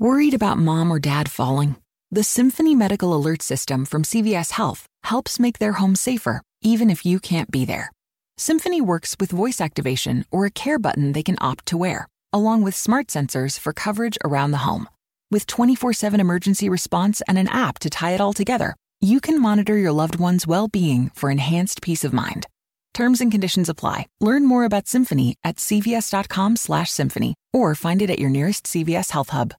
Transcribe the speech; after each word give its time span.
Worried 0.00 0.34
about 0.34 0.58
mom 0.58 0.90
or 0.90 0.98
dad 0.98 1.30
falling? 1.30 1.76
The 2.10 2.24
Symphony 2.24 2.74
Medical 2.74 3.14
Alert 3.14 3.42
System 3.42 3.84
from 3.84 4.02
CVS 4.02 4.50
Health 4.50 4.86
helps 5.04 5.38
make 5.38 5.60
their 5.60 5.74
home 5.74 5.94
safer, 5.94 6.42
even 6.60 6.90
if 6.90 7.06
you 7.06 7.20
can't 7.20 7.48
be 7.48 7.64
there. 7.64 7.92
Symphony 8.36 8.80
works 8.80 9.14
with 9.20 9.30
voice 9.30 9.60
activation 9.60 10.24
or 10.32 10.46
a 10.46 10.50
care 10.50 10.80
button 10.80 11.12
they 11.12 11.22
can 11.22 11.36
opt 11.40 11.66
to 11.66 11.76
wear, 11.76 12.08
along 12.32 12.62
with 12.62 12.74
smart 12.74 13.06
sensors 13.06 13.56
for 13.56 13.72
coverage 13.72 14.18
around 14.24 14.50
the 14.50 14.66
home. 14.66 14.88
With 15.30 15.46
24 15.46 15.92
7 15.92 16.18
emergency 16.18 16.68
response 16.68 17.22
and 17.28 17.38
an 17.38 17.48
app 17.48 17.78
to 17.78 17.88
tie 17.88 18.16
it 18.16 18.20
all 18.20 18.32
together, 18.32 18.74
you 19.00 19.20
can 19.20 19.40
monitor 19.40 19.78
your 19.78 19.92
loved 19.92 20.16
one's 20.16 20.44
well 20.44 20.66
being 20.66 21.10
for 21.14 21.30
enhanced 21.30 21.82
peace 21.82 22.02
of 22.02 22.12
mind. 22.12 22.48
Terms 22.94 23.20
and 23.20 23.30
conditions 23.30 23.68
apply. 23.68 24.06
Learn 24.20 24.44
more 24.44 24.64
about 24.64 24.88
Symphony 24.88 25.36
at 25.44 25.56
cvs.com/slash 25.56 26.90
symphony 26.90 27.34
or 27.52 27.76
find 27.76 28.02
it 28.02 28.10
at 28.10 28.18
your 28.18 28.30
nearest 28.30 28.64
CVS 28.64 29.10
Health 29.12 29.28
Hub. 29.28 29.54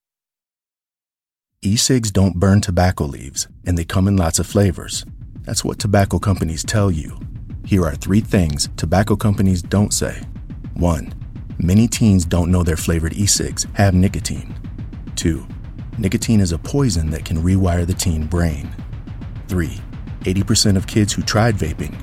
E-cigs 1.66 2.11
don't 2.11 2.36
burn 2.36 2.61
tobacco 2.61 3.05
leaves, 3.05 3.47
and 3.65 3.75
they 3.75 3.83
come 3.83 4.07
in 4.07 4.15
lots 4.15 4.37
of 4.37 4.46
flavors. 4.46 5.04
That's 5.42 5.65
what 5.65 5.79
tobacco 5.79 6.19
companies 6.19 6.64
tell 6.64 6.92
you. 6.92 7.19
Here 7.65 7.83
are 7.83 7.96
three 7.96 8.19
things 8.19 8.69
tobacco 8.78 9.15
companies 9.15 9.64
don't 9.64 9.92
say. 9.92 10.21
1. 10.75 11.11
Many 11.57 11.87
teens 11.87 12.23
don't 12.23 12.51
know 12.51 12.61
their 12.61 12.78
flavored 12.78 13.14
e-cigs 13.14 13.65
have 13.73 13.96
nicotine. 13.96 14.54
2. 15.15 15.43
Nicotine 15.97 16.39
is 16.39 16.51
a 16.51 16.59
poison 16.59 17.09
that 17.09 17.25
can 17.25 17.37
rewire 17.37 17.87
the 17.87 17.95
teen 17.95 18.28
brain. 18.28 18.70
3. 19.47 19.71
80% 20.21 20.78
of 20.78 20.86
kids 20.86 21.14
who 21.14 21.23
tried 21.23 21.56
vaping 21.56 21.95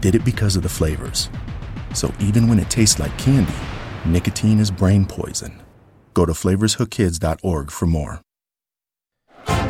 did 0.00 0.14
it 0.14 0.24
because 0.24 0.56
of 0.56 0.62
the 0.62 0.68
flavors. 0.70 1.28
So 1.92 2.10
even 2.20 2.48
when 2.48 2.58
it 2.58 2.70
tastes 2.70 2.98
like 2.98 3.18
candy, 3.18 3.52
nicotine 4.06 4.60
is 4.60 4.70
brain 4.70 5.04
poison. 5.04 5.60
Go 6.14 6.24
to 6.24 6.32
flavorshookkids.org 6.32 7.70
for 7.70 7.86
more. 7.86 8.22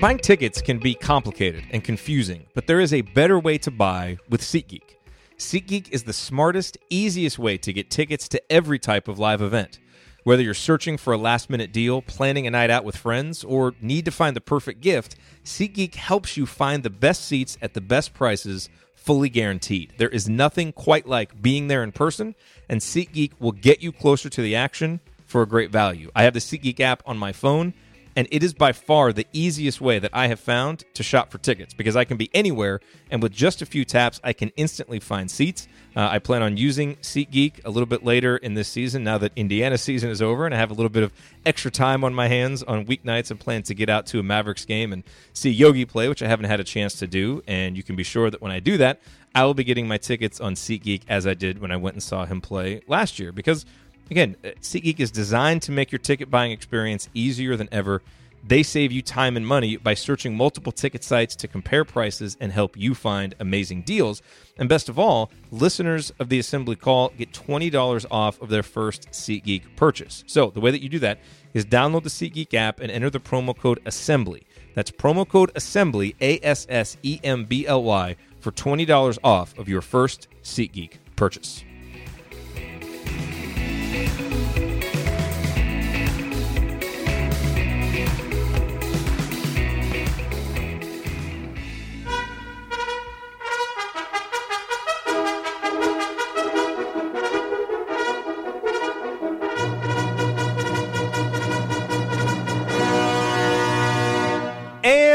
Buying 0.00 0.16
tickets 0.16 0.62
can 0.62 0.78
be 0.78 0.94
complicated 0.94 1.66
and 1.72 1.84
confusing, 1.84 2.46
but 2.54 2.66
there 2.66 2.80
is 2.80 2.94
a 2.94 3.02
better 3.02 3.38
way 3.38 3.58
to 3.58 3.70
buy 3.70 4.16
with 4.30 4.40
SeatGeek. 4.40 4.96
SeatGeek 5.36 5.90
is 5.90 6.04
the 6.04 6.14
smartest, 6.14 6.78
easiest 6.88 7.38
way 7.38 7.58
to 7.58 7.70
get 7.70 7.90
tickets 7.90 8.26
to 8.28 8.42
every 8.50 8.78
type 8.78 9.08
of 9.08 9.18
live 9.18 9.42
event. 9.42 9.78
Whether 10.24 10.42
you're 10.42 10.54
searching 10.54 10.96
for 10.96 11.12
a 11.12 11.18
last 11.18 11.50
minute 11.50 11.70
deal, 11.70 12.00
planning 12.00 12.46
a 12.46 12.50
night 12.50 12.70
out 12.70 12.82
with 12.82 12.96
friends, 12.96 13.44
or 13.44 13.74
need 13.82 14.06
to 14.06 14.10
find 14.10 14.34
the 14.34 14.40
perfect 14.40 14.80
gift, 14.80 15.16
SeatGeek 15.44 15.96
helps 15.96 16.34
you 16.34 16.46
find 16.46 16.82
the 16.82 16.88
best 16.88 17.26
seats 17.26 17.58
at 17.60 17.74
the 17.74 17.82
best 17.82 18.14
prices, 18.14 18.70
fully 18.94 19.28
guaranteed. 19.28 19.92
There 19.98 20.08
is 20.08 20.30
nothing 20.30 20.72
quite 20.72 21.06
like 21.06 21.42
being 21.42 21.68
there 21.68 21.82
in 21.82 21.92
person, 21.92 22.34
and 22.70 22.80
SeatGeek 22.80 23.32
will 23.38 23.52
get 23.52 23.82
you 23.82 23.92
closer 23.92 24.30
to 24.30 24.40
the 24.40 24.56
action 24.56 25.00
for 25.26 25.42
a 25.42 25.46
great 25.46 25.70
value. 25.70 26.10
I 26.16 26.22
have 26.22 26.32
the 26.32 26.40
SeatGeek 26.40 26.80
app 26.80 27.02
on 27.04 27.18
my 27.18 27.32
phone 27.32 27.74
and 28.20 28.28
it 28.30 28.42
is 28.42 28.52
by 28.52 28.70
far 28.70 29.14
the 29.14 29.26
easiest 29.32 29.80
way 29.80 29.98
that 29.98 30.10
I 30.12 30.26
have 30.26 30.38
found 30.38 30.84
to 30.92 31.02
shop 31.02 31.30
for 31.30 31.38
tickets 31.38 31.72
because 31.72 31.96
I 31.96 32.04
can 32.04 32.18
be 32.18 32.28
anywhere, 32.34 32.80
and 33.10 33.22
with 33.22 33.32
just 33.32 33.62
a 33.62 33.66
few 33.66 33.82
taps, 33.82 34.20
I 34.22 34.34
can 34.34 34.52
instantly 34.58 35.00
find 35.00 35.30
seats. 35.30 35.66
Uh, 35.96 36.06
I 36.06 36.18
plan 36.18 36.42
on 36.42 36.58
using 36.58 36.96
SeatGeek 36.96 37.64
a 37.64 37.70
little 37.70 37.86
bit 37.86 38.04
later 38.04 38.36
in 38.36 38.52
this 38.52 38.68
season 38.68 39.04
now 39.04 39.16
that 39.16 39.32
Indiana 39.36 39.78
season 39.78 40.10
is 40.10 40.20
over, 40.20 40.44
and 40.44 40.54
I 40.54 40.58
have 40.58 40.70
a 40.70 40.74
little 40.74 40.90
bit 40.90 41.02
of 41.02 41.14
extra 41.46 41.70
time 41.70 42.04
on 42.04 42.12
my 42.12 42.28
hands 42.28 42.62
on 42.62 42.84
weeknights 42.84 43.30
and 43.30 43.40
plan 43.40 43.62
to 43.62 43.74
get 43.74 43.88
out 43.88 44.04
to 44.08 44.18
a 44.18 44.22
Mavericks 44.22 44.66
game 44.66 44.92
and 44.92 45.02
see 45.32 45.48
Yogi 45.48 45.86
play, 45.86 46.06
which 46.06 46.22
I 46.22 46.28
haven't 46.28 46.50
had 46.50 46.60
a 46.60 46.64
chance 46.64 46.96
to 46.96 47.06
do. 47.06 47.42
And 47.46 47.74
you 47.74 47.82
can 47.82 47.96
be 47.96 48.04
sure 48.04 48.28
that 48.28 48.42
when 48.42 48.52
I 48.52 48.60
do 48.60 48.76
that, 48.76 49.00
I 49.34 49.46
will 49.46 49.54
be 49.54 49.64
getting 49.64 49.88
my 49.88 49.96
tickets 49.96 50.42
on 50.42 50.56
SeatGeek 50.56 51.04
as 51.08 51.26
I 51.26 51.32
did 51.32 51.58
when 51.58 51.72
I 51.72 51.78
went 51.78 51.94
and 51.94 52.02
saw 52.02 52.26
him 52.26 52.42
play 52.42 52.82
last 52.86 53.18
year 53.18 53.32
because 53.32 53.64
Again, 54.10 54.36
uh, 54.44 54.48
SeatGeek 54.60 54.98
is 54.98 55.10
designed 55.10 55.62
to 55.62 55.72
make 55.72 55.92
your 55.92 55.98
ticket 55.98 56.30
buying 56.30 56.52
experience 56.52 57.08
easier 57.14 57.56
than 57.56 57.68
ever. 57.70 58.02
They 58.42 58.62
save 58.62 58.90
you 58.90 59.02
time 59.02 59.36
and 59.36 59.46
money 59.46 59.76
by 59.76 59.94
searching 59.94 60.34
multiple 60.34 60.72
ticket 60.72 61.04
sites 61.04 61.36
to 61.36 61.48
compare 61.48 61.84
prices 61.84 62.36
and 62.40 62.50
help 62.50 62.76
you 62.76 62.94
find 62.94 63.34
amazing 63.38 63.82
deals. 63.82 64.22
And 64.56 64.68
best 64.68 64.88
of 64.88 64.98
all, 64.98 65.30
listeners 65.50 66.10
of 66.18 66.30
the 66.30 66.38
Assembly 66.38 66.74
Call 66.74 67.10
get 67.10 67.32
$20 67.32 68.06
off 68.10 68.40
of 68.40 68.48
their 68.48 68.62
first 68.62 69.10
SeatGeek 69.10 69.76
purchase. 69.76 70.24
So 70.26 70.50
the 70.50 70.60
way 70.60 70.70
that 70.70 70.82
you 70.82 70.88
do 70.88 70.98
that 71.00 71.20
is 71.52 71.66
download 71.66 72.04
the 72.04 72.08
SeatGeek 72.08 72.54
app 72.54 72.80
and 72.80 72.90
enter 72.90 73.10
the 73.10 73.20
promo 73.20 73.56
code 73.56 73.80
ASSEMBLY. 73.84 74.42
That's 74.74 74.90
promo 74.90 75.28
code 75.28 75.52
ASSEMBLY, 75.54 76.16
A 76.20 76.40
S 76.42 76.66
S 76.70 76.96
E 77.02 77.20
M 77.22 77.44
B 77.44 77.66
L 77.66 77.82
Y, 77.82 78.16
for 78.40 78.52
$20 78.52 79.18
off 79.22 79.56
of 79.58 79.68
your 79.68 79.82
first 79.82 80.28
SeatGeek 80.42 80.92
purchase. 81.14 81.62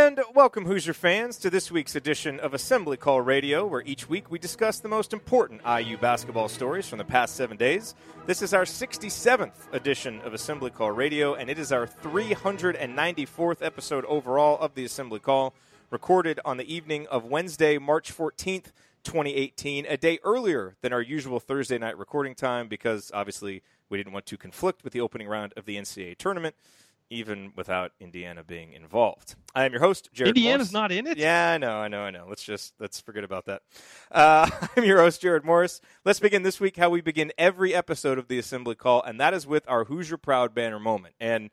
And 0.05 0.21
welcome, 0.35 0.66
Hoosier 0.66 0.93
fans, 0.93 1.35
to 1.38 1.49
this 1.49 1.71
week's 1.71 1.95
edition 1.95 2.39
of 2.39 2.53
Assembly 2.53 2.95
Call 2.95 3.21
Radio, 3.21 3.66
where 3.66 3.81
each 3.81 4.07
week 4.07 4.29
we 4.29 4.38
discuss 4.38 4.79
the 4.79 4.88
most 4.88 5.13
important 5.13 5.61
IU 5.66 5.97
basketball 5.97 6.47
stories 6.47 6.88
from 6.88 6.99
the 6.99 7.03
past 7.03 7.35
seven 7.35 7.57
days. 7.57 7.95
This 8.27 8.44
is 8.44 8.53
our 8.53 8.65
67th 8.65 9.73
edition 9.73 10.21
of 10.21 10.35
Assembly 10.35 10.69
Call 10.69 10.91
Radio, 10.91 11.33
and 11.33 11.49
it 11.49 11.57
is 11.57 11.71
our 11.71 11.88
394th 11.88 13.65
episode 13.65 14.05
overall 14.05 14.59
of 14.59 14.75
the 14.75 14.85
Assembly 14.85 15.19
Call, 15.19 15.55
recorded 15.89 16.39
on 16.45 16.57
the 16.57 16.71
evening 16.71 17.07
of 17.07 17.25
Wednesday, 17.25 17.79
March 17.79 18.15
14th, 18.15 18.73
2018, 19.03 19.88
a 19.88 19.97
day 19.97 20.19
earlier 20.23 20.75
than 20.81 20.94
our 20.94 21.01
usual 21.01 21.39
Thursday 21.39 21.79
night 21.79 21.97
recording 21.97 22.35
time 22.35 22.67
because 22.67 23.09
obviously 23.11 23.63
we 23.89 23.97
didn't 23.97 24.13
want 24.13 24.27
to 24.27 24.38
conflict 24.38 24.83
with 24.83 24.94
the 24.94 25.01
opening 25.01 25.27
round 25.27 25.51
of 25.57 25.65
the 25.65 25.77
NCAA 25.77 26.15
tournament 26.15 26.55
even 27.09 27.51
without 27.55 27.91
Indiana 27.99 28.43
being 28.43 28.73
involved. 28.73 29.35
I 29.53 29.66
am 29.66 29.71
your 29.71 29.81
host, 29.81 30.09
Jerod. 30.13 30.27
Indiana's 30.29 30.71
Morris. 30.71 30.73
not 30.73 30.91
in 30.91 31.07
it. 31.07 31.17
Yeah, 31.17 31.51
I 31.51 31.57
know, 31.57 31.77
I 31.77 31.88
know, 31.88 32.01
I 32.01 32.11
know. 32.11 32.25
Let's 32.27 32.43
just 32.43 32.73
let's 32.79 32.99
forget 32.99 33.23
about 33.23 33.45
that. 33.45 33.61
Uh, 34.11 34.49
I'm 34.77 34.83
your 34.83 34.99
host, 34.99 35.21
Jerod 35.21 35.44
Morris. 35.44 35.81
Let's 36.03 36.19
begin 36.19 36.44
this 36.44 36.59
week 36.59 36.77
how 36.77 36.89
we 36.89 37.01
begin 37.01 37.31
every 37.38 37.73
episode 37.73 38.17
of 38.17 38.27
the 38.27 38.39
Assembly 38.39 38.75
Call, 38.75 39.01
and 39.03 39.19
that 39.19 39.33
is 39.33 39.45
with 39.47 39.63
our 39.67 39.85
Hoosier 39.85 40.17
Proud 40.17 40.53
banner 40.53 40.79
moment. 40.79 41.15
And 41.19 41.51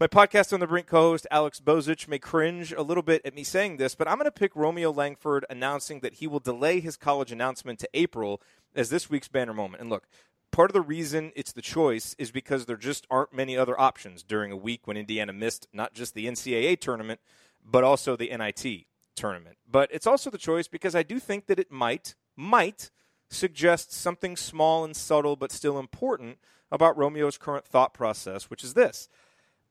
my 0.00 0.06
podcast 0.06 0.52
on 0.52 0.60
the 0.60 0.66
Brink 0.68 0.86
co-host 0.86 1.26
Alex 1.28 1.58
Bozich 1.58 2.06
may 2.06 2.20
cringe 2.20 2.72
a 2.72 2.82
little 2.82 3.02
bit 3.02 3.20
at 3.24 3.34
me 3.34 3.42
saying 3.42 3.78
this, 3.78 3.96
but 3.96 4.06
I'm 4.06 4.16
going 4.16 4.26
to 4.26 4.30
pick 4.30 4.54
Romeo 4.54 4.92
Langford 4.92 5.44
announcing 5.50 6.00
that 6.00 6.14
he 6.14 6.28
will 6.28 6.38
delay 6.38 6.78
his 6.78 6.96
college 6.96 7.32
announcement 7.32 7.80
to 7.80 7.88
April 7.94 8.40
as 8.76 8.90
this 8.90 9.10
week's 9.10 9.26
banner 9.26 9.52
moment. 9.52 9.80
And 9.80 9.90
look, 9.90 10.06
part 10.50 10.70
of 10.70 10.74
the 10.74 10.80
reason 10.80 11.32
it's 11.36 11.52
the 11.52 11.62
choice 11.62 12.14
is 12.18 12.30
because 12.30 12.66
there 12.66 12.76
just 12.76 13.06
aren't 13.10 13.32
many 13.32 13.56
other 13.56 13.78
options 13.80 14.22
during 14.22 14.52
a 14.52 14.56
week 14.56 14.86
when 14.86 14.96
Indiana 14.96 15.32
missed 15.32 15.66
not 15.72 15.94
just 15.94 16.14
the 16.14 16.26
NCAA 16.26 16.80
tournament, 16.80 17.20
but 17.64 17.84
also 17.84 18.16
the 18.16 18.34
NIT 18.36 18.86
tournament. 19.14 19.56
But 19.70 19.90
it's 19.92 20.06
also 20.06 20.30
the 20.30 20.38
choice 20.38 20.68
because 20.68 20.94
I 20.94 21.02
do 21.02 21.18
think 21.18 21.46
that 21.46 21.58
it 21.58 21.70
might, 21.70 22.14
might 22.36 22.90
suggest 23.28 23.92
something 23.92 24.36
small 24.36 24.84
and 24.84 24.96
subtle 24.96 25.36
but 25.36 25.52
still 25.52 25.78
important 25.78 26.38
about 26.70 26.96
Romeo's 26.96 27.38
current 27.38 27.64
thought 27.64 27.94
process, 27.94 28.50
which 28.50 28.64
is 28.64 28.74
this 28.74 29.08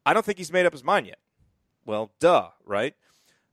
I 0.06 0.14
don't 0.14 0.26
think 0.26 0.38
he's 0.38 0.52
made 0.52 0.66
up 0.66 0.74
his 0.74 0.84
mind 0.84 1.08
yet. 1.08 1.20
Well, 1.86 2.12
duh, 2.20 2.50
right? 2.66 2.96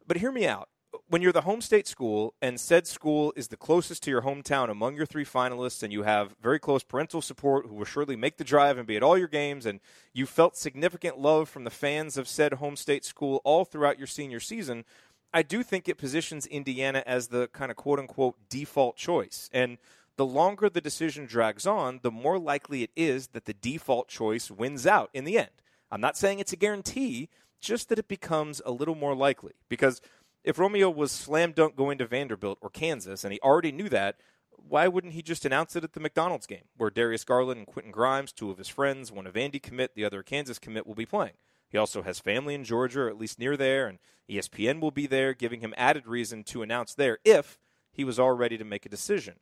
But 0.07 0.19
hear 0.19 0.33
me 0.33 0.47
out 0.47 0.69
when 1.09 1.23
you're 1.23 1.33
the 1.33 1.43
home 1.43 1.61
state 1.61 1.87
school 1.87 2.35
and 2.41 2.59
said 2.59 2.87
school 2.87 3.33
is 3.37 3.49
the 3.49 3.57
closest 3.57 4.03
to 4.03 4.11
your 4.11 4.23
hometown 4.23 4.71
among 4.71 4.97
your 4.97 5.07
three 5.07 5.25
finalists 5.25 5.83
and 5.83 5.93
you 5.93 6.03
have 6.03 6.35
very 6.43 6.59
close 6.59 6.83
parental 6.83 7.23
support 7.23 7.67
who 7.67 7.75
will 7.75 7.85
surely 7.85 8.17
make 8.17 8.37
the 8.37 8.45
drive 8.45 8.79
and 8.79 8.87
be 8.87 8.97
at 8.97 9.03
all 9.03 9.17
your 9.17 9.29
games 9.29 9.67
and 9.67 9.81
you 10.13 10.27
felt 10.27 10.57
significant 10.57 11.19
love 11.19 11.49
from 11.49 11.65
the 11.65 11.71
fans 11.71 12.17
of 12.17 12.29
said 12.29 12.55
home 12.55 12.77
state 12.77 13.05
school 13.05 13.41
all 13.45 13.65
throughout 13.65 13.99
your 13.99 14.07
senior 14.07 14.41
season 14.41 14.85
i 15.33 15.43
do 15.43 15.63
think 15.63 15.89
it 15.89 15.99
positions 15.99 16.47
indiana 16.47 17.03
as 17.07 17.29
the 17.29 17.49
kind 17.49 17.71
of 17.71 17.77
quote 17.77 17.99
unquote 17.99 18.37
default 18.49 18.97
choice 18.97 19.49
and 19.53 19.79
the 20.17 20.27
longer 20.27 20.69
the 20.69 20.81
decision 20.81 21.27
drags 21.27 21.67
on 21.67 22.01
the 22.03 22.11
more 22.11 22.39
likely 22.39 22.83
it 22.83 22.91
is 22.97 23.29
that 23.29 23.45
the 23.45 23.55
default 23.55 24.09
choice 24.09 24.51
wins 24.51 24.87
out 24.87 25.11
in 25.13 25.25
the 25.25 25.39
end 25.39 25.51
I'm 25.95 26.01
not 26.01 26.17
saying 26.17 26.41
it's 26.41 26.53
a 26.53 26.57
guarantee, 26.57 27.29
just 27.61 27.89
that 27.89 28.01
it 28.01 28.09
becomes 28.09 28.61
a 28.67 28.73
little 28.73 28.97
more 28.97 29.15
likely. 29.15 29.53
Because 29.69 30.01
if 30.45 30.59
Romeo 30.59 30.91
was 30.91 31.11
slam 31.11 31.53
dunk 31.53 31.75
going 31.75 31.99
to 31.99 32.07
Vanderbilt 32.07 32.59
or 32.61 32.71
Kansas, 32.71 33.25
and 33.25 33.33
he 33.33 33.41
already 33.41 33.73
knew 33.73 33.89
that, 33.89 34.17
why 34.57 34.89
wouldn't 34.89 35.15
he 35.15 35.23
just 35.23 35.45
announce 35.45 35.75
it 35.75 35.85
at 35.85 35.95
the 35.95 36.01
McDonald's 36.01 36.47
game, 36.47 36.65
where 36.77 36.91
Darius 36.91 37.25
Garland 37.25 37.59
and 37.59 37.67
Quentin 37.67 37.93
Grimes, 37.93 38.33
two 38.33 38.51
of 38.51 38.59
his 38.59 38.69
friends, 38.69 39.11
one 39.11 39.27
a 39.27 39.31
Vandy 39.31 39.61
commit, 39.61 39.95
the 39.95 40.05
other 40.05 40.23
Kansas 40.23 40.59
commit, 40.59 40.87
will 40.87 40.95
be 40.95 41.07
playing? 41.07 41.35
He 41.69 41.79
also 41.79 42.03
has 42.03 42.21
family 42.21 42.55
in 42.55 42.65
Georgia, 42.65 43.01
or 43.01 43.09
at 43.09 43.19
least 43.19 43.39
near 43.39 43.57
there, 43.57 43.87
and 43.87 43.99
ESPN 44.31 44.81
will 44.81 44.91
be 44.91 45.07
there, 45.07 45.35
giving 45.35 45.61
him 45.61 45.75
added 45.77 46.07
reason 46.07 46.45
to 46.45 46.63
announce 46.63 46.95
there 46.95 47.19
if 47.25 47.59
he 47.91 48.05
was 48.05 48.19
all 48.19 48.33
ready 48.33 48.57
to 48.57 48.65
make 48.65 48.87
a 48.87 48.91
decision. 48.91 49.37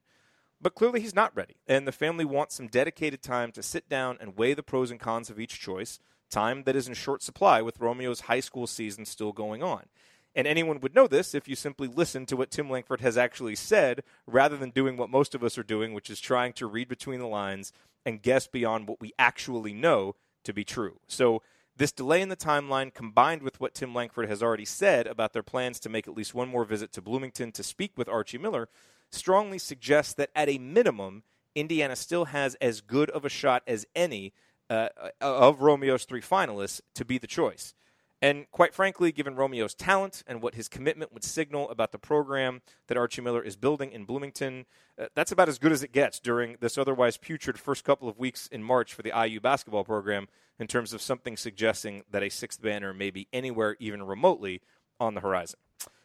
But 0.60 0.74
clearly 0.74 1.00
he's 1.00 1.14
not 1.14 1.36
ready, 1.36 1.56
and 1.66 1.86
the 1.86 1.92
family 1.92 2.24
wants 2.24 2.54
some 2.54 2.68
dedicated 2.68 3.22
time 3.22 3.50
to 3.52 3.62
sit 3.62 3.88
down 3.88 4.18
and 4.20 4.36
weigh 4.36 4.54
the 4.54 4.62
pros 4.62 4.90
and 4.90 5.00
cons 5.00 5.28
of 5.28 5.40
each 5.40 5.60
choice, 5.60 5.98
time 6.30 6.62
that 6.64 6.76
is 6.76 6.88
in 6.88 6.94
short 6.94 7.22
supply 7.22 7.60
with 7.60 7.80
Romeo's 7.80 8.22
high 8.22 8.40
school 8.40 8.66
season 8.66 9.04
still 9.04 9.32
going 9.32 9.62
on. 9.62 9.86
And 10.34 10.46
anyone 10.46 10.80
would 10.80 10.94
know 10.94 11.06
this 11.06 11.34
if 11.34 11.46
you 11.46 11.54
simply 11.54 11.88
listen 11.88 12.24
to 12.26 12.36
what 12.36 12.50
Tim 12.50 12.70
Langford 12.70 13.00
has 13.02 13.18
actually 13.18 13.54
said 13.54 14.02
rather 14.26 14.56
than 14.56 14.70
doing 14.70 14.96
what 14.96 15.10
most 15.10 15.34
of 15.34 15.44
us 15.44 15.58
are 15.58 15.62
doing, 15.62 15.92
which 15.92 16.08
is 16.08 16.20
trying 16.20 16.54
to 16.54 16.66
read 16.66 16.88
between 16.88 17.20
the 17.20 17.26
lines 17.26 17.72
and 18.06 18.22
guess 18.22 18.46
beyond 18.46 18.88
what 18.88 19.00
we 19.00 19.12
actually 19.18 19.72
know 19.72 20.14
to 20.44 20.52
be 20.52 20.64
true. 20.64 20.98
So, 21.06 21.42
this 21.74 21.92
delay 21.92 22.20
in 22.20 22.28
the 22.28 22.36
timeline, 22.36 22.92
combined 22.92 23.42
with 23.42 23.58
what 23.58 23.74
Tim 23.74 23.94
Langford 23.94 24.28
has 24.28 24.42
already 24.42 24.66
said 24.66 25.06
about 25.06 25.32
their 25.32 25.42
plans 25.42 25.80
to 25.80 25.88
make 25.88 26.06
at 26.06 26.14
least 26.14 26.34
one 26.34 26.50
more 26.50 26.66
visit 26.66 26.92
to 26.92 27.00
Bloomington 27.00 27.50
to 27.52 27.62
speak 27.62 27.92
with 27.96 28.10
Archie 28.10 28.36
Miller, 28.36 28.68
strongly 29.10 29.58
suggests 29.58 30.12
that 30.14 30.28
at 30.36 30.50
a 30.50 30.58
minimum, 30.58 31.22
Indiana 31.54 31.96
still 31.96 32.26
has 32.26 32.56
as 32.56 32.82
good 32.82 33.08
of 33.10 33.24
a 33.24 33.30
shot 33.30 33.62
as 33.66 33.86
any 33.94 34.34
uh, 34.68 34.88
of 35.20 35.60
Romeo's 35.60 36.04
three 36.04 36.20
finalists 36.20 36.80
to 36.94 37.04
be 37.04 37.16
the 37.16 37.26
choice. 37.26 37.74
And 38.22 38.48
quite 38.52 38.72
frankly, 38.72 39.10
given 39.10 39.34
Romeo's 39.34 39.74
talent 39.74 40.22
and 40.28 40.40
what 40.40 40.54
his 40.54 40.68
commitment 40.68 41.12
would 41.12 41.24
signal 41.24 41.68
about 41.70 41.90
the 41.90 41.98
program 41.98 42.62
that 42.86 42.96
Archie 42.96 43.20
Miller 43.20 43.42
is 43.42 43.56
building 43.56 43.90
in 43.90 44.04
Bloomington, 44.04 44.64
uh, 44.96 45.06
that's 45.16 45.32
about 45.32 45.48
as 45.48 45.58
good 45.58 45.72
as 45.72 45.82
it 45.82 45.90
gets 45.90 46.20
during 46.20 46.56
this 46.60 46.78
otherwise 46.78 47.16
putrid 47.16 47.58
first 47.58 47.82
couple 47.82 48.08
of 48.08 48.20
weeks 48.20 48.46
in 48.46 48.62
March 48.62 48.94
for 48.94 49.02
the 49.02 49.12
IU 49.12 49.40
basketball 49.40 49.82
program 49.82 50.28
in 50.60 50.68
terms 50.68 50.92
of 50.92 51.02
something 51.02 51.36
suggesting 51.36 52.04
that 52.12 52.22
a 52.22 52.28
sixth 52.28 52.62
banner 52.62 52.94
may 52.94 53.10
be 53.10 53.26
anywhere 53.32 53.76
even 53.80 54.04
remotely 54.04 54.62
on 55.00 55.14
the 55.14 55.20
horizon. 55.20 55.58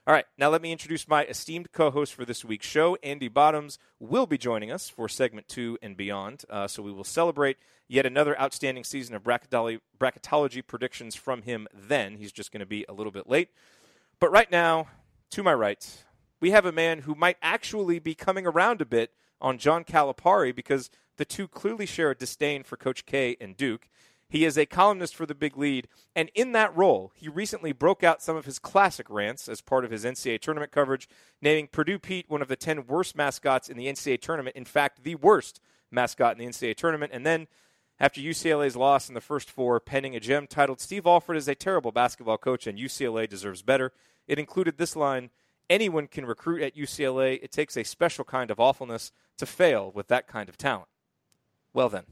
All 0.07 0.13
right, 0.13 0.25
now 0.37 0.47
let 0.49 0.61
me 0.61 0.71
introduce 0.71 1.05
my 1.05 1.25
esteemed 1.25 1.73
co 1.73 1.91
host 1.91 2.13
for 2.13 2.23
this 2.23 2.45
week's 2.45 2.65
show. 2.65 2.95
Andy 3.03 3.27
Bottoms 3.27 3.77
will 3.99 4.25
be 4.25 4.37
joining 4.37 4.71
us 4.71 4.87
for 4.87 5.09
segment 5.09 5.49
two 5.49 5.77
and 5.81 5.97
beyond. 5.97 6.45
Uh, 6.49 6.65
so 6.65 6.81
we 6.81 6.93
will 6.93 7.03
celebrate 7.03 7.57
yet 7.89 8.05
another 8.05 8.39
outstanding 8.39 8.85
season 8.85 9.15
of 9.15 9.23
bracketology, 9.23 9.81
bracketology 9.99 10.65
predictions 10.65 11.15
from 11.17 11.41
him 11.41 11.67
then. 11.73 12.15
He's 12.15 12.31
just 12.31 12.53
going 12.53 12.61
to 12.61 12.65
be 12.65 12.85
a 12.87 12.93
little 12.93 13.11
bit 13.11 13.27
late. 13.27 13.49
But 14.21 14.31
right 14.31 14.49
now, 14.49 14.87
to 15.31 15.43
my 15.43 15.53
right, 15.53 16.05
we 16.39 16.51
have 16.51 16.65
a 16.65 16.71
man 16.71 16.99
who 16.99 17.13
might 17.13 17.35
actually 17.41 17.99
be 17.99 18.15
coming 18.15 18.47
around 18.47 18.79
a 18.79 18.85
bit 18.85 19.11
on 19.41 19.57
John 19.57 19.83
Calipari 19.83 20.55
because 20.55 20.89
the 21.17 21.25
two 21.25 21.49
clearly 21.49 21.85
share 21.85 22.11
a 22.11 22.15
disdain 22.15 22.63
for 22.63 22.77
Coach 22.77 23.05
K 23.05 23.35
and 23.41 23.57
Duke. 23.57 23.89
He 24.29 24.43
is 24.43 24.57
a 24.57 24.65
columnist 24.65 25.15
for 25.15 25.25
the 25.25 25.35
Big 25.35 25.57
Lead, 25.57 25.87
and 26.15 26.29
in 26.35 26.51
that 26.51 26.75
role, 26.75 27.11
he 27.15 27.29
recently 27.29 27.71
broke 27.71 28.03
out 28.03 28.21
some 28.21 28.35
of 28.35 28.45
his 28.45 28.59
classic 28.59 29.09
rants 29.09 29.47
as 29.47 29.61
part 29.61 29.85
of 29.85 29.91
his 29.91 30.03
NCAA 30.03 30.41
tournament 30.41 30.71
coverage, 30.71 31.07
naming 31.41 31.67
Purdue 31.67 31.97
Pete 31.97 32.29
one 32.29 32.41
of 32.41 32.49
the 32.49 32.57
10 32.57 32.87
worst 32.87 33.15
mascots 33.15 33.69
in 33.69 33.77
the 33.77 33.87
NCAA 33.87 34.19
tournament, 34.21 34.55
in 34.55 34.65
fact, 34.65 35.03
the 35.03 35.15
worst 35.15 35.61
mascot 35.91 36.33
in 36.33 36.39
the 36.39 36.51
NCAA 36.51 36.75
tournament. 36.75 37.13
And 37.13 37.25
then, 37.25 37.47
after 37.99 38.19
UCLA's 38.19 38.75
loss 38.75 39.07
in 39.07 39.15
the 39.15 39.21
first 39.21 39.49
four, 39.49 39.79
penning 39.79 40.15
a 40.15 40.19
gem 40.19 40.45
titled 40.45 40.81
Steve 40.81 41.07
Alford 41.07 41.37
is 41.37 41.47
a 41.47 41.55
terrible 41.55 41.91
basketball 41.91 42.37
coach 42.37 42.67
and 42.67 42.77
UCLA 42.77 43.29
deserves 43.29 43.61
better. 43.61 43.93
It 44.27 44.39
included 44.39 44.77
this 44.77 44.95
line 44.95 45.29
Anyone 45.69 46.07
can 46.07 46.25
recruit 46.25 46.61
at 46.61 46.77
UCLA. 46.77 47.39
It 47.43 47.51
takes 47.51 47.75
a 47.75 47.83
special 47.83 48.23
kind 48.23 48.51
of 48.51 48.59
awfulness 48.59 49.11
to 49.37 49.45
fail 49.45 49.91
with 49.93 50.07
that 50.07 50.27
kind 50.27 50.47
of 50.47 50.57
talent. 50.57 50.87
Well, 51.73 51.89
then. 51.89 52.03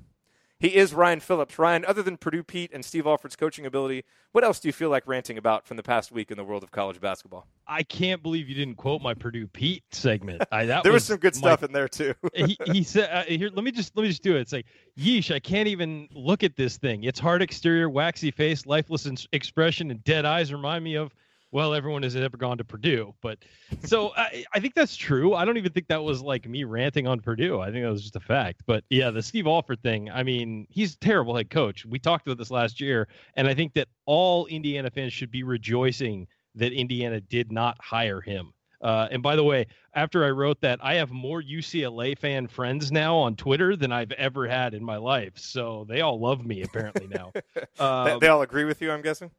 He 0.59 0.75
is 0.75 0.93
Ryan 0.93 1.19
Phillips. 1.19 1.59
Ryan, 1.59 1.83
other 1.85 2.01
than 2.01 2.15
Purdue 2.15 2.43
Pete 2.43 2.71
and 2.73 2.83
Steve 2.83 3.05
Alford's 3.05 3.35
coaching 3.35 3.65
ability, 3.65 4.05
what 4.31 4.43
else 4.43 4.59
do 4.59 4.69
you 4.69 4.73
feel 4.73 4.89
like 4.89 5.05
ranting 5.05 5.37
about 5.37 5.67
from 5.67 5.75
the 5.75 5.83
past 5.83 6.13
week 6.13 6.31
in 6.31 6.37
the 6.37 6.45
world 6.45 6.63
of 6.63 6.71
college 6.71 7.01
basketball? 7.01 7.45
I 7.67 7.83
can't 7.83 8.23
believe 8.23 8.47
you 8.47 8.55
didn't 8.55 8.75
quote 8.75 9.01
my 9.01 9.13
Purdue 9.13 9.47
Pete 9.47 9.83
segment. 9.91 10.43
I, 10.51 10.65
there 10.65 10.81
was, 10.85 10.93
was 10.93 11.03
some 11.05 11.17
good 11.17 11.35
my, 11.35 11.39
stuff 11.39 11.63
in 11.63 11.73
there 11.73 11.89
too. 11.89 12.13
he, 12.33 12.57
he, 12.71 12.83
said, 12.83 13.09
uh, 13.11 13.23
"Here, 13.23 13.49
let 13.53 13.65
me 13.65 13.71
just 13.71 13.95
let 13.97 14.03
me 14.03 14.09
just 14.09 14.23
do 14.23 14.37
it." 14.37 14.41
It's 14.41 14.53
like, 14.53 14.67
"Yeesh, 14.97 15.33
I 15.33 15.39
can't 15.39 15.67
even 15.67 16.07
look 16.13 16.43
at 16.43 16.55
this 16.55 16.77
thing. 16.77 17.03
Its 17.03 17.19
hard 17.19 17.41
exterior, 17.41 17.89
waxy 17.89 18.31
face, 18.31 18.65
lifeless 18.65 19.27
expression, 19.33 19.91
and 19.91 20.03
dead 20.05 20.25
eyes 20.25 20.53
remind 20.53 20.83
me 20.83 20.95
of." 20.95 21.13
Well, 21.51 21.73
everyone 21.73 22.03
has 22.03 22.15
ever 22.15 22.37
gone 22.37 22.57
to 22.57 22.63
Purdue. 22.63 23.13
But 23.21 23.39
so 23.83 24.11
I, 24.15 24.45
I, 24.53 24.59
think 24.59 24.73
that's 24.73 24.95
true. 24.95 25.33
I 25.33 25.45
don't 25.45 25.57
even 25.57 25.71
think 25.71 25.87
that 25.87 26.03
was 26.03 26.21
like 26.21 26.47
me 26.47 26.63
ranting 26.63 27.07
on 27.07 27.19
Purdue. 27.19 27.59
I 27.61 27.71
think 27.71 27.83
that 27.83 27.91
was 27.91 28.01
just 28.01 28.15
a 28.15 28.21
fact. 28.21 28.63
But 28.65 28.83
yeah, 28.89 29.11
the 29.11 29.21
Steve 29.21 29.47
Alford 29.47 29.81
thing, 29.81 30.09
I 30.11 30.23
mean, 30.23 30.67
he's 30.69 30.95
a 30.95 30.99
terrible 30.99 31.35
head 31.35 31.49
coach. 31.49 31.85
We 31.85 31.99
talked 31.99 32.27
about 32.27 32.37
this 32.37 32.51
last 32.51 32.81
year. 32.81 33.07
And 33.35 33.47
I 33.47 33.53
think 33.53 33.73
that 33.73 33.87
all 34.05 34.45
Indiana 34.47 34.89
fans 34.89 35.13
should 35.13 35.31
be 35.31 35.43
rejoicing 35.43 36.27
that 36.55 36.73
Indiana 36.73 37.21
did 37.21 37.51
not 37.51 37.77
hire 37.79 38.21
him. 38.21 38.53
Uh, 38.81 39.07
and 39.09 39.23
by 39.23 39.35
the 39.35 39.43
way, 39.43 39.65
after 39.95 40.23
I 40.25 40.29
wrote 40.29 40.61
that, 40.61 40.79
I 40.83 40.95
have 40.95 41.09
more 41.09 41.41
UCLA 41.41 42.17
fan 42.17 42.47
friends 42.47 42.91
now 42.91 43.15
on 43.15 43.35
Twitter 43.35 43.75
than 43.75 43.91
I've 43.91 44.11
ever 44.11 44.47
had 44.47 44.73
in 44.73 44.83
my 44.83 44.97
life. 44.97 45.33
So 45.37 45.85
they 45.89 46.01
all 46.01 46.19
love 46.19 46.45
me 46.45 46.61
apparently 46.61 47.07
now. 47.07 47.31
Um, 47.77 48.19
they 48.19 48.27
all 48.29 48.41
agree 48.41 48.63
with 48.63 48.81
you, 48.81 48.89
I'm 48.91 49.01
guessing. 49.01 49.31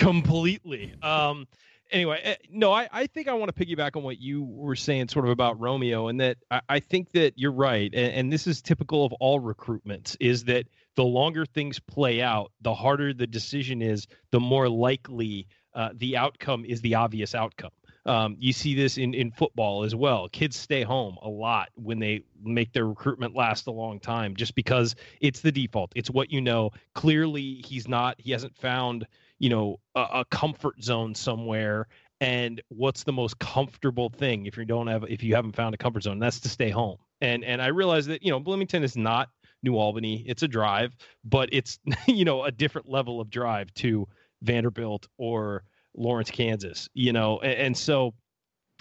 Completely. 0.00 0.94
Um, 1.02 1.46
anyway, 1.92 2.20
eh, 2.22 2.36
no, 2.50 2.72
I, 2.72 2.88
I 2.90 3.06
think 3.06 3.28
I 3.28 3.34
want 3.34 3.54
to 3.54 3.64
piggyback 3.64 3.96
on 3.96 4.02
what 4.02 4.18
you 4.18 4.42
were 4.42 4.76
saying, 4.76 5.08
sort 5.08 5.24
of 5.26 5.30
about 5.30 5.60
Romeo, 5.60 6.08
and 6.08 6.20
that 6.20 6.38
I, 6.50 6.60
I 6.68 6.80
think 6.80 7.12
that 7.12 7.34
you're 7.36 7.52
right, 7.52 7.92
and, 7.94 8.12
and 8.14 8.32
this 8.32 8.46
is 8.46 8.62
typical 8.62 9.04
of 9.04 9.12
all 9.14 9.40
recruitments, 9.40 10.16
is 10.18 10.44
that 10.44 10.66
the 10.96 11.04
longer 11.04 11.46
things 11.46 11.78
play 11.78 12.22
out, 12.22 12.50
the 12.60 12.74
harder 12.74 13.12
the 13.12 13.26
decision 13.26 13.82
is, 13.82 14.06
the 14.30 14.40
more 14.40 14.68
likely 14.68 15.46
uh, 15.74 15.90
the 15.94 16.16
outcome 16.16 16.64
is 16.64 16.80
the 16.80 16.94
obvious 16.94 17.34
outcome. 17.34 17.70
Um, 18.06 18.36
you 18.40 18.54
see 18.54 18.74
this 18.74 18.96
in, 18.96 19.12
in 19.12 19.30
football 19.30 19.84
as 19.84 19.94
well. 19.94 20.28
Kids 20.30 20.56
stay 20.56 20.82
home 20.82 21.18
a 21.20 21.28
lot 21.28 21.68
when 21.74 21.98
they 21.98 22.22
make 22.42 22.72
their 22.72 22.86
recruitment 22.86 23.36
last 23.36 23.66
a 23.66 23.70
long 23.70 24.00
time 24.00 24.34
just 24.34 24.54
because 24.54 24.96
it's 25.20 25.40
the 25.40 25.52
default. 25.52 25.92
It's 25.94 26.10
what 26.10 26.32
you 26.32 26.40
know. 26.40 26.70
Clearly, 26.94 27.62
he's 27.62 27.86
not, 27.86 28.18
he 28.18 28.32
hasn't 28.32 28.56
found, 28.56 29.06
you 29.40 29.48
know, 29.48 29.80
a, 29.96 30.00
a 30.00 30.24
comfort 30.30 30.82
zone 30.82 31.14
somewhere. 31.14 31.88
And 32.20 32.62
what's 32.68 33.02
the 33.02 33.12
most 33.12 33.38
comfortable 33.38 34.10
thing 34.10 34.46
if 34.46 34.56
you 34.56 34.64
don't 34.64 34.86
have, 34.86 35.04
if 35.08 35.22
you 35.22 35.34
haven't 35.34 35.56
found 35.56 35.74
a 35.74 35.78
comfort 35.78 36.04
zone? 36.04 36.20
That's 36.20 36.38
to 36.40 36.48
stay 36.48 36.70
home. 36.70 36.98
And, 37.20 37.42
and 37.44 37.60
I 37.60 37.68
realize 37.68 38.06
that, 38.06 38.22
you 38.22 38.30
know, 38.30 38.38
Bloomington 38.38 38.84
is 38.84 38.96
not 38.96 39.30
New 39.62 39.76
Albany. 39.76 40.22
It's 40.28 40.44
a 40.44 40.48
drive, 40.48 40.94
but 41.24 41.48
it's, 41.50 41.80
you 42.06 42.24
know, 42.24 42.44
a 42.44 42.52
different 42.52 42.88
level 42.88 43.20
of 43.20 43.30
drive 43.30 43.74
to 43.74 44.06
Vanderbilt 44.42 45.08
or, 45.18 45.64
Lawrence, 45.96 46.30
Kansas. 46.30 46.88
You 46.94 47.12
know, 47.12 47.40
and, 47.40 47.52
and 47.52 47.76
so 47.76 48.14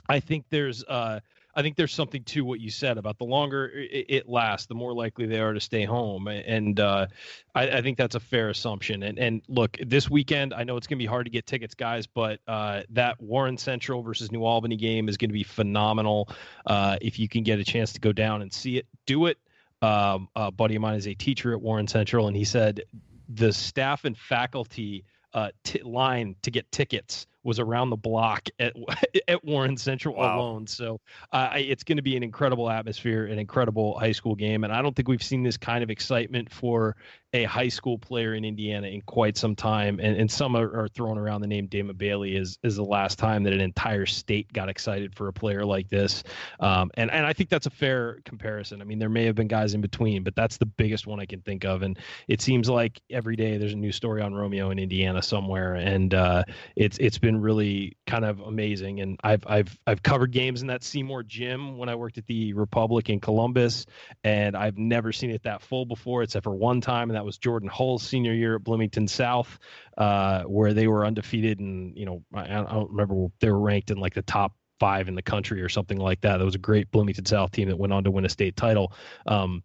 I 0.08 0.20
think 0.20 0.46
there's 0.50 0.84
uh, 0.86 1.20
I 1.60 1.62
think 1.62 1.76
there's 1.76 1.94
something 1.94 2.24
to 2.24 2.46
what 2.46 2.62
you 2.62 2.70
said 2.70 2.98
about 2.98 3.18
the 3.18 3.26
longer 3.26 3.68
it, 3.68 4.06
it 4.08 4.30
lasts, 4.30 4.68
the 4.68 4.76
more 4.76 4.94
likely 4.94 5.26
they 5.26 5.42
are 5.42 5.52
to 5.52 5.60
stay 5.60 5.84
home, 5.84 6.30
and 6.30 6.80
uh, 6.80 7.08
I, 7.54 7.70
I, 7.70 7.82
think 7.82 7.98
that's 7.98 8.16
a 8.16 8.20
fair 8.22 8.48
assumption. 8.48 9.04
And 9.04 9.20
and 9.20 9.42
look, 9.50 9.78
this 9.86 10.10
weekend 10.10 10.54
I 10.54 10.64
know 10.64 10.78
it's 10.78 10.88
going 10.88 10.98
to 10.98 11.04
be 11.04 11.06
hard 11.06 11.26
to 11.26 11.30
get 11.30 11.46
tickets, 11.46 11.76
guys, 11.76 12.08
but 12.08 12.40
uh, 12.48 12.84
that 12.92 13.22
Warren 13.22 13.58
Central 13.58 14.02
versus 14.04 14.32
New 14.32 14.46
Albany 14.46 14.78
game 14.78 15.10
is 15.10 15.18
going 15.18 15.32
to 15.32 15.34
be 15.34 15.44
phenomenal. 15.44 16.30
Uh, 16.66 16.96
if 17.02 17.20
you 17.20 17.28
can 17.28 17.44
get 17.44 17.60
a 17.60 17.66
chance 17.66 17.92
to 17.92 18.00
go 18.00 18.14
down 18.14 18.42
and 18.42 18.54
see 18.54 18.78
it, 18.78 18.88
do 19.06 19.26
it. 19.26 19.38
Um, 19.82 20.30
a 20.38 20.52
buddy 20.52 20.76
of 20.76 20.82
mine 20.82 20.96
is 20.96 21.08
a 21.08 21.14
teacher 21.14 21.52
at 21.52 21.60
Warren 21.60 21.90
Central, 21.90 22.30
and 22.30 22.38
he 22.38 22.46
said 22.46 22.84
the 23.28 23.52
staff 23.52 24.06
and 24.06 24.18
faculty 24.18 25.04
uh, 25.34 25.50
t- 25.66 25.84
line 25.84 26.38
to 26.44 26.52
get 26.52 26.72
tickets 26.72 27.28
was 27.44 27.60
around 27.60 27.90
the 27.90 27.98
block 27.98 28.48
at 28.60 28.74
at 29.28 29.44
Warren 29.44 29.78
Central 29.78 30.16
wow. 30.16 30.40
alone. 30.40 30.68
So 30.68 31.00
uh, 31.32 31.52
it's 31.56 31.84
going 31.84 31.98
to 31.98 32.04
be 32.04 32.18
an 32.18 32.24
incredible 32.24 32.70
atmosphere, 32.70 33.26
an 33.26 33.40
incredible 33.40 33.98
high 33.98 34.12
school 34.12 34.36
game, 34.36 34.64
and 34.64 34.74
I 34.74 34.82
don't 34.82 34.96
think 34.96 35.08
we've 35.08 35.24
seen 35.24 35.44
this 35.44 35.58
kind 35.58 35.84
of 35.84 35.90
excitement 35.90 36.52
for 36.52 36.96
a 37.34 37.44
high 37.44 37.68
school 37.68 37.98
player 37.98 38.34
in 38.34 38.44
Indiana 38.44 38.88
in 38.88 39.02
quite 39.02 39.38
some 39.38 39.56
time. 39.56 40.00
And, 40.02 40.18
and 40.18 40.32
some 40.32 40.56
are, 40.56 40.84
are 40.84 40.88
throwing 40.88 41.18
around 41.18 41.42
the 41.42 41.48
name 41.48 41.68
Damon 41.68 41.96
Bailey 41.96 42.36
is 42.36 42.58
is 42.64 42.76
the 42.76 42.84
last 42.84 43.20
time 43.20 43.44
that 43.44 43.54
an 43.54 43.62
entire 43.62 44.06
state 44.06 44.52
got 44.52 44.70
excited 44.70 45.16
for 45.16 45.28
a 45.28 45.34
player 45.34 45.64
like 45.64 45.90
this. 45.90 46.24
Um, 46.60 46.90
and 46.96 47.12
and 47.12 47.26
I 47.26 47.34
think 47.34 47.50
that's 47.50 47.68
a 47.68 47.72
fair 47.72 48.20
comparison. 48.26 48.82
I 48.82 48.86
mean, 48.86 48.98
there 48.98 49.10
may 49.10 49.26
have 49.26 49.36
been 49.36 49.48
guys 49.48 49.74
in 49.74 49.82
between, 49.82 50.24
but 50.24 50.36
that's 50.36 50.58
the 50.58 50.66
biggest 50.66 51.06
one 51.06 51.20
I 51.20 51.26
can 51.26 51.42
think 51.42 51.66
of. 51.66 51.84
And 51.84 52.00
it 52.28 52.42
seems 52.42 52.68
like 52.68 53.00
every 53.12 53.36
day 53.36 53.58
there's 53.58 53.74
a 53.74 53.78
new 53.78 53.92
story 53.92 54.22
on 54.22 54.34
Romeo 54.34 54.72
in 54.72 54.80
Indiana 54.80 55.22
somewhere, 55.22 55.76
and 55.76 56.14
uh, 56.14 56.44
it's 56.76 56.98
it's 56.98 57.20
been 57.20 57.40
really 57.40 57.96
kind 58.08 58.26
of 58.26 58.40
amazing. 58.40 59.02
And 59.02 59.20
I've 59.24 59.46
I've 59.46 59.78
I've 59.86 60.02
covered 60.02 60.32
games 60.32 60.62
in 60.62 60.68
that 60.68 60.84
Seymour 60.84 61.24
gym 61.24 61.78
when 61.78 61.90
I 61.90 61.96
worked 61.96 62.18
at 62.18 62.26
the 62.26 62.54
Republic 62.54 63.10
in 63.10 63.20
Columbus, 63.20 63.86
and 64.24 64.58
I've 64.58 64.80
never 64.80 65.12
seen 65.12 65.30
it 65.30 65.44
that 65.44 65.62
full 65.62 65.86
before, 65.86 66.24
except 66.24 66.44
for 66.44 66.56
one 66.56 66.82
time, 66.82 67.12
and 67.12 67.19
that 67.20 67.26
was 67.26 67.38
Jordan 67.38 67.68
Hulls' 67.68 68.02
senior 68.02 68.34
year 68.34 68.56
at 68.56 68.64
Bloomington 68.64 69.06
South, 69.06 69.60
uh, 69.98 70.44
where 70.44 70.74
they 70.74 70.88
were 70.88 71.06
undefeated, 71.06 71.60
and 71.60 71.96
you 71.98 72.06
know 72.06 72.24
I, 72.34 72.44
I 72.44 72.64
don't 72.64 72.90
remember 72.90 73.28
they 73.42 73.52
were 73.52 73.60
ranked 73.60 73.92
in 73.92 73.98
like 73.98 74.14
the 74.14 74.22
top 74.22 74.54
five 74.80 75.10
in 75.10 75.16
the 75.16 75.22
country 75.22 75.62
or 75.62 75.68
something 75.68 75.98
like 75.98 76.22
that. 76.22 76.38
That 76.38 76.46
was 76.46 76.56
a 76.56 76.60
great 76.60 76.90
Bloomington 76.92 77.26
South 77.26 77.52
team 77.52 77.68
that 77.68 77.78
went 77.78 77.92
on 77.92 78.06
to 78.06 78.12
win 78.12 78.24
a 78.24 78.30
state 78.30 78.56
title. 78.56 78.94
Um, 79.28 79.64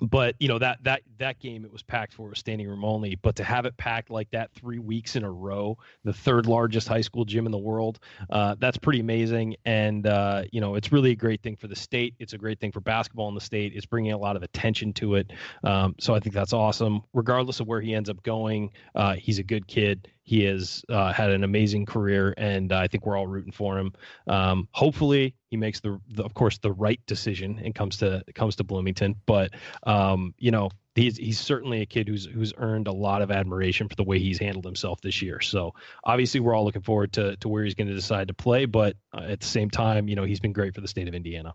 but 0.00 0.34
you 0.38 0.48
know 0.48 0.58
that 0.58 0.82
that 0.82 1.02
that 1.18 1.38
game 1.38 1.64
it 1.64 1.72
was 1.72 1.82
packed 1.82 2.12
for 2.14 2.28
was 2.28 2.38
standing 2.38 2.68
room 2.68 2.84
only. 2.84 3.14
But 3.16 3.36
to 3.36 3.44
have 3.44 3.66
it 3.66 3.76
packed 3.76 4.10
like 4.10 4.30
that 4.30 4.52
three 4.52 4.78
weeks 4.78 5.16
in 5.16 5.24
a 5.24 5.30
row 5.30 5.78
the 6.04 6.12
third 6.12 6.46
largest 6.46 6.88
high 6.88 7.00
school 7.00 7.24
gym 7.24 7.46
in 7.46 7.52
the 7.52 7.58
world 7.58 7.98
uh, 8.30 8.56
that's 8.58 8.78
pretty 8.78 9.00
amazing. 9.00 9.56
And 9.64 10.06
uh, 10.06 10.44
you 10.52 10.60
know 10.60 10.74
it's 10.74 10.92
really 10.92 11.10
a 11.10 11.16
great 11.16 11.42
thing 11.42 11.56
for 11.56 11.68
the 11.68 11.76
state. 11.76 12.14
It's 12.18 12.32
a 12.32 12.38
great 12.38 12.60
thing 12.60 12.72
for 12.72 12.80
basketball 12.80 13.28
in 13.28 13.34
the 13.34 13.40
state. 13.40 13.72
It's 13.74 13.86
bringing 13.86 14.12
a 14.12 14.18
lot 14.18 14.36
of 14.36 14.42
attention 14.42 14.92
to 14.94 15.16
it. 15.16 15.32
Um, 15.64 15.94
so 15.98 16.14
i 16.14 16.20
think 16.20 16.34
that's 16.34 16.52
awesome. 16.52 17.02
Regardless 17.12 17.60
of 17.60 17.66
where 17.66 17.80
he 17.80 17.94
ends 17.94 18.10
up 18.10 18.22
going 18.22 18.70
uh, 18.94 19.14
he's 19.14 19.38
a 19.38 19.44
good 19.44 19.66
kid 19.66 20.08
he 20.24 20.44
has 20.44 20.84
uh, 20.88 21.12
had 21.12 21.30
an 21.30 21.44
amazing 21.44 21.86
career, 21.86 22.32
and 22.36 22.72
I 22.72 22.86
think 22.86 23.04
we're 23.04 23.16
all 23.16 23.26
rooting 23.26 23.52
for 23.52 23.78
him. 23.78 23.92
Um, 24.26 24.68
hopefully, 24.72 25.34
he 25.48 25.56
makes 25.56 25.80
the, 25.80 26.00
the, 26.08 26.22
of 26.22 26.34
course, 26.34 26.58
the 26.58 26.72
right 26.72 27.00
decision 27.06 27.60
and 27.62 27.74
comes 27.74 27.96
to 27.98 28.24
comes 28.34 28.56
to 28.56 28.64
Bloomington. 28.64 29.16
But 29.26 29.50
um, 29.82 30.34
you 30.38 30.50
know, 30.50 30.70
he's 30.94 31.16
he's 31.16 31.40
certainly 31.40 31.80
a 31.80 31.86
kid 31.86 32.08
who's 32.08 32.24
who's 32.24 32.52
earned 32.56 32.86
a 32.86 32.92
lot 32.92 33.22
of 33.22 33.30
admiration 33.30 33.88
for 33.88 33.96
the 33.96 34.04
way 34.04 34.18
he's 34.18 34.38
handled 34.38 34.64
himself 34.64 35.00
this 35.00 35.22
year. 35.22 35.40
So 35.40 35.74
obviously, 36.04 36.40
we're 36.40 36.54
all 36.54 36.64
looking 36.64 36.82
forward 36.82 37.12
to 37.14 37.36
to 37.36 37.48
where 37.48 37.64
he's 37.64 37.74
going 37.74 37.88
to 37.88 37.94
decide 37.94 38.28
to 38.28 38.34
play. 38.34 38.64
But 38.66 38.96
uh, 39.12 39.22
at 39.28 39.40
the 39.40 39.46
same 39.46 39.70
time, 39.70 40.08
you 40.08 40.14
know, 40.14 40.24
he's 40.24 40.40
been 40.40 40.52
great 40.52 40.74
for 40.74 40.80
the 40.80 40.88
state 40.88 41.08
of 41.08 41.14
Indiana. 41.14 41.54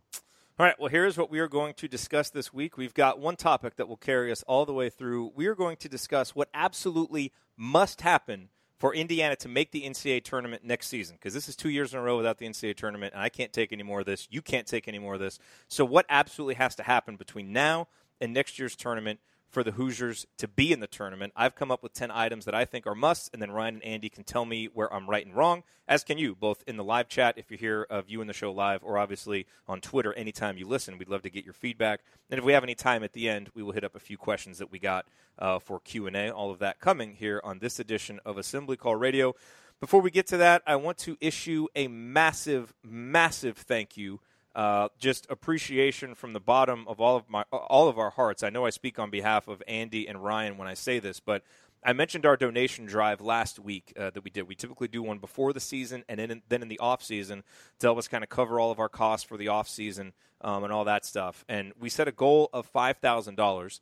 All 0.60 0.66
right, 0.66 0.76
well, 0.80 0.90
here's 0.90 1.20
what 1.20 1.30
we 1.30 1.38
are 1.38 1.48
going 1.48 1.76
to 1.76 1.88
discuss 1.88 2.32
this 2.32 2.52
week. 2.52 2.78
We've 2.78 2.96
got 2.96 3.20
one 3.20 3.36
topic 3.36 3.76
that 3.76 3.88
will 3.88 3.96
carry 3.96 4.32
us 4.32 4.42
all 4.48 4.66
the 4.66 4.74
way 4.74 4.90
through. 4.90 5.32
We 5.36 5.46
are 5.46 5.54
going 5.54 5.78
to 5.78 5.88
discuss 5.88 6.34
what 6.34 6.50
absolutely 6.52 7.32
must 7.56 8.02
happen 8.02 8.50
for 8.78 8.94
Indiana 8.94 9.36
to 9.38 9.48
make 9.48 9.72
the 9.72 9.84
NCAA 9.84 10.24
tournament 10.24 10.64
next 10.64 10.88
season 10.88 11.16
because 11.16 11.34
this 11.34 11.50
is 11.50 11.56
two 11.56 11.70
years 11.70 11.94
in 11.94 12.00
a 12.00 12.04
row 12.04 12.18
without 12.18 12.38
the 12.38 12.48
NCAA 12.48 12.76
tournament, 12.76 13.14
and 13.14 13.22
I 13.22 13.30
can't 13.30 13.52
take 13.52 13.74
any 13.74 13.84
more 13.84 14.02
of 14.02 14.06
this. 14.06 14.28
You 14.30 14.42
can't 14.42 14.68
take 14.68 14.88
any 14.88 15.00
more 15.00 15.16
of 15.16 15.20
this. 15.20 15.40
So, 15.68 15.84
what 15.84 16.06
absolutely 16.10 16.56
has 16.56 16.76
to 16.76 16.84
happen 16.84 17.16
between 17.16 17.52
now 17.52 17.88
and 18.22 18.34
next 18.34 18.60
year's 18.60 18.76
tournament 18.76 19.20
for 19.50 19.64
the 19.64 19.72
Hoosiers 19.72 20.28
to 20.38 20.48
be 20.48 20.72
in 20.72 20.80
the 20.80 20.88
tournament. 20.88 21.34
I've 21.36 21.56
come 21.56 21.72
up 21.72 21.82
with 21.82 21.94
10 21.94 22.12
items 22.12 22.46
that 22.46 22.56
I 22.56 22.66
think 22.66 22.86
are 22.86 22.96
musts, 22.96 23.30
and 23.32 23.42
then 23.42 23.52
Ryan 23.52 23.76
and 23.76 23.84
Andy 23.84 24.10
can 24.10 24.24
tell 24.24 24.46
me 24.46 24.66
where 24.74 24.94
I'm 24.94 25.10
right 25.10 25.26
and 25.26 25.36
wrong, 25.36 25.64
as 25.88 26.04
can 26.04 26.18
you, 26.18 26.36
both 26.36 26.64
in 26.68 26.78
the 26.78 26.84
live 26.84 27.08
chat 27.08 27.38
if 27.38 27.50
you're 27.50 27.58
here 27.58 27.88
you 28.08 28.22
in 28.22 28.28
the 28.28 28.34
show 28.34 28.52
live, 28.52 28.84
or 28.84 28.98
obviously 28.98 29.46
on 29.68 29.82
Twitter 29.82 30.14
anytime 30.14 30.58
you 30.58 30.68
listen. 30.68 30.98
We'd 30.98 31.10
love 31.10 31.22
to 31.24 31.30
get 31.30 31.46
your 31.46 31.54
feedback. 31.54 32.02
And 32.30 32.38
if 32.38 32.44
we 32.44 32.54
have 32.54 32.64
any 32.64 32.76
time 32.76 33.04
at 33.04 33.14
the 33.14 33.30
end, 33.30 33.50
we 33.54 33.64
will 33.64 33.72
hit 33.72 33.84
up 33.84 33.96
a 33.96 34.00
few 34.00 34.18
questions 34.18 34.58
that 34.58 34.72
we 34.72 34.80
got 34.80 35.06
uh, 35.40 35.60
for 35.60 35.80
Q&A. 35.80 36.30
All 36.30 36.52
of 36.52 36.60
that 36.60 36.80
coming 36.80 37.16
here 37.16 37.42
on 37.44 37.60
this 37.60 37.80
edition 37.80 38.20
of 38.26 38.38
Assembly 38.38 38.76
Call 38.78 38.96
Radio. 38.96 39.34
Before 39.80 40.02
we 40.02 40.12
get 40.12 40.28
to 40.28 40.38
that, 40.38 40.64
I 40.66 40.76
want 40.76 40.98
to 41.00 41.18
issue 41.22 41.68
a 41.76 41.88
massive, 41.88 42.74
massive 42.84 43.58
thank 43.58 43.96
you 43.96 44.20
uh, 44.58 44.90
just 44.98 45.28
appreciation 45.30 46.16
from 46.16 46.34
the 46.34 46.40
bottom 46.40 46.84
of 46.88 47.00
all 47.00 47.16
of 47.16 47.30
my 47.30 47.44
all 47.52 47.88
of 47.88 48.00
our 48.00 48.10
hearts. 48.10 48.42
I 48.42 48.50
know 48.50 48.66
I 48.66 48.72
speak 48.72 48.98
on 48.98 49.12
behalf 49.12 49.48
of 49.48 49.62
Andy 49.68 50.08
and 50.08 50.22
Ryan 50.22 50.58
when 50.58 50.68
I 50.68 50.74
say 50.74 50.98
this, 50.98 51.20
but 51.20 51.44
I 51.86 51.94
mentioned 51.94 52.26
our 52.26 52.36
donation 52.36 52.88
drive 52.88 53.22
last 53.22 53.60
week 53.60 53.94
uh, 53.96 54.10
that 54.10 54.24
we 54.24 54.32
did. 54.32 54.48
We 54.48 54.56
typically 54.56 54.88
do 54.88 55.04
one 55.04 55.20
before 55.20 55.54
the 55.54 55.60
season 55.60 56.04
and 56.10 56.20
then 56.20 56.32
in, 56.32 56.42
then 56.50 56.64
in 56.64 56.70
the 56.70 56.80
off 56.80 57.04
season 57.04 57.44
to 57.78 57.88
help 57.88 58.00
us 58.00 58.08
kind 58.08 58.24
of 58.24 58.32
cover 58.32 58.60
all 58.60 58.72
of 58.72 58.80
our 58.80 58.90
costs 58.90 59.28
for 59.28 59.38
the 59.38 59.48
off 59.48 59.70
season 59.70 60.14
um, 60.42 60.64
and 60.64 60.74
all 60.74 60.86
that 60.86 61.06
stuff. 61.06 61.46
And 61.48 61.72
we 61.80 61.90
set 61.90 62.08
a 62.08 62.12
goal 62.12 62.50
of 62.52 62.66
five 62.66 62.98
thousand 62.98 63.36
uh, 63.40 63.44
dollars. 63.44 63.80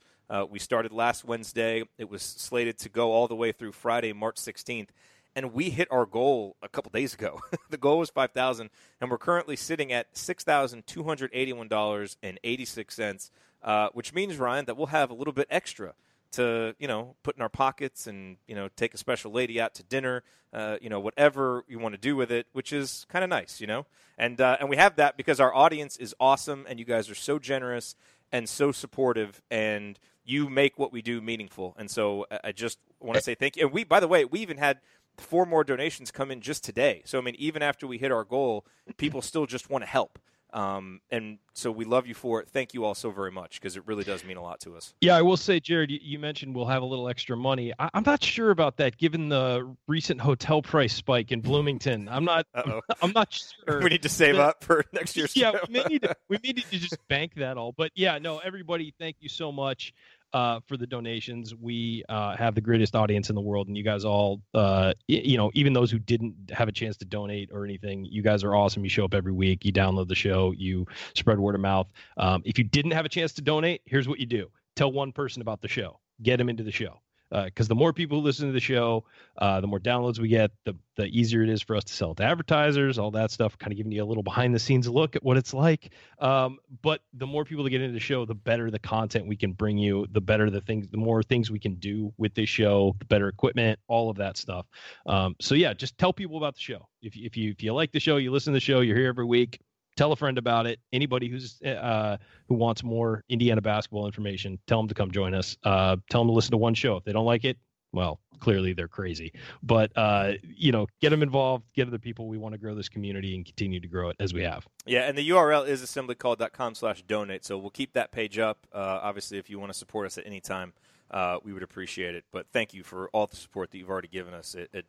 We 0.50 0.60
started 0.60 0.92
last 0.92 1.24
Wednesday. 1.24 1.84
It 1.98 2.10
was 2.10 2.22
slated 2.22 2.78
to 2.80 2.90
go 2.90 3.14
all 3.14 3.30
the 3.30 3.36
way 3.36 3.54
through 3.54 3.72
Friday, 3.72 4.12
March 4.12 4.40
sixteenth 4.40 4.92
and 5.36 5.54
we 5.54 5.70
hit 5.70 5.88
our 5.92 6.06
goal 6.06 6.56
a 6.62 6.70
couple 6.70 6.90
days 6.92 7.14
ago. 7.14 7.40
the 7.70 7.78
goal 7.78 8.00
was 8.00 8.10
five 8.10 8.32
thousand, 8.32 8.70
and 9.02 9.12
we're 9.12 9.18
currently 9.18 9.56
sitting 9.56 9.92
at 9.92 10.16
six 10.18 10.44
thousand 10.44 10.88
two 10.88 11.04
hundred 11.04 11.32
eighty-one 11.34 11.68
dollars 11.68 12.18
and 12.24 12.40
eighty-six 12.44 12.96
cents, 12.96 13.32
uh, 13.64 13.90
which 13.94 14.14
means 14.14 14.38
Ryan 14.38 14.66
that 14.66 14.78
we'll 14.78 14.88
have 14.88 15.10
a 15.10 15.14
little 15.14 15.34
bit 15.34 15.48
extra 15.50 15.94
to 16.34 16.76
you 16.80 16.88
know 16.88 17.16
put 17.24 17.36
in 17.36 17.42
our 17.42 17.50
pockets 17.50 18.08
and 18.08 18.38
you 18.48 18.56
know 18.56 18.70
take 18.76 18.94
a 18.94 18.98
special 18.98 19.32
lady 19.32 19.60
out 19.60 19.74
to 19.76 19.84
dinner, 19.84 20.24
uh, 20.54 20.78
you 20.82 20.90
know 20.90 21.00
whatever 21.00 21.64
you 21.68 21.80
want 21.80 21.94
to 21.94 22.00
do 22.00 22.16
with 22.16 22.32
it, 22.32 22.48
which 22.54 22.72
is 22.72 23.06
kind 23.10 23.24
of 23.24 23.30
nice, 23.30 23.60
you 23.60 23.68
know. 23.68 23.86
And 24.18 24.40
uh, 24.40 24.58
and 24.60 24.70
we 24.70 24.78
have 24.78 24.96
that 24.96 25.18
because 25.18 25.40
our 25.40 25.54
audience 25.54 25.98
is 25.98 26.16
awesome, 26.20 26.66
and 26.70 26.80
you 26.80 26.86
guys 26.86 27.10
are 27.10 27.16
so 27.16 27.40
generous 27.40 27.96
and 28.32 28.50
so 28.50 28.72
supportive 28.72 29.42
and 29.50 30.00
you 30.26 30.50
make 30.50 30.78
what 30.80 30.92
we 30.92 31.02
do 31.02 31.22
meaningful. 31.22 31.76
And 31.78 31.90
so 31.90 32.26
I 32.44 32.52
just 32.52 32.80
want 33.00 33.16
to 33.16 33.24
say 33.24 33.36
thank 33.36 33.56
you. 33.56 33.66
And 33.66 33.74
we, 33.74 33.84
by 33.84 34.00
the 34.00 34.08
way, 34.08 34.26
we 34.26 34.40
even 34.40 34.58
had 34.58 34.80
four 35.18 35.46
more 35.46 35.64
donations 35.64 36.12
come 36.12 36.32
in 36.32 36.42
just 36.42 36.64
today. 36.64 37.02
So 37.06 37.18
I 37.18 37.22
mean, 37.22 37.36
even 37.38 37.62
after 37.62 37.88
we 37.88 37.98
hit 37.98 38.12
our 38.12 38.24
goal, 38.24 38.66
people 38.98 39.22
still 39.22 39.46
just 39.46 39.70
want 39.70 39.84
to 39.84 39.90
help. 39.90 40.20
Um, 40.56 41.02
and 41.12 41.40
so 41.54 41.70
we 41.70 41.84
love 41.84 42.08
you 42.08 42.14
for 42.14 42.40
it. 42.40 42.48
Thank 42.48 42.74
you 42.74 42.86
all 42.86 42.96
so 42.96 43.12
very 43.12 43.32
much 43.32 43.60
because 43.60 43.76
it 43.76 43.86
really 43.86 44.06
does 44.06 44.24
mean 44.24 44.38
a 44.38 44.42
lot 44.42 44.62
to 44.62 44.78
us. 44.78 44.94
Yeah, 45.02 45.18
I 45.18 45.22
will 45.22 45.36
say, 45.36 45.60
Jerod, 45.60 45.90
you, 45.90 46.00
you 46.02 46.18
mentioned 46.18 46.56
we'll 46.56 46.68
have 46.68 46.82
a 46.82 46.86
little 46.86 47.10
extra 47.10 47.36
money. 47.36 47.74
I, 47.78 47.90
am 47.94 48.04
not 48.06 48.24
sure 48.24 48.52
about 48.52 48.78
that 48.78 48.98
given 48.98 49.28
the 49.28 49.76
recent 49.86 50.22
hotel 50.22 50.62
price 50.62 50.94
spike 50.94 51.34
in 51.34 51.42
Bloomington. 51.42 52.08
I'm 52.08 52.24
not. 52.24 52.48
Uh-oh. 52.56 52.80
I'm 53.02 53.12
not 53.12 53.34
sure. 53.34 53.82
we 53.82 53.90
need 53.90 54.04
to 54.04 54.10
save 54.10 54.38
that, 54.38 54.48
up 54.48 54.64
for 54.64 54.86
next 54.94 55.18
year's. 55.18 55.36
Yeah, 55.36 55.52
we 55.68 55.84
need 55.84 56.04
to. 56.04 56.16
We 56.30 56.38
need 56.44 56.64
to 56.72 56.80
just 56.80 57.06
bank 57.10 57.34
that 57.36 57.58
all. 57.58 57.74
But 57.74 57.92
yeah, 57.94 58.18
no, 58.18 58.38
everybody, 58.38 58.94
thank 58.98 59.18
you 59.20 59.28
so 59.28 59.52
much 59.52 59.94
uh, 60.36 60.60
for 60.68 60.76
the 60.76 60.86
donations. 60.86 61.56
We 61.56 62.04
uh, 62.10 62.36
have 62.36 62.56
the 62.56 62.62
greatest 62.62 62.94
audience 62.94 63.30
in 63.30 63.36
the 63.36 63.42
world, 63.42 63.70
and 63.70 63.78
you 63.78 63.84
guys 63.84 64.04
all, 64.04 64.42
uh, 64.54 64.94
you 65.08 65.38
know, 65.38 65.50
even 65.54 65.72
those 65.72 65.90
who 65.90 65.98
didn't 65.98 66.36
have 66.52 66.68
a 66.68 66.74
chance 66.74 66.98
to 66.98 67.06
donate 67.06 67.50
or 67.54 67.64
anything, 67.64 68.04
you 68.04 68.22
guys 68.22 68.44
are 68.44 68.54
awesome. 68.54 68.84
You 68.84 68.90
show 68.90 69.06
up 69.06 69.14
every 69.14 69.32
week, 69.32 69.64
you 69.64 69.72
download 69.72 70.10
the 70.10 70.16
show, 70.16 70.52
you 70.52 70.86
spread 71.16 71.40
word 71.40 71.56
of 71.56 71.62
mouth. 71.62 71.88
Um, 72.18 72.42
if 72.44 72.58
you 72.58 72.66
didn't 72.66 72.92
have 72.92 73.06
a 73.06 73.10
chance 73.10 73.32
to 73.34 73.42
donate, 73.42 73.82
here's 73.86 74.10
what 74.10 74.20
you 74.20 74.26
do: 74.26 74.52
tell 74.76 74.92
one 74.92 75.14
person 75.14 75.42
about 75.42 75.62
the 75.62 75.70
show, 75.70 76.02
get 76.22 76.36
them 76.36 76.50
into 76.50 76.64
the 76.64 76.72
show 76.72 77.00
because 77.30 77.68
uh, 77.68 77.70
the 77.70 77.76
more 77.76 77.94
people 77.94 78.20
who 78.20 78.26
listen 78.26 78.48
to 78.48 78.54
the 78.54 78.60
show, 78.60 79.04
uh, 79.38 79.60
the 79.60 79.68
more 79.68 79.80
downloads 79.80 80.20
we 80.20 80.28
get, 80.28 80.52
the 80.64 80.76
the 80.96 81.06
easier 81.06 81.44
it 81.44 81.50
is 81.50 81.62
for 81.62 81.76
us 81.76 81.84
to 81.84 81.94
sell 81.94 82.16
to 82.16 82.24
advertisers, 82.24 82.98
all 82.98 83.12
that 83.12 83.32
stuff. 83.32 83.58
Kind 83.58 83.74
of 83.74 83.78
giving 83.78 83.92
you 83.92 84.04
a 84.04 84.06
little 84.06 84.24
behind 84.24 84.54
the 84.56 84.60
scenes 84.60 84.88
look 84.88 85.16
at 85.16 85.24
what 85.24 85.36
it's 85.38 85.54
like. 85.54 85.92
Um, 86.20 86.60
but 86.82 87.02
the 87.14 87.28
more 87.28 87.44
people 87.44 87.64
that 87.64 87.70
get 87.72 87.82
into 87.82 87.94
the 87.94 88.00
show, 88.00 88.26
the 88.26 88.36
better 88.36 88.72
the 88.72 88.80
content 88.80 89.28
we 89.28 89.36
can 89.36 89.54
bring 89.54 89.78
you, 89.78 90.06
the 90.12 90.22
better 90.22 90.50
the 90.50 90.62
things, 90.62 90.88
the 90.88 90.98
more 90.98 91.22
things 91.24 91.52
we 91.52 91.60
can 91.60 91.76
do 91.76 92.14
with 92.18 92.34
this 92.34 92.50
show, 92.50 92.96
the 93.00 93.06
better 93.06 93.28
equipment, 93.28 93.80
all 93.88 94.10
of 94.10 94.18
that 94.18 94.38
stuff. 94.38 94.66
Um, 95.06 95.36
so 95.42 95.56
yeah, 95.56 95.74
just 95.74 95.98
tell 95.98 96.14
people 96.14 96.38
about 96.38 96.56
the 96.56 96.62
show. 96.62 96.88
If 97.02 97.16
if 97.16 97.36
you 97.36 97.52
if 97.52 97.62
you 97.64 97.74
like 97.74 97.92
the 97.92 98.00
show, 98.00 98.18
you 98.18 98.32
listen 98.32 98.54
to 98.54 98.58
the 98.58 98.62
show, 98.62 98.80
you're 98.80 98.98
here 98.98 99.10
every 99.10 99.26
week 99.26 99.60
tell 99.96 100.12
a 100.12 100.16
friend 100.16 100.38
about 100.38 100.68
it. 100.68 100.80
Anybody 100.94 101.28
who's 101.30 101.62
uh, 101.62 102.18
who 102.48 102.56
wants 102.56 102.84
more 102.84 103.24
Indiana 103.30 103.62
basketball 103.62 104.06
information, 104.06 104.60
tell 104.68 104.80
them 104.80 104.88
to 104.88 104.94
come 104.94 105.12
join 105.12 105.34
us. 105.34 105.58
Uh, 105.64 105.98
tell 106.10 106.22
them 106.22 106.28
to 106.30 106.34
listen 106.34 106.52
to 106.52 106.58
one 106.58 106.74
show. 106.74 106.98
If 106.98 107.04
they 107.04 107.14
don't 107.14 107.26
like 107.26 107.46
it, 107.46 107.58
well, 107.92 108.20
clearly 108.40 108.74
they're 108.74 108.88
crazy. 108.88 109.34
But 109.64 109.92
uh, 109.96 110.34
you 110.44 110.72
know, 110.72 110.88
get 111.02 111.10
them 111.10 111.24
involved, 111.24 111.66
get 111.74 111.88
other 111.88 111.98
people. 111.98 112.28
We 112.28 112.38
want 112.38 112.54
to 112.54 112.60
grow 112.60 112.76
this 112.76 112.90
community 112.90 113.36
and 113.36 113.46
continue 113.46 113.80
to 113.80 113.88
grow 113.88 114.10
it 114.10 114.18
as 114.20 114.34
we 114.34 114.44
have. 114.44 114.68
Yeah, 114.86 115.02
and 115.02 115.18
the 115.18 115.30
URL 115.30 115.68
is 115.68 115.82
assemblycall.com 115.82 116.76
slash 116.76 117.02
donate. 117.04 117.46
So 117.46 117.58
we'll 117.58 117.72
keep 117.72 117.94
that 117.94 118.12
page 118.12 118.38
up. 118.38 118.68
Uh, 118.74 119.00
obviously, 119.02 119.38
if 119.38 119.50
you 119.50 119.60
want 119.60 119.72
to 119.72 119.78
support 119.78 120.06
us 120.06 120.18
at 120.18 120.26
any 120.26 120.42
time, 120.42 120.74
uh, 121.12 121.38
we 121.44 121.54
would 121.54 121.64
appreciate 121.64 122.16
it. 122.16 122.26
But 122.32 122.48
thank 122.52 122.74
you 122.74 122.84
for 122.84 123.10
all 123.10 123.28
the 123.28 123.36
support 123.36 123.72
that 123.72 123.78
you've 123.78 123.90
already 123.90 124.08
given 124.10 124.34
us. 124.34 124.56
It, 124.56 124.70
it, 124.74 124.86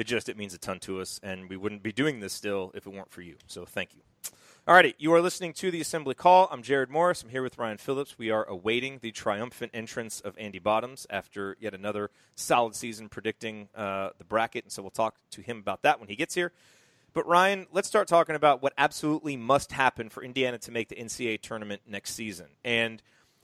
it 0.00 0.06
just 0.06 0.30
it 0.30 0.38
means 0.38 0.54
a 0.54 0.58
ton 0.58 0.78
to 0.80 0.98
us, 0.98 1.20
and 1.22 1.50
we 1.50 1.58
wouldn't 1.58 1.82
be 1.82 1.92
doing 1.92 2.20
this 2.20 2.32
still 2.32 2.72
if 2.74 2.86
it 2.86 2.90
weren't 2.90 3.10
for 3.10 3.20
you. 3.20 3.36
So 3.46 3.66
thank 3.66 3.94
you. 3.94 4.00
Alrighty, 4.66 4.94
you 4.96 5.12
are 5.12 5.20
listening 5.20 5.52
to 5.54 5.70
the 5.70 5.82
Assembly 5.82 6.14
Call. 6.14 6.48
I'm 6.50 6.62
Jerod 6.62 6.88
Morris. 6.88 7.22
I'm 7.22 7.28
here 7.28 7.42
with 7.42 7.58
Ryan 7.58 7.76
Phillips. 7.76 8.16
We 8.16 8.30
are 8.30 8.48
awaiting 8.48 9.00
the 9.02 9.10
triumphant 9.10 9.72
entrance 9.74 10.20
of 10.20 10.38
Andy 10.38 10.58
Bottoms 10.58 11.06
after 11.10 11.54
yet 11.60 11.74
another 11.74 12.10
solid 12.34 12.74
season 12.74 13.10
predicting 13.10 13.68
uh, 13.74 14.10
the 14.16 14.24
bracket, 14.24 14.64
and 14.64 14.72
so 14.72 14.80
we'll 14.80 14.90
talk 14.90 15.16
to 15.32 15.42
him 15.42 15.58
about 15.58 15.82
that 15.82 16.00
when 16.00 16.08
he 16.08 16.16
gets 16.16 16.34
here. 16.34 16.52
But 17.12 17.26
Ryan, 17.26 17.66
let's 17.70 17.88
start 17.88 18.08
talking 18.08 18.36
about 18.36 18.62
what 18.62 18.72
absolutely 18.78 19.36
must 19.36 19.72
happen 19.72 20.08
for 20.08 20.22
Indiana 20.22 20.56
to 20.58 20.70
make 20.70 20.88
the 20.88 20.96
NCAA 20.96 21.42
tournament 21.42 21.82
next 21.86 22.14
season. 22.14 22.46
And 22.64 23.02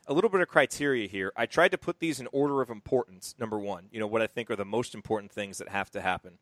a 0.09 0.13
little 0.13 0.31
bit 0.31 0.41
of 0.41 0.49
criteria 0.49 1.09
here. 1.09 1.33
I 1.37 1.47
tried 1.47 1.73
to 1.73 1.79
put 1.79 1.99
these 1.99 2.21
in 2.21 2.29
order 2.33 2.63
of 2.63 2.71
importance. 2.71 3.35
Number 3.39 3.59
one, 3.59 3.87
you 3.91 4.01
know, 4.01 4.07
what 4.07 4.23
I 4.23 4.27
think 4.27 4.51
are 4.51 4.57
the 4.57 4.65
most 4.65 4.95
important 4.95 5.33
things 5.33 5.59
that 5.59 5.69
have 5.69 5.91
to 5.93 6.01
happen. 6.01 6.39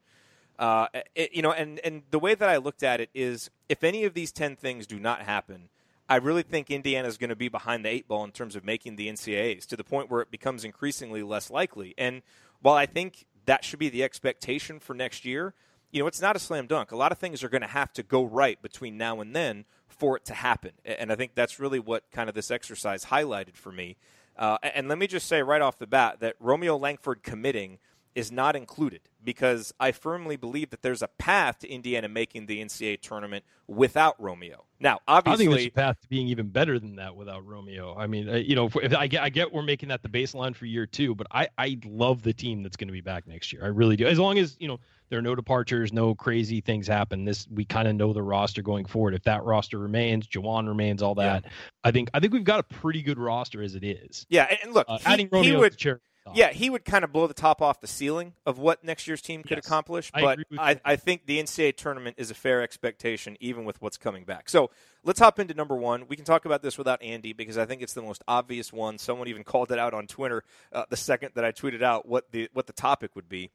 Uh, 0.59 0.87
it, 1.15 1.31
you 1.33 1.43
know, 1.43 1.53
and, 1.53 1.81
and 1.81 2.03
the 2.11 2.19
way 2.19 2.35
that 2.35 2.49
I 2.49 2.59
looked 2.59 2.83
at 2.83 3.01
it 3.01 3.11
is 3.15 3.51
if 3.69 3.83
any 3.83 4.05
of 4.05 4.15
these 4.15 4.31
10 4.33 4.57
things 4.57 4.87
do 4.87 5.01
not 5.01 5.23
happen, 5.23 5.69
I 6.09 6.17
really 6.17 6.43
think 6.43 6.71
Indiana 6.71 7.09
is 7.09 7.17
going 7.17 7.31
to 7.31 7.37
be 7.37 7.49
behind 7.49 7.85
the 7.85 7.89
eight 7.89 8.07
ball 8.07 8.25
in 8.25 8.31
terms 8.31 8.55
of 8.55 8.65
making 8.65 8.97
the 8.97 9.09
NCAAs 9.09 9.67
to 9.67 9.77
the 9.77 9.85
point 9.85 10.11
where 10.11 10.21
it 10.21 10.31
becomes 10.31 10.65
increasingly 10.65 11.23
less 11.23 11.51
likely. 11.51 11.95
And 11.97 12.23
while 12.61 12.75
I 12.75 12.87
think 12.87 13.25
that 13.47 13.65
should 13.65 13.79
be 13.79 13.89
the 13.89 14.05
expectation 14.05 14.79
for 14.79 14.95
next 14.95 15.25
year, 15.25 15.55
you 15.91 16.01
know, 16.01 16.07
it's 16.07 16.21
not 16.21 16.37
a 16.37 16.41
slam 16.41 16.67
dunk. 16.67 16.93
A 16.93 16.97
lot 16.97 17.13
of 17.13 17.19
things 17.19 17.43
are 17.43 17.49
going 17.49 17.63
to 17.63 17.69
have 17.69 17.93
to 17.95 18.03
go 18.03 18.25
right 18.25 18.61
between 18.61 18.99
now 18.99 19.21
and 19.21 19.35
then 19.35 19.65
for 20.05 20.17
it 20.19 20.25
to 20.27 20.35
happen. 20.35 20.73
And 20.85 21.11
I 21.11 21.17
think 21.17 21.35
that's 21.35 21.59
really 21.59 21.79
what 21.79 22.05
kind 22.13 22.29
of 22.29 22.35
this 22.35 22.51
exercise 22.51 23.07
highlighted 23.07 23.57
for 23.57 23.73
me. 23.73 23.97
Uh, 24.37 24.59
and 24.63 24.87
let 24.87 24.99
me 24.99 25.07
just 25.07 25.27
say 25.27 25.43
right 25.43 25.63
off 25.63 25.79
the 25.79 25.87
bat 25.87 26.21
that 26.21 26.37
Romeo 26.41 26.77
Langford 26.77 27.23
committing– 27.23 27.79
is 28.15 28.31
not 28.31 28.55
included 28.55 29.01
because 29.23 29.75
I 29.81 29.93
firmly 29.93 30.37
believe 30.37 30.71
that 30.71 30.83
there's 30.83 31.03
a 31.03 31.09
path 31.09 31.61
to 31.61 31.69
Indiana 31.69 32.09
making 32.09 32.47
the 32.47 32.63
NCAA 32.63 33.01
tournament 33.01 33.45
without 33.67 34.15
Romeo. 34.21 34.65
Now, 34.79 35.01
obviously, 35.09 35.47
I 35.47 35.49
think 35.49 35.57
there's 35.57 35.67
a 35.67 35.71
path 35.71 36.01
to 36.03 36.09
being 36.09 36.29
even 36.29 36.49
better 36.49 36.79
than 36.79 36.97
that 36.97 37.17
without 37.17 37.45
Romeo. 37.47 37.97
I 37.97 38.07
mean, 38.07 38.29
uh, 38.29 38.35
you 38.35 38.55
know, 38.55 38.67
if, 38.67 38.77
if 38.77 38.95
I 38.95 39.07
get 39.07 39.23
I 39.23 39.31
get 39.31 39.53
we're 39.53 39.63
making 39.63 39.89
that 39.89 40.03
the 40.03 40.09
baseline 40.09 40.55
for 40.55 40.67
year 40.67 40.87
two, 40.87 41.15
but 41.15 41.27
I 41.31 41.49
I 41.59 41.79
love 41.85 42.23
the 42.23 42.33
team 42.33 42.63
that's 42.63 42.77
going 42.77 42.89
to 42.89 42.93
be 42.93 43.01
back 43.01 43.27
next 43.27 43.53
year. 43.53 43.65
I 43.65 43.69
really 43.69 43.97
do. 43.97 44.07
As 44.07 44.19
long 44.19 44.39
as 44.39 44.57
you 44.61 44.69
know 44.69 44.79
there 45.09 45.19
are 45.19 45.23
no 45.23 45.35
departures, 45.35 45.93
no 45.93 46.15
crazy 46.15 46.61
things 46.61 46.87
happen. 46.87 47.25
This 47.25 47.47
we 47.51 47.65
kind 47.65 47.89
of 47.89 47.95
know 47.95 48.13
the 48.13 48.23
roster 48.23 48.63
going 48.63 48.87
forward. 48.87 49.15
If 49.15 49.25
that 49.25 49.45
roster 49.45 49.79
remains, 49.79 50.27
Juwan 50.27 50.67
remains, 50.67 51.03
all 51.03 51.15
that. 51.17 51.45
Yeah. 51.45 51.51
I 51.83 51.91
think 51.91 52.11
I 52.15 52.21
think 52.21 52.33
we've 52.33 52.45
got 52.45 52.61
a 52.61 52.65
pretty 52.65 53.03
good 53.03 53.19
roster 53.19 53.63
as 53.63 53.75
it 53.75 53.85
is. 53.85 54.27
Yeah, 54.29 54.55
and 54.63 54.73
look, 54.73 54.87
uh, 54.89 54.99
he, 54.99 55.07
adding 55.07 55.29
Romeo 55.31 55.59
would, 55.59 55.79
to 55.79 56.01
yeah, 56.33 56.53
he 56.53 56.71
would 56.71 56.85
kind 56.85 57.05
of 57.05 57.13
blow 57.13 57.27
the 57.27 57.35
top 57.35 57.61
off 57.61 57.81
the 57.81 57.87
ceiling 57.87 58.33
of 58.47 58.59
what 58.59 58.83
next 58.83 59.07
year's 59.07 59.21
team 59.21 59.43
could 59.43 59.59
yes, 59.59 59.67
accomplish. 59.67 60.11
But 60.13 60.39
I, 60.59 60.71
I, 60.71 60.81
I, 60.85 60.97
think 60.97 61.27
the 61.27 61.39
NCAA 61.39 61.77
tournament 61.77 62.17
is 62.19 62.31
a 62.31 62.35
fair 62.35 62.63
expectation, 62.63 63.37
even 63.41 63.65
with 63.65 63.81
what's 63.83 63.99
coming 63.99 64.25
back. 64.25 64.49
So 64.49 64.71
let's 65.03 65.19
hop 65.19 65.39
into 65.39 65.53
number 65.53 65.77
one. 65.77 66.07
We 66.09 66.17
can 66.17 66.25
talk 66.25 66.47
about 66.47 66.63
this 66.63 66.79
without 66.79 67.03
Andy 67.03 67.35
because 67.35 67.59
I 67.59 67.67
think 67.67 67.83
it's 67.83 67.93
the 67.93 68.03
most 68.03 68.25
obvious 68.27 68.73
one. 68.73 68.97
Someone 68.97 69.29
even 69.29 69.45
called 69.45 69.71
it 69.71 69.79
out 69.79 69.93
on 69.93 70.07
Twitter 70.07 70.45
uh, 70.73 70.85
the 70.89 70.97
second 70.97 71.33
that 71.35 71.45
I 71.45 71.53
tweeted 71.53 71.83
out 71.83 72.09
what 72.09 72.31
the 72.31 72.49
what 72.55 72.67
the 72.67 72.73
topic 72.73 73.15
would 73.17 73.29
be. 73.29 73.51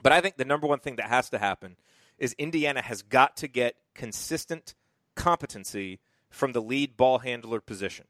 But 0.00 0.12
I 0.12 0.20
think 0.20 0.36
the 0.36 0.44
number 0.44 0.66
one 0.66 0.78
thing 0.78 0.96
that 0.96 1.08
has 1.08 1.30
to 1.30 1.38
happen 1.38 1.76
is 2.18 2.34
Indiana 2.38 2.82
has 2.82 3.02
got 3.02 3.36
to 3.38 3.48
get 3.48 3.76
consistent 3.94 4.74
competency 5.16 5.98
from 6.30 6.52
the 6.52 6.62
lead 6.62 6.96
ball 6.96 7.18
handler 7.18 7.60
position. 7.60 8.06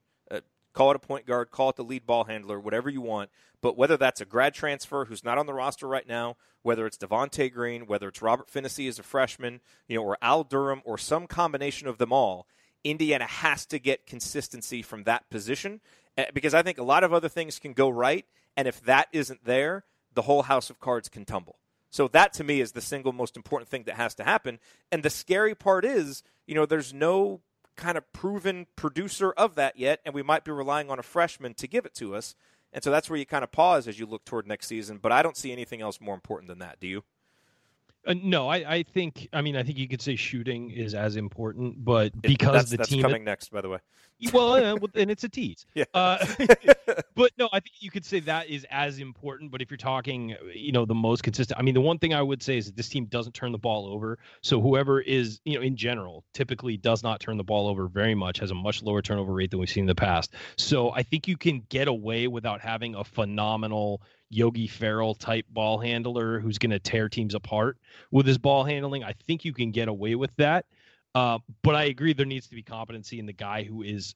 Call 0.73 0.91
it 0.91 0.97
a 0.97 1.01
point 1.01 1.27
guard, 1.27 1.51
call 1.51 1.71
it 1.71 1.77
the 1.77 1.85
lead 1.85 2.07
ball 2.07 2.25
handler, 2.25 2.59
whatever 2.59 2.89
you 2.89 3.01
want. 3.01 3.31
But 3.61 3.77
whether 3.77 3.97
that's 3.97 4.21
a 4.21 4.25
grad 4.25 4.55
transfer 4.55 5.05
who's 5.05 5.25
not 5.25 5.39
on 5.39 5.47
the 5.47 5.55
roster 5.55 5.87
right 5.87 6.09
now, 6.09 6.37
whether 6.63 6.87
it's 6.87 6.97
Devonte 6.97 7.53
Green, 7.53 7.87
whether 7.87 8.09
it's 8.09 8.23
Robert 8.23 8.51
Phinisee 8.51 8.89
as 8.89 8.99
a 8.99 9.03
freshman, 9.03 9.61
you 9.87 9.97
know, 9.97 10.03
or 10.03 10.17
Al 10.23 10.45
Durham, 10.45 10.81
or 10.85 10.97
some 10.97 11.27
combination 11.27 11.89
of 11.89 11.99
them 11.99 12.13
all, 12.13 12.47
Indiana 12.85 13.27
has 13.27 13.67
to 13.67 13.79
get 13.79 14.07
consistency 14.07 14.83
from 14.83 15.05
that 15.05 15.29
position 15.31 15.81
eh, 16.17 16.27
because 16.33 16.55
I 16.55 16.63
think 16.63 16.79
a 16.79 16.83
lot 16.83 17.05
of 17.05 17.13
other 17.13 17.29
things 17.29 17.59
can 17.59 17.75
go 17.75 17.89
right, 17.89 18.25
and 18.57 18.67
if 18.67 18.81
that 18.83 19.09
isn't 19.13 19.45
there, 19.45 19.85
the 20.15 20.23
whole 20.23 20.43
house 20.43 20.71
of 20.71 20.81
cards 20.81 21.09
can 21.09 21.25
tumble. 21.25 21.59
So 21.93 22.09
that 22.09 22.33
to 22.35 22.45
me 22.45 22.61
is 22.61 22.73
the 22.73 22.81
single 22.81 23.13
most 23.13 23.37
important 23.37 23.69
thing 23.69 23.85
that 23.85 23.97
has 23.97 24.15
to 24.15 24.25
happen. 24.25 24.59
And 24.91 25.03
the 25.03 25.11
scary 25.11 25.55
part 25.55 25.85
is, 25.85 26.23
you 26.47 26.55
know, 26.55 26.65
there's 26.65 26.93
no 26.93 27.43
kind 27.77 27.99
of 27.99 28.13
proven 28.15 28.67
producer 28.77 29.31
of 29.33 29.55
that 29.57 29.79
yet, 29.79 30.01
and 30.05 30.15
we 30.15 30.23
might 30.23 30.43
be 30.43 30.51
relying 30.51 30.91
on 30.91 30.99
a 30.99 31.03
freshman 31.03 31.53
to 31.55 31.69
give 31.69 31.85
it 31.85 31.95
to 31.97 32.15
us. 32.15 32.35
And 32.73 32.83
so 32.83 32.91
that's 32.91 33.11
where 33.11 33.19
you 33.19 33.27
kind 33.27 33.45
of 33.45 33.53
pause 33.53 33.87
as 33.87 33.99
you 33.99 34.07
look 34.07 34.25
toward 34.25 34.47
next 34.47 34.69
season. 34.69 34.99
But 35.03 35.13
I 35.13 35.23
don't 35.23 35.37
see 35.37 35.53
anything 35.53 35.83
else 35.83 36.01
more 36.01 36.15
important 36.15 36.49
than 36.49 36.61
that. 36.61 36.81
Do 36.81 36.87
you? 36.87 37.05
Uh, 38.07 38.15
no, 38.21 38.49
I, 38.49 38.57
I 38.57 38.83
think. 38.83 39.29
I 39.33 39.43
mean, 39.43 39.57
I 39.57 39.63
think 39.63 39.79
you 39.79 39.89
could 39.89 40.03
say 40.03 40.17
shooting 40.17 40.71
is 40.71 40.95
as 40.95 41.17
important, 41.17 41.85
but 41.85 42.21
because 42.21 42.71
the 42.71 42.79
that's 42.79 42.89
team 42.89 43.03
coming 43.03 43.25
next, 43.25 43.51
by 43.51 43.61
the 43.61 43.69
way. 43.69 43.79
Well, 44.33 44.55
uh, 44.55 44.77
and 44.95 45.11
it's 45.11 45.25
a 45.25 45.29
tease. 45.29 45.67
Yeah. 45.75 45.85
Uh, 45.95 46.25
but 47.17 47.33
no, 47.39 47.49
I 47.53 47.61
think 47.61 47.77
you 47.81 47.91
could 47.91 48.05
say 48.05 48.21
that 48.21 48.49
is 48.49 48.67
as 48.71 48.99
important. 48.99 49.51
But 49.51 49.63
if 49.63 49.71
you're 49.71 49.79
talking, 49.79 50.37
you 50.55 50.71
know, 50.71 50.85
the 50.85 50.95
most 50.95 51.23
consistent, 51.23 51.59
I 51.59 51.63
mean, 51.63 51.75
the 51.75 51.81
one 51.81 51.99
thing 51.99 52.13
I 52.13 52.21
would 52.21 52.43
say 52.43 52.59
is 52.59 52.67
that 52.67 52.77
this 52.77 52.89
team 52.89 53.07
doesn't 53.07 53.33
turn 53.33 53.53
the 53.53 53.59
ball 53.59 53.87
over. 53.87 54.19
So 54.43 54.61
whoever 54.61 55.01
is, 55.01 55.41
you 55.45 55.59
know, 55.59 55.65
in 55.65 55.77
general, 55.77 56.25
typically 56.35 56.77
does 56.77 57.03
not 57.03 57.21
turn 57.21 57.37
the 57.39 57.45
ball 57.45 57.69
over 57.69 57.89
very 57.89 58.15
much, 58.15 58.39
has 58.41 58.51
a 58.51 58.55
much 58.55 58.83
lower 58.83 59.01
turnover 59.01 59.33
rate 59.33 59.51
than 59.51 59.61
we've 59.61 59.71
seen 59.71 59.85
in 59.85 59.89
the 59.89 59.95
past. 59.95 60.35
So 60.57 60.91
I 60.91 61.03
think 61.03 61.27
you 61.27 61.37
can 61.37 61.65
get 61.69 61.89
away 61.89 62.29
without 62.29 62.61
having 62.61 62.95
a 62.95 63.05
phenomenal 63.05 64.03
Yogi 64.33 64.67
Ferrell 64.67 65.15
type 65.15 65.47
ball 65.51 65.79
handler 65.79 66.41
who's 66.41 66.59
going 66.59 66.71
to 66.71 66.79
tear 66.79 67.09
teams 67.09 67.35
apart 67.35 67.79
with 68.11 68.27
his 68.27 68.39
ball 68.39 68.65
handling. 68.65 69.05
I 69.05 69.15
think 69.27 69.45
you 69.45 69.53
can 69.53 69.71
get 69.71 69.89
away 69.89 70.15
with 70.15 70.35
that. 70.37 70.67
Uh, 71.15 71.39
but 71.63 71.75
I 71.75 71.85
agree 71.85 72.15
there 72.15 72.25
needs 72.25 72.49
to 72.49 72.55
be 72.55 72.63
competency 72.63 73.19
in 73.19 73.27
the 73.27 73.33
guy 73.33 73.63
who 73.65 73.83
is 73.83 74.15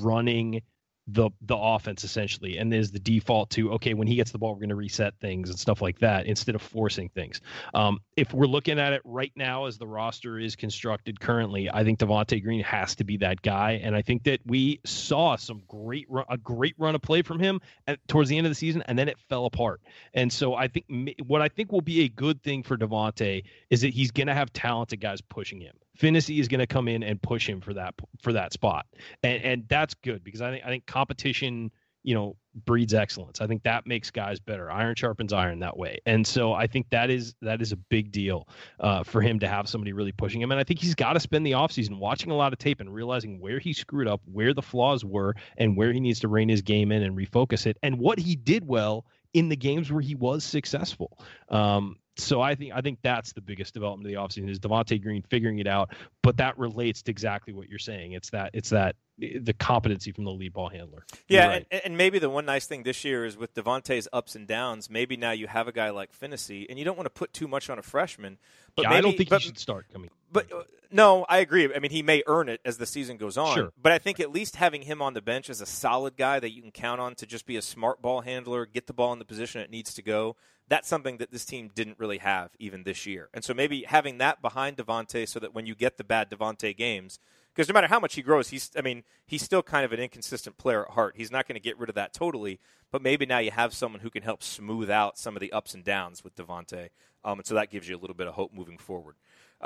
running 0.00 0.62
the 1.08 1.30
the 1.42 1.56
offense 1.56 2.02
essentially 2.02 2.58
and 2.58 2.72
there's 2.72 2.90
the 2.90 2.98
default 2.98 3.48
to 3.50 3.72
okay 3.72 3.94
when 3.94 4.08
he 4.08 4.16
gets 4.16 4.32
the 4.32 4.38
ball 4.38 4.52
we're 4.52 4.60
going 4.60 4.68
to 4.68 4.74
reset 4.74 5.14
things 5.20 5.50
and 5.50 5.58
stuff 5.58 5.80
like 5.80 5.98
that 6.00 6.26
instead 6.26 6.54
of 6.54 6.62
forcing 6.62 7.08
things. 7.10 7.40
Um, 7.74 8.00
if 8.16 8.32
we're 8.32 8.46
looking 8.46 8.80
at 8.80 8.92
it 8.92 9.02
right 9.04 9.32
now 9.36 9.66
as 9.66 9.78
the 9.78 9.86
roster 9.86 10.38
is 10.38 10.56
constructed 10.56 11.20
currently 11.20 11.70
i 11.70 11.84
think 11.84 11.98
devonte 11.98 12.42
green 12.42 12.62
has 12.62 12.96
to 12.96 13.04
be 13.04 13.16
that 13.18 13.40
guy 13.42 13.80
and 13.82 13.94
i 13.94 14.02
think 14.02 14.24
that 14.24 14.40
we 14.46 14.80
saw 14.84 15.36
some 15.36 15.62
great 15.68 16.06
run, 16.08 16.24
a 16.28 16.36
great 16.36 16.74
run 16.78 16.94
of 16.94 17.02
play 17.02 17.22
from 17.22 17.38
him 17.38 17.60
at, 17.86 17.98
towards 18.08 18.28
the 18.28 18.36
end 18.36 18.46
of 18.46 18.50
the 18.50 18.56
season 18.56 18.82
and 18.86 18.98
then 18.98 19.08
it 19.08 19.18
fell 19.28 19.46
apart. 19.46 19.80
And 20.14 20.32
so 20.32 20.54
i 20.54 20.66
think 20.66 20.86
what 21.26 21.40
i 21.40 21.48
think 21.48 21.70
will 21.70 21.80
be 21.80 22.02
a 22.02 22.08
good 22.08 22.42
thing 22.42 22.62
for 22.62 22.76
devonte 22.76 23.44
is 23.70 23.80
that 23.82 23.94
he's 23.94 24.10
going 24.10 24.26
to 24.26 24.34
have 24.34 24.52
talented 24.52 25.00
guys 25.00 25.20
pushing 25.20 25.60
him 25.60 25.74
Phinisee 25.96 26.40
is 26.40 26.48
going 26.48 26.60
to 26.60 26.66
come 26.66 26.88
in 26.88 27.02
and 27.02 27.20
push 27.20 27.48
him 27.48 27.60
for 27.60 27.74
that 27.74 27.94
for 28.22 28.32
that 28.32 28.52
spot, 28.52 28.86
and 29.22 29.42
and 29.42 29.68
that's 29.68 29.94
good 29.94 30.22
because 30.24 30.40
I 30.42 30.50
think 30.50 30.64
I 30.64 30.68
think 30.68 30.86
competition 30.86 31.70
you 32.02 32.14
know 32.14 32.36
breeds 32.64 32.94
excellence. 32.94 33.40
I 33.40 33.46
think 33.46 33.62
that 33.64 33.86
makes 33.86 34.10
guys 34.10 34.40
better. 34.40 34.70
Iron 34.70 34.94
sharpens 34.94 35.32
iron 35.32 35.58
that 35.60 35.76
way, 35.76 35.98
and 36.06 36.26
so 36.26 36.52
I 36.52 36.66
think 36.66 36.88
that 36.90 37.10
is 37.10 37.34
that 37.42 37.60
is 37.60 37.72
a 37.72 37.76
big 37.76 38.12
deal 38.12 38.48
uh, 38.80 39.02
for 39.02 39.20
him 39.20 39.38
to 39.40 39.48
have 39.48 39.68
somebody 39.68 39.92
really 39.92 40.12
pushing 40.12 40.40
him. 40.40 40.50
And 40.50 40.60
I 40.60 40.64
think 40.64 40.80
he's 40.80 40.94
got 40.94 41.14
to 41.14 41.20
spend 41.20 41.46
the 41.46 41.52
offseason 41.52 41.98
watching 41.98 42.30
a 42.30 42.36
lot 42.36 42.52
of 42.52 42.58
tape 42.58 42.80
and 42.80 42.94
realizing 42.94 43.40
where 43.40 43.58
he 43.58 43.72
screwed 43.72 44.08
up, 44.08 44.20
where 44.24 44.54
the 44.54 44.62
flaws 44.62 45.04
were, 45.04 45.34
and 45.58 45.76
where 45.76 45.92
he 45.92 46.00
needs 46.00 46.20
to 46.20 46.28
rein 46.28 46.48
his 46.48 46.62
game 46.62 46.92
in 46.92 47.02
and 47.02 47.16
refocus 47.16 47.66
it, 47.66 47.76
and 47.82 47.98
what 47.98 48.18
he 48.18 48.36
did 48.36 48.66
well 48.66 49.04
in 49.34 49.48
the 49.48 49.56
games 49.56 49.92
where 49.92 50.00
he 50.00 50.14
was 50.14 50.44
successful. 50.44 51.18
Um, 51.50 51.96
so 52.16 52.40
I 52.40 52.54
think 52.54 52.72
I 52.74 52.80
think 52.80 52.98
that's 53.02 53.32
the 53.32 53.40
biggest 53.40 53.74
development 53.74 54.06
of 54.06 54.12
the 54.12 54.18
offseason 54.18 54.50
is 54.50 54.58
Devonte 54.58 55.02
Green 55.02 55.22
figuring 55.22 55.58
it 55.58 55.66
out. 55.66 55.94
But 56.22 56.38
that 56.38 56.58
relates 56.58 57.02
to 57.02 57.10
exactly 57.10 57.52
what 57.52 57.68
you're 57.68 57.78
saying. 57.78 58.12
It's 58.12 58.30
that 58.30 58.50
it's 58.54 58.70
that 58.70 58.96
the 59.18 59.54
competency 59.58 60.12
from 60.12 60.24
the 60.24 60.30
lead 60.30 60.52
ball 60.52 60.68
handler. 60.68 61.06
Yeah, 61.28 61.46
right. 61.46 61.66
and, 61.70 61.82
and, 61.84 61.96
maybe 61.96 62.18
the 62.18 62.28
one 62.28 62.44
nice 62.44 62.66
thing 62.66 62.82
this 62.82 63.02
year 63.02 63.24
is 63.24 63.36
with 63.36 63.54
Devonte's 63.54 64.08
ups 64.12 64.34
and 64.34 64.46
downs. 64.46 64.90
Maybe 64.90 65.16
now 65.16 65.30
you 65.30 65.46
have 65.46 65.68
a 65.68 65.72
guy 65.72 65.90
like 65.90 66.10
Phinisee, 66.12 66.66
and 66.68 66.78
you 66.78 66.84
don't 66.84 66.96
want 66.96 67.06
to 67.06 67.10
put 67.10 67.32
too 67.32 67.48
much 67.48 67.70
on 67.70 67.78
a 67.78 67.82
freshman. 67.82 68.38
But 68.74 68.82
yeah, 68.82 68.88
maybe, 68.90 68.98
I 68.98 69.00
don't 69.00 69.16
think 69.16 69.30
but, 69.30 69.40
he 69.40 69.48
should 69.48 69.58
start 69.58 69.86
coming. 69.90 70.10
But 70.30 70.52
uh, 70.52 70.64
no, 70.90 71.24
I 71.28 71.38
agree. 71.38 71.72
I 71.74 71.78
mean, 71.78 71.90
he 71.90 72.02
may 72.02 72.22
earn 72.26 72.48
it 72.48 72.60
as 72.64 72.76
the 72.76 72.86
season 72.86 73.16
goes 73.16 73.38
on. 73.38 73.54
Sure. 73.54 73.72
But 73.80 73.92
I 73.92 73.98
think 73.98 74.20
at 74.20 74.30
least 74.30 74.56
having 74.56 74.82
him 74.82 75.00
on 75.00 75.14
the 75.14 75.22
bench 75.22 75.48
as 75.48 75.60
a 75.60 75.66
solid 75.66 76.16
guy 76.16 76.38
that 76.40 76.50
you 76.50 76.60
can 76.60 76.70
count 76.70 77.00
on 77.00 77.14
to 77.16 77.26
just 77.26 77.46
be 77.46 77.56
a 77.56 77.62
smart 77.62 78.02
ball 78.02 78.20
handler, 78.20 78.66
get 78.66 78.86
the 78.86 78.92
ball 78.92 79.12
in 79.12 79.18
the 79.18 79.24
position 79.24 79.60
it 79.60 79.70
needs 79.70 79.94
to 79.94 80.02
go. 80.02 80.36
That's 80.68 80.88
something 80.88 81.18
that 81.18 81.30
this 81.30 81.44
team 81.44 81.70
didn't 81.74 81.98
really 81.98 82.18
have 82.18 82.50
even 82.58 82.82
this 82.82 83.06
year. 83.06 83.28
And 83.32 83.44
so 83.44 83.54
maybe 83.54 83.82
having 83.82 84.18
that 84.18 84.42
behind 84.42 84.76
Devonte 84.76 85.28
so 85.28 85.38
that 85.38 85.54
when 85.54 85.66
you 85.66 85.74
get 85.74 85.96
the 85.96 86.04
bad 86.04 86.30
Devonte 86.30 86.76
games, 86.76 87.18
because 87.54 87.68
no 87.68 87.72
matter 87.72 87.86
how 87.86 88.00
much 88.00 88.14
he 88.14 88.22
grows, 88.22 88.50
he's 88.50 88.70
I 88.76 88.82
mean 88.82 89.04
he's 89.26 89.42
still 89.42 89.62
kind 89.62 89.84
of 89.84 89.92
an 89.92 90.00
inconsistent 90.00 90.58
player 90.58 90.84
at 90.84 90.92
heart. 90.92 91.14
He's 91.16 91.30
not 91.30 91.48
going 91.48 91.54
to 91.54 91.60
get 91.60 91.78
rid 91.78 91.88
of 91.88 91.94
that 91.94 92.12
totally, 92.12 92.60
but 92.92 93.02
maybe 93.02 93.26
now 93.26 93.38
you 93.38 93.50
have 93.50 93.72
someone 93.72 94.00
who 94.00 94.10
can 94.10 94.22
help 94.22 94.42
smooth 94.42 94.90
out 94.90 95.18
some 95.18 95.36
of 95.36 95.40
the 95.40 95.52
ups 95.52 95.72
and 95.72 95.84
downs 95.84 96.22
with 96.22 96.36
Devonte, 96.36 96.90
um, 97.24 97.38
and 97.38 97.46
so 97.46 97.54
that 97.54 97.70
gives 97.70 97.88
you 97.88 97.96
a 97.96 98.00
little 98.00 98.16
bit 98.16 98.26
of 98.26 98.34
hope 98.34 98.52
moving 98.52 98.78
forward. 98.78 99.14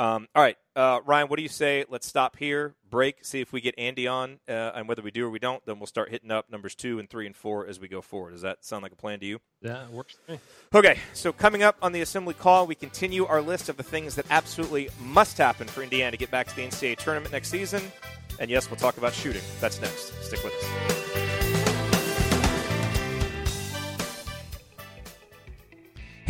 Um, 0.01 0.29
all 0.35 0.43
right, 0.43 0.57
uh, 0.75 1.01
Ryan, 1.05 1.29
what 1.29 1.37
do 1.37 1.43
you 1.43 1.51
say? 1.51 1.85
Let's 1.91 2.07
stop 2.07 2.39
here, 2.39 2.75
break, 2.89 3.23
see 3.23 3.43
if 3.43 3.53
we 3.53 3.61
get 3.61 3.75
Andy 3.77 4.09
on, 4.09 4.41
uh, 4.49 4.73
and 4.75 4.89
whether 4.89 5.03
we 5.03 5.11
do 5.11 5.27
or 5.27 5.31
we 5.31 5.39
don't, 5.39 5.63
then 5.67 5.79
we'll 5.79 5.87
start 5.87 6.09
hitting 6.09 6.31
up 6.31 6.51
numbers 6.51 6.75
two 6.75 6.99
and 6.99 7.11
three 7.11 7.27
and 7.27 7.37
four 7.37 7.67
as 7.67 7.79
we 7.79 7.87
go 7.87 8.01
forward. 8.01 8.31
Does 8.31 8.41
that 8.41 8.65
sound 8.65 8.83
like 8.83 8.93
a 8.93 8.97
plan 8.97 9.21
to 9.21 9.27
you? 9.27 9.41
Yeah, 9.61 9.85
it 9.85 9.91
works 9.91 10.17
for 10.25 10.33
me. 10.33 10.39
Okay, 10.75 10.99
so 11.13 11.35
coming 11.35 11.63
up 11.63 11.77
on 11.83 11.93
the 11.93 12.01
assembly 12.01 12.33
call, 12.33 12.67
we 12.67 12.75
continue 12.75 13.27
our 13.27 13.43
list 13.43 13.69
of 13.69 13.77
the 13.77 13.83
things 13.83 14.15
that 14.15 14.25
absolutely 14.31 14.89
must 15.03 15.37
happen 15.37 15.67
for 15.67 15.83
Indiana 15.83 16.13
to 16.13 16.17
get 16.17 16.31
back 16.31 16.47
to 16.47 16.57
the 16.57 16.63
NCAA 16.63 16.97
tournament 16.97 17.31
next 17.31 17.51
season. 17.51 17.83
And 18.39 18.51
yes, 18.51 18.71
we'll 18.71 18.79
talk 18.79 18.97
about 18.97 19.13
shooting. 19.13 19.43
That's 19.61 19.83
next. 19.83 20.15
Stick 20.25 20.43
with 20.43 20.55
us. 20.55 21.30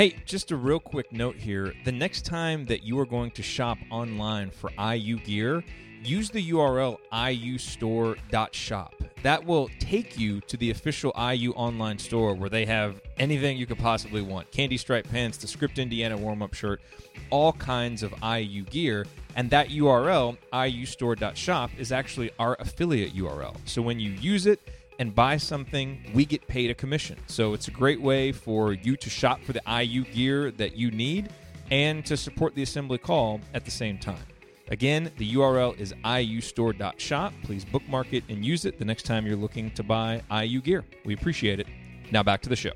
Hey, 0.01 0.17
just 0.25 0.51
a 0.51 0.57
real 0.57 0.81
quick 0.81 1.13
note 1.13 1.37
here. 1.37 1.75
The 1.85 1.93
next 1.93 2.25
time 2.25 2.65
that 2.65 2.83
you 2.83 2.99
are 2.99 3.05
going 3.05 3.33
to 3.33 3.43
shop 3.43 3.77
online 3.91 4.49
for 4.49 4.71
IU 4.83 5.19
gear, 5.19 5.63
use 6.03 6.31
the 6.31 6.53
URL 6.53 6.97
iustore.shop. 7.13 8.95
That 9.23 9.45
will 9.45 9.69
take 9.79 10.19
you 10.19 10.41
to 10.41 10.57
the 10.57 10.71
official 10.71 11.13
IU 11.15 11.53
online 11.53 11.99
store 11.99 12.33
where 12.33 12.49
they 12.49 12.65
have 12.65 13.03
anything 13.19 13.59
you 13.59 13.67
could 13.67 13.77
possibly 13.77 14.23
want 14.23 14.51
candy 14.51 14.79
stripe 14.79 15.07
pants, 15.07 15.37
the 15.37 15.47
Script 15.47 15.79
Indiana 15.79 16.17
warm 16.17 16.41
up 16.41 16.55
shirt, 16.55 16.81
all 17.29 17.53
kinds 17.53 18.03
of 18.03 18.15
IU 18.23 18.63
gear. 18.63 19.07
And 19.37 19.51
that 19.51 19.69
URL, 19.69 20.39
iustore.shop, 20.51 21.73
is 21.77 21.93
actually 21.93 22.31
our 22.39 22.57
affiliate 22.59 23.15
URL. 23.15 23.55
So 23.67 23.83
when 23.83 24.01
you 24.01 24.13
use 24.13 24.47
it, 24.47 24.61
and 25.01 25.15
buy 25.15 25.39
something, 25.39 25.99
we 26.15 26.27
get 26.27 26.47
paid 26.47 26.71
a 26.71 26.75
commission. 26.75 27.17
So 27.27 27.55
it's 27.55 27.69
a 27.69 27.71
great 27.71 28.01
way 28.01 28.33
for 28.33 28.75
you 28.75 28.97
to 28.97 29.11
shop 29.11 29.43
for 29.43 29.55
the 29.55 29.63
IU 29.67 30.05
gear 30.05 30.51
that 30.53 30.77
you 30.77 30.91
need 30.91 31.31
and 31.71 32.05
to 32.05 32.19
support 32.19 32.55
the 32.55 32.63
assembly 32.63 32.99
call 32.99 33.41
at 33.55 33.65
the 33.65 33.71
same 33.71 33.99
time. 33.99 34.23
Again, 34.69 35.11
the 35.17 35.35
URL 35.35 35.77
is 35.81 35.95
iustore.shop. 36.05 37.33
Please 37.43 37.65
bookmark 37.65 38.13
it 38.13 38.25
and 38.29 38.45
use 38.45 38.67
it 38.67 38.79
the 38.79 38.85
next 38.85 39.05
time 39.05 39.27
you're 39.27 39.37
looking 39.37 39.71
to 39.73 39.83
buy 39.83 40.23
IU 40.31 40.61
gear. 40.61 40.85
We 41.07 41.15
appreciate 41.15 41.59
it. 41.59 41.67
Now 42.13 42.23
back 42.23 42.43
to 42.43 42.51
the 42.51 42.57
show. 42.57 42.73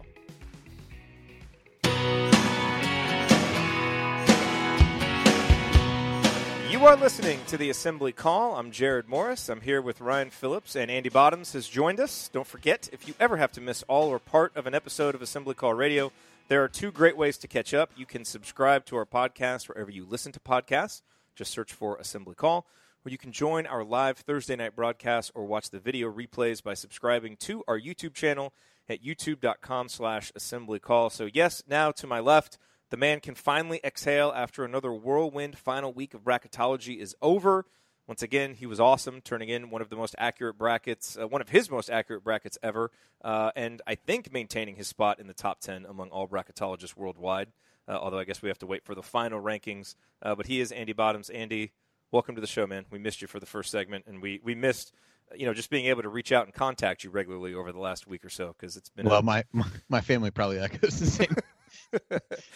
You 6.85 6.91
are 6.91 6.97
listening 6.97 7.41
to 7.47 7.57
the 7.57 7.71
Assembly 7.71 8.13
Call. 8.13 8.57
I'm 8.57 8.71
Jerod 8.71 9.09
Morris. 9.09 9.49
I'm 9.49 9.63
here 9.63 9.81
with 9.81 10.03
Ryan 10.03 10.29
Phillips, 10.29 10.77
and 10.77 10.91
Andy 10.91 11.09
Bottoms 11.09 11.55
has 11.55 11.67
joined 11.67 11.99
us. 11.99 12.29
Don't 12.31 12.47
forget, 12.47 12.91
if 12.93 13.09
you 13.09 13.15
ever 13.19 13.39
have 13.39 13.53
to 13.53 13.63
miss 13.63 13.83
all 13.85 14.11
or 14.11 14.19
part 14.19 14.55
of 14.55 14.67
an 14.67 14.75
episode 14.75 15.15
of 15.15 15.23
Assembly 15.23 15.55
Call 15.55 15.73
Radio, 15.73 16.13
there 16.49 16.63
are 16.63 16.69
two 16.69 16.93
great 16.93 17.17
ways 17.17 17.39
to 17.39 17.49
catch 17.49 17.73
up. 17.73 17.91
You 17.97 18.05
can 18.05 18.27
subscribe 18.27 18.85
to 18.85 18.97
our 18.97 19.07
podcast 19.07 19.67
wherever 19.67 19.91
you 19.91 20.05
listen 20.05 20.31
to 20.33 20.41
podcasts. 20.41 21.01
Just 21.35 21.53
search 21.53 21.73
for 21.73 21.97
Assembly 21.97 22.35
Call. 22.35 22.67
Or 23.07 23.11
you 23.11 23.17
can 23.17 23.33
join 23.33 23.65
our 23.67 23.83
live 23.83 24.19
Thursday 24.19 24.55
night 24.55 24.77
broadcast 24.77 25.33
or 25.35 25.47
watch 25.47 25.71
the 25.71 25.81
video 25.81 26.13
replays 26.13 26.63
by 26.63 26.75
subscribing 26.75 27.39
to 27.39 27.65
our 27.67 27.81
YouTube 27.81 28.13
channel 28.13 28.53
at 28.91 29.03
youtube.com 29.03 29.89
slash 29.89 30.33
assembly 30.37 30.81
call. 30.81 31.09
So 31.09 31.31
yes, 31.33 31.63
now 31.67 31.93
to 31.93 32.07
my 32.07 32.21
left, 32.21 32.59
the 32.95 32.99
man 32.99 33.19
can 33.19 33.35
finally 33.35 33.81
exhale 33.83 34.33
after 34.37 34.65
another 34.65 34.93
whirlwind 34.93 35.59
final 35.59 35.93
week 35.93 36.15
of 36.15 36.23
bracketology 36.23 36.97
is 36.99 37.13
over. 37.21 37.67
Once 38.07 38.23
again, 38.23 38.55
he 38.55 38.67
was 38.67 38.79
awesome, 38.79 39.21
turning 39.21 39.49
in 39.49 39.69
one 39.69 39.83
of 39.83 39.89
the 39.89 39.97
most 39.97 40.15
accurate 40.17 40.57
brackets, 40.57 41.19
uh, 41.21 41.27
one 41.27 41.41
of 41.41 41.49
his 41.49 41.69
most 41.69 41.91
accurate 41.91 42.23
brackets 42.23 42.57
ever, 42.63 42.93
uh, 43.25 43.51
and 43.57 43.83
I 43.85 43.97
think 43.97 44.33
maintaining 44.33 44.77
his 44.77 44.87
spot 44.87 45.19
in 45.19 45.27
the 45.27 45.35
top 45.35 45.59
10 45.59 45.87
among 45.87 46.11
all 46.11 46.29
bracketologists 46.29 46.97
worldwide. 46.97 47.49
Uh, 47.89 47.99
although 48.01 48.21
I 48.21 48.23
guess 48.23 48.41
we 48.41 48.49
have 48.49 48.61
to 48.61 48.67
wait 48.67 48.85
for 48.85 48.95
the 48.95 49.03
final 49.03 49.43
rankings. 49.43 49.97
Uh, 50.23 50.37
but 50.37 50.47
he 50.47 50.61
is 50.61 50.71
Andy 50.71 50.93
Bottoms. 50.93 51.31
Andy, 51.31 51.73
welcome 52.13 52.37
to 52.37 52.41
the 52.41 52.47
show, 52.47 52.65
man. 52.65 52.87
We 52.93 53.01
missed 53.01 53.21
you 53.21 53.27
for 53.27 53.41
the 53.41 53.47
first 53.47 53.73
segment, 53.73 54.05
and 54.07 54.23
we, 54.23 54.41
we 54.45 54.55
missed 54.55 54.93
you 55.35 55.47
know, 55.47 55.55
just 55.55 55.71
being 55.71 55.87
able 55.87 56.03
to 56.03 56.09
reach 56.09 56.31
out 56.31 56.45
and 56.45 56.55
contact 56.55 57.03
you 57.03 57.11
regularly 57.11 57.55
over 57.55 57.73
the 57.73 57.79
last 57.81 58.07
week 58.07 58.25
or 58.25 58.29
so 58.29 58.55
because 58.57 58.77
it's 58.77 58.91
been 58.91 59.07
well. 59.07 59.19
A... 59.19 59.23
My, 59.23 59.45
my, 59.53 59.67
my 59.89 60.01
family 60.01 60.31
probably 60.31 60.61
echoes 60.61 61.01
the 61.01 61.07
same 61.07 61.35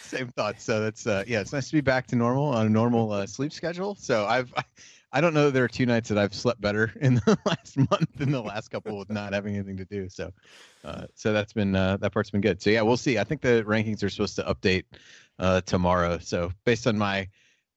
same 0.00 0.28
thoughts. 0.28 0.64
So 0.64 0.80
that's 0.80 1.06
uh, 1.06 1.24
yeah, 1.26 1.40
it's 1.40 1.52
nice 1.52 1.68
to 1.68 1.74
be 1.74 1.80
back 1.80 2.06
to 2.08 2.16
normal 2.16 2.44
on 2.44 2.66
a 2.66 2.70
normal 2.70 3.12
uh, 3.12 3.26
sleep 3.26 3.52
schedule. 3.52 3.94
So 3.94 4.26
I've 4.26 4.52
I 5.12 5.20
don't 5.20 5.32
know. 5.32 5.46
that 5.46 5.52
There 5.52 5.64
are 5.64 5.68
two 5.68 5.86
nights 5.86 6.08
that 6.10 6.18
I've 6.18 6.34
slept 6.34 6.60
better 6.60 6.92
in 7.00 7.14
the 7.14 7.38
last 7.46 7.76
month 7.76 8.08
than 8.16 8.30
the 8.30 8.42
last 8.42 8.68
couple 8.68 8.98
with 8.98 9.10
not 9.10 9.32
having 9.32 9.54
anything 9.54 9.76
to 9.78 9.84
do. 9.86 10.08
So, 10.08 10.30
uh, 10.84 11.06
so 11.14 11.32
that's 11.32 11.52
been 11.52 11.74
uh, 11.74 11.96
that 11.98 12.12
part's 12.12 12.30
been 12.30 12.40
good. 12.40 12.60
So 12.60 12.70
yeah, 12.70 12.82
we'll 12.82 12.96
see. 12.96 13.18
I 13.18 13.24
think 13.24 13.40
the 13.40 13.64
rankings 13.66 14.02
are 14.02 14.10
supposed 14.10 14.36
to 14.36 14.42
update 14.42 14.84
uh, 15.38 15.60
tomorrow. 15.62 16.18
So 16.18 16.52
based 16.64 16.86
on 16.86 16.98
my 16.98 17.28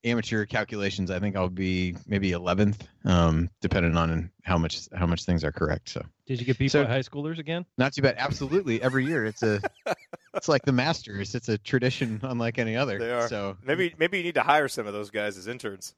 amateur 0.04 0.46
calculations, 0.46 1.12
I 1.12 1.20
think 1.20 1.36
I'll 1.36 1.50
be 1.50 1.96
maybe 2.08 2.32
11th, 2.32 2.82
um, 3.06 3.50
depending 3.62 3.96
on 3.96 4.32
how 4.44 4.58
much 4.58 4.88
how 4.94 5.06
much 5.06 5.26
things 5.26 5.44
are 5.44 5.52
correct. 5.52 5.90
So 5.90 6.04
did 6.26 6.40
you 6.40 6.46
get 6.46 6.58
people 6.58 6.84
so, 6.84 6.86
high 6.86 7.00
schoolers 7.00 7.40
again? 7.40 7.66
Not 7.78 7.94
too 7.94 8.02
bad. 8.02 8.16
Absolutely, 8.18 8.82
every 8.82 9.06
year 9.06 9.26
it's 9.26 9.44
a 9.44 9.62
it's 10.34 10.48
like 10.48 10.64
the 10.64 10.72
Masters. 10.72 11.36
It's 11.36 11.50
a 11.50 11.58
tradition 11.58 12.20
unlike 12.24 12.58
any 12.58 12.76
other. 12.76 13.00
They 13.00 13.12
are. 13.12 13.28
So 13.28 13.58
maybe 13.64 13.94
maybe 13.98 14.18
you 14.18 14.24
need 14.24 14.36
to 14.36 14.44
hire 14.44 14.68
some 14.68 14.88
of 14.88 14.94
those 14.94 15.10
guys 15.10 15.38
as 15.38 15.48
interns. 15.48 15.94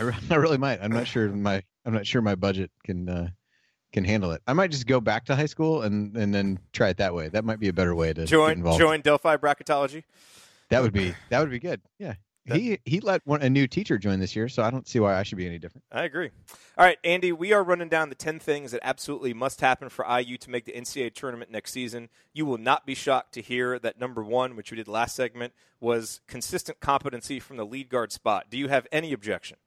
I, 0.00 0.12
I 0.30 0.34
really 0.36 0.58
might. 0.58 0.80
I'm 0.82 0.92
not 0.92 1.06
sure 1.06 1.28
my 1.28 1.62
I'm 1.84 1.92
not 1.94 2.06
sure 2.06 2.22
my 2.22 2.34
budget 2.34 2.70
can 2.84 3.08
uh, 3.08 3.28
can 3.92 4.04
handle 4.04 4.32
it. 4.32 4.42
I 4.46 4.54
might 4.54 4.70
just 4.70 4.86
go 4.86 5.00
back 5.00 5.26
to 5.26 5.36
high 5.36 5.46
school 5.46 5.82
and 5.82 6.16
and 6.16 6.34
then 6.34 6.58
try 6.72 6.88
it 6.88 6.98
that 6.98 7.14
way. 7.14 7.28
That 7.28 7.44
might 7.44 7.60
be 7.60 7.68
a 7.68 7.72
better 7.72 7.94
way 7.94 8.12
to 8.12 8.24
join 8.24 8.62
join 8.78 9.00
Delphi 9.02 9.36
bracketology. 9.36 10.04
That 10.70 10.82
would 10.82 10.92
be 10.92 11.14
that 11.28 11.40
would 11.40 11.50
be 11.50 11.58
good. 11.58 11.82
Yeah. 11.98 12.14
That, 12.46 12.58
he 12.58 12.78
he 12.84 12.98
let 13.00 13.24
one, 13.24 13.40
a 13.42 13.48
new 13.48 13.68
teacher 13.68 13.98
join 13.98 14.18
this 14.18 14.34
year, 14.34 14.48
so 14.48 14.64
I 14.64 14.70
don't 14.70 14.88
see 14.88 14.98
why 14.98 15.16
I 15.16 15.22
should 15.22 15.38
be 15.38 15.46
any 15.46 15.58
different. 15.58 15.84
I 15.92 16.02
agree. 16.02 16.30
All 16.76 16.84
right, 16.84 16.98
Andy, 17.04 17.30
we 17.30 17.52
are 17.52 17.62
running 17.62 17.88
down 17.88 18.08
the 18.08 18.16
ten 18.16 18.40
things 18.40 18.72
that 18.72 18.80
absolutely 18.82 19.32
must 19.32 19.60
happen 19.60 19.88
for 19.88 20.04
IU 20.04 20.36
to 20.38 20.50
make 20.50 20.64
the 20.64 20.72
NCAA 20.72 21.14
tournament 21.14 21.52
next 21.52 21.72
season. 21.72 22.08
You 22.32 22.44
will 22.44 22.58
not 22.58 22.84
be 22.84 22.94
shocked 22.94 23.34
to 23.34 23.42
hear 23.42 23.78
that 23.78 24.00
number 24.00 24.24
one, 24.24 24.56
which 24.56 24.72
we 24.72 24.76
did 24.76 24.88
last 24.88 25.14
segment, 25.14 25.52
was 25.78 26.20
consistent 26.26 26.80
competency 26.80 27.38
from 27.38 27.58
the 27.58 27.64
lead 27.64 27.88
guard 27.88 28.10
spot. 28.10 28.46
Do 28.50 28.58
you 28.58 28.66
have 28.68 28.88
any 28.90 29.12
objection? 29.12 29.58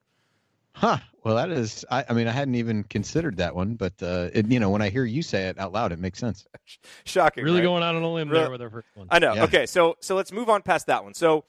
Huh. 0.76 0.98
Well, 1.24 1.38
that 1.38 1.50
is. 1.52 1.86
I, 1.90 2.04
I 2.10 2.14
mean, 2.14 2.28
I 2.28 2.32
hadn't 2.32 2.56
even 2.56 2.84
considered 2.84 3.38
that 3.38 3.56
one, 3.56 3.76
but 3.76 3.94
uh, 4.04 4.30
it, 4.34 4.52
you 4.52 4.60
know, 4.60 4.70
when 4.70 4.82
I 4.82 4.90
hear 4.90 5.06
you 5.06 5.22
say 5.22 5.48
it 5.48 5.58
out 5.58 5.72
loud, 5.72 5.94
it 5.94 6.00
makes 6.00 6.20
sense. 6.20 6.46
Shocking. 7.06 7.46
Really 7.46 7.60
right? 7.60 7.64
going 7.64 7.84
out 7.84 7.96
on 7.96 8.04
a 8.04 8.14
limb 8.14 8.28
really? 8.28 8.44
there 8.44 8.52
with 8.52 8.62
our 8.62 8.70
first 8.70 8.88
one. 8.94 9.08
I 9.10 9.20
know. 9.20 9.34
Yeah. 9.34 9.46
Okay, 9.46 9.66
so 9.66 9.96
so 10.02 10.16
let's 10.16 10.34
move 10.34 10.50
on 10.50 10.62
past 10.62 10.88
that 10.88 11.04
one. 11.04 11.14
So. 11.14 11.46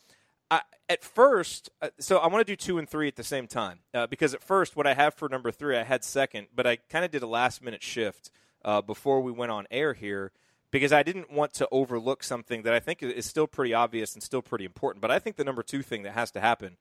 At 0.89 1.03
first, 1.03 1.71
uh, 1.83 1.89
so 1.99 2.19
I 2.19 2.29
want 2.29 2.47
to 2.47 2.53
do 2.53 2.57
two 2.57 2.79
and 2.79 2.89
three 2.89 3.09
at 3.09 3.17
the 3.17 3.25
same 3.25 3.49
time 3.49 3.81
uh, 3.93 4.07
because 4.07 4.35
at 4.35 4.43
first, 4.43 4.77
what 4.77 4.87
I 4.87 4.95
have 4.95 5.15
for 5.15 5.29
number 5.29 5.51
three, 5.51 5.77
I 5.77 5.83
had 5.83 6.05
second, 6.05 6.47
but 6.55 6.67
I 6.67 6.77
kind 6.77 7.05
of 7.05 7.11
did 7.11 7.23
a 7.23 7.27
last 7.27 7.63
minute 7.63 7.83
shift 7.83 8.31
uh, 8.65 8.83
before 8.83 9.21
we 9.21 9.33
went 9.33 9.51
on 9.51 9.67
air 9.71 9.95
here 9.95 10.33
because 10.71 10.93
I 10.93 11.03
didn't 11.03 11.33
want 11.33 11.53
to 11.55 11.69
overlook 11.73 12.23
something 12.23 12.63
that 12.63 12.73
I 12.73 12.81
think 12.81 13.03
is 13.03 13.27
still 13.27 13.47
pretty 13.47 13.75
obvious 13.75 14.15
and 14.15 14.23
still 14.23 14.43
pretty 14.43 14.65
important. 14.65 15.03
But 15.03 15.11
I 15.11 15.19
think 15.19 15.37
the 15.37 15.45
number 15.45 15.63
two 15.63 15.83
thing 15.83 16.05
that 16.05 16.13
has 16.13 16.31
to 16.33 16.41
happen 16.41 16.77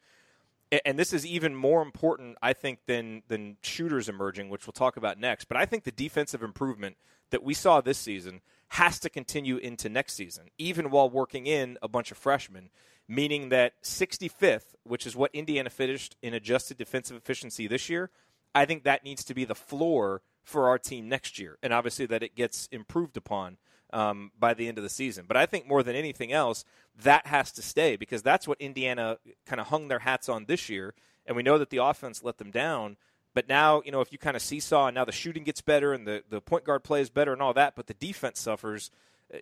and 0.83 0.97
this 0.97 1.13
is 1.13 1.25
even 1.25 1.55
more 1.55 1.81
important, 1.81 2.37
I 2.41 2.53
think, 2.53 2.79
than 2.87 3.23
than 3.27 3.57
shooters 3.61 4.09
emerging, 4.09 4.49
which 4.49 4.65
we'll 4.65 4.73
talk 4.73 4.97
about 4.97 5.19
next. 5.19 5.45
But 5.45 5.57
I 5.57 5.65
think 5.65 5.83
the 5.83 5.91
defensive 5.91 6.41
improvement 6.41 6.97
that 7.29 7.43
we 7.43 7.53
saw 7.53 7.81
this 7.81 7.97
season 7.97 8.41
has 8.69 8.99
to 9.01 9.09
continue 9.09 9.57
into 9.57 9.89
next 9.89 10.13
season, 10.13 10.45
even 10.57 10.89
while 10.89 11.09
working 11.09 11.45
in 11.45 11.77
a 11.81 11.87
bunch 11.87 12.11
of 12.11 12.17
freshmen. 12.17 12.69
Meaning 13.07 13.49
that 13.49 13.81
65th, 13.83 14.73
which 14.83 15.05
is 15.05 15.15
what 15.15 15.29
Indiana 15.33 15.69
finished 15.69 16.15
in 16.21 16.33
adjusted 16.33 16.77
defensive 16.77 17.15
efficiency 17.15 17.67
this 17.67 17.89
year, 17.89 18.09
I 18.55 18.65
think 18.65 18.83
that 18.83 19.03
needs 19.03 19.23
to 19.25 19.33
be 19.33 19.45
the 19.45 19.53
floor 19.53 20.21
for 20.43 20.67
our 20.67 20.77
team 20.77 21.09
next 21.09 21.37
year, 21.37 21.57
and 21.61 21.73
obviously 21.73 22.05
that 22.05 22.23
it 22.23 22.35
gets 22.35 22.67
improved 22.71 23.17
upon 23.17 23.57
um, 23.91 24.31
by 24.39 24.53
the 24.53 24.67
end 24.67 24.77
of 24.77 24.83
the 24.83 24.89
season. 24.89 25.25
But 25.27 25.37
I 25.37 25.45
think 25.45 25.67
more 25.67 25.83
than 25.83 25.95
anything 25.95 26.31
else, 26.31 26.65
that 27.01 27.27
has 27.27 27.51
to 27.53 27.61
stay 27.61 27.95
because 27.95 28.21
that's 28.21 28.47
what 28.47 28.59
Indiana 28.61 29.17
kind 29.45 29.59
of 29.59 29.67
hung 29.67 29.87
their 29.87 29.99
hats 29.99 30.29
on 30.29 30.45
this 30.45 30.69
year. 30.69 30.93
And 31.25 31.35
we 31.35 31.43
know 31.43 31.57
that 31.57 31.69
the 31.69 31.77
offense 31.77 32.23
let 32.23 32.37
them 32.37 32.51
down. 32.51 32.97
But 33.33 33.49
now, 33.49 33.81
you 33.85 33.91
know, 33.91 34.01
if 34.01 34.11
you 34.11 34.17
kind 34.17 34.35
of 34.35 34.41
seesaw 34.41 34.87
and 34.87 34.95
now 34.95 35.05
the 35.05 35.11
shooting 35.11 35.43
gets 35.43 35.61
better 35.61 35.93
and 35.93 36.07
the, 36.07 36.23
the 36.29 36.41
point 36.41 36.63
guard 36.63 36.83
plays 36.83 37.09
better 37.09 37.33
and 37.33 37.41
all 37.41 37.53
that, 37.53 37.75
but 37.75 37.87
the 37.87 37.93
defense 37.93 38.39
suffers, 38.39 38.91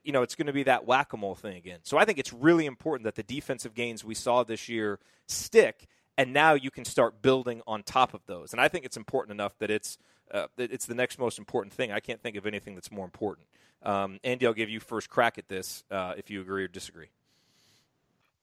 you 0.03 0.11
know, 0.11 0.21
it's 0.21 0.35
going 0.35 0.47
to 0.47 0.53
be 0.53 0.63
that 0.63 0.85
whack 0.85 1.13
a 1.13 1.17
mole 1.17 1.35
thing 1.35 1.57
again. 1.57 1.79
So 1.83 1.97
I 1.97 2.05
think 2.05 2.17
it's 2.17 2.33
really 2.33 2.65
important 2.65 3.05
that 3.05 3.15
the 3.15 3.23
defensive 3.23 3.73
gains 3.73 4.03
we 4.03 4.15
saw 4.15 4.43
this 4.43 4.69
year 4.69 4.99
stick. 5.27 5.87
And 6.17 6.31
now 6.31 6.53
you 6.53 6.69
can 6.69 6.85
start 6.85 7.21
building 7.21 7.61
on 7.65 7.81
top 7.81 8.13
of 8.13 8.21
those. 8.27 8.51
And 8.51 8.61
I 8.61 8.67
think 8.67 8.85
it's 8.85 8.97
important 8.97 9.31
enough 9.31 9.57
that 9.59 9.71
it's 9.71 9.97
uh, 10.31 10.47
it's 10.57 10.85
the 10.85 10.95
next 10.95 11.19
most 11.19 11.37
important 11.37 11.73
thing. 11.73 11.91
I 11.91 11.99
can't 11.99 12.21
think 12.21 12.35
of 12.35 12.45
anything 12.45 12.75
that's 12.75 12.91
more 12.91 13.05
important. 13.05 13.47
Um, 13.83 14.19
Andy, 14.23 14.45
I'll 14.45 14.53
give 14.53 14.69
you 14.69 14.79
first 14.79 15.09
crack 15.09 15.37
at 15.37 15.47
this 15.47 15.83
uh, 15.91 16.13
if 16.17 16.29
you 16.29 16.41
agree 16.41 16.63
or 16.63 16.67
disagree. 16.67 17.09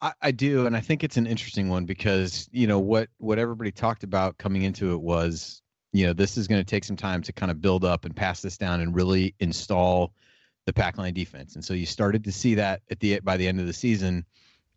I, 0.03 0.12
I, 0.22 0.31
do, 0.31 0.66
and 0.66 0.76
I 0.76 0.81
think 0.81 1.05
it's 1.05 1.16
an 1.16 1.26
interesting 1.26 1.68
one 1.68 1.85
because 1.85 2.48
you 2.53 2.66
know 2.66 2.79
what 2.79 3.09
what 3.18 3.38
everybody 3.38 3.70
talked 3.70 4.03
about 4.03 4.38
coming 4.38 4.62
into 4.62 4.92
it 4.92 5.00
was 5.00 5.62
you 5.92 6.07
know 6.07 6.12
this 6.12 6.37
is 6.37 6.48
going 6.48 6.61
to 6.61 6.64
take 6.64 6.85
some 6.85 6.96
time 6.96 7.22
to 7.22 7.33
kind 7.33 7.50
of 7.50 7.61
build 7.61 7.85
up 7.85 8.05
and 8.05 8.14
pass 8.16 8.40
this 8.40 8.57
down 8.57 8.81
and 8.81 8.94
really 8.94 9.35
install 9.40 10.12
the 10.70 10.80
pack 10.80 10.98
line 10.98 11.12
defense. 11.12 11.56
And 11.56 11.64
so 11.64 11.74
you 11.74 11.85
started 11.85 12.22
to 12.22 12.30
see 12.30 12.54
that 12.54 12.83
at 12.92 13.00
the 13.00 13.18
by 13.20 13.37
the 13.37 13.48
end 13.48 13.59
of 13.59 13.66
the 13.66 13.72
season 13.72 14.24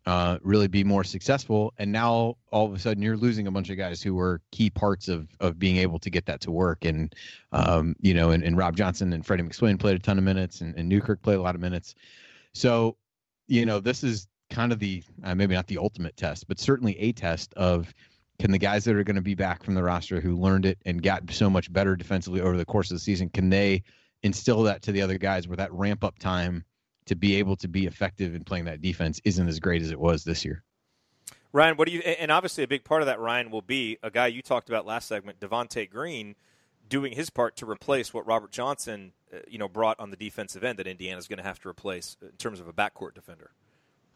uh, 0.06 0.38
really 0.42 0.66
be 0.66 0.82
more 0.82 1.04
successful. 1.04 1.72
And 1.78 1.92
now 1.92 2.36
all 2.50 2.66
of 2.66 2.74
a 2.74 2.78
sudden 2.80 3.00
you're 3.00 3.16
losing 3.16 3.46
a 3.46 3.50
bunch 3.52 3.70
of 3.70 3.76
guys 3.76 4.02
who 4.02 4.16
were 4.16 4.40
key 4.50 4.70
parts 4.70 5.06
of 5.06 5.28
of 5.38 5.56
being 5.56 5.76
able 5.76 6.00
to 6.00 6.10
get 6.10 6.26
that 6.26 6.40
to 6.40 6.50
work. 6.50 6.84
And 6.84 7.14
um, 7.52 7.94
you 8.00 8.12
know, 8.12 8.30
and, 8.30 8.42
and 8.42 8.56
Rob 8.56 8.76
Johnson 8.76 9.12
and 9.12 9.24
Freddie 9.24 9.44
McSwain 9.44 9.78
played 9.78 9.94
a 9.94 10.00
ton 10.00 10.18
of 10.18 10.24
minutes, 10.24 10.62
and, 10.62 10.74
and 10.76 10.88
Newkirk 10.88 11.22
played 11.22 11.38
a 11.38 11.42
lot 11.42 11.54
of 11.54 11.60
minutes. 11.60 11.94
So, 12.54 12.96
you 13.46 13.64
know, 13.64 13.78
this 13.78 14.02
is 14.02 14.26
kind 14.50 14.72
of 14.72 14.80
the 14.80 15.04
uh, 15.22 15.36
maybe 15.36 15.54
not 15.54 15.68
the 15.68 15.78
ultimate 15.78 16.16
test, 16.16 16.48
but 16.48 16.58
certainly 16.58 16.98
a 16.98 17.12
test 17.12 17.54
of 17.54 17.94
can 18.40 18.50
the 18.50 18.58
guys 18.58 18.82
that 18.84 18.96
are 18.96 19.04
going 19.04 19.14
to 19.14 19.22
be 19.22 19.36
back 19.36 19.62
from 19.62 19.74
the 19.74 19.82
roster 19.82 20.20
who 20.20 20.34
learned 20.34 20.66
it 20.66 20.78
and 20.84 21.04
got 21.04 21.22
so 21.30 21.48
much 21.48 21.72
better 21.72 21.94
defensively 21.94 22.40
over 22.40 22.56
the 22.56 22.64
course 22.64 22.90
of 22.90 22.96
the 22.96 23.00
season, 23.00 23.28
can 23.28 23.48
they 23.48 23.84
instill 24.24 24.64
that 24.64 24.82
to 24.82 24.92
the 24.92 25.02
other 25.02 25.18
guys 25.18 25.46
where 25.46 25.58
that 25.58 25.72
ramp 25.72 26.02
up 26.02 26.18
time 26.18 26.64
to 27.06 27.14
be 27.14 27.36
able 27.36 27.54
to 27.56 27.68
be 27.68 27.86
effective 27.86 28.34
in 28.34 28.42
playing 28.42 28.64
that 28.64 28.80
defense 28.80 29.20
isn't 29.24 29.46
as 29.46 29.60
great 29.60 29.82
as 29.82 29.90
it 29.90 30.00
was 30.00 30.24
this 30.24 30.44
year. 30.44 30.64
Ryan, 31.52 31.76
what 31.76 31.86
do 31.86 31.94
you? 31.94 32.00
And 32.00 32.32
obviously, 32.32 32.64
a 32.64 32.68
big 32.68 32.82
part 32.82 33.02
of 33.02 33.06
that, 33.06 33.20
Ryan, 33.20 33.50
will 33.50 33.62
be 33.62 33.98
a 34.02 34.10
guy 34.10 34.26
you 34.26 34.42
talked 34.42 34.68
about 34.68 34.86
last 34.86 35.06
segment, 35.06 35.38
Devonte 35.38 35.88
Green, 35.88 36.34
doing 36.88 37.12
his 37.12 37.30
part 37.30 37.54
to 37.56 37.70
replace 37.70 38.12
what 38.12 38.26
Robert 38.26 38.50
Johnson, 38.50 39.12
uh, 39.32 39.38
you 39.46 39.58
know, 39.58 39.68
brought 39.68 40.00
on 40.00 40.10
the 40.10 40.16
defensive 40.16 40.64
end 40.64 40.80
that 40.80 40.88
Indiana's 40.88 41.28
going 41.28 41.36
to 41.36 41.44
have 41.44 41.60
to 41.60 41.68
replace 41.68 42.16
in 42.22 42.32
terms 42.38 42.58
of 42.58 42.66
a 42.66 42.72
backcourt 42.72 43.14
defender. 43.14 43.52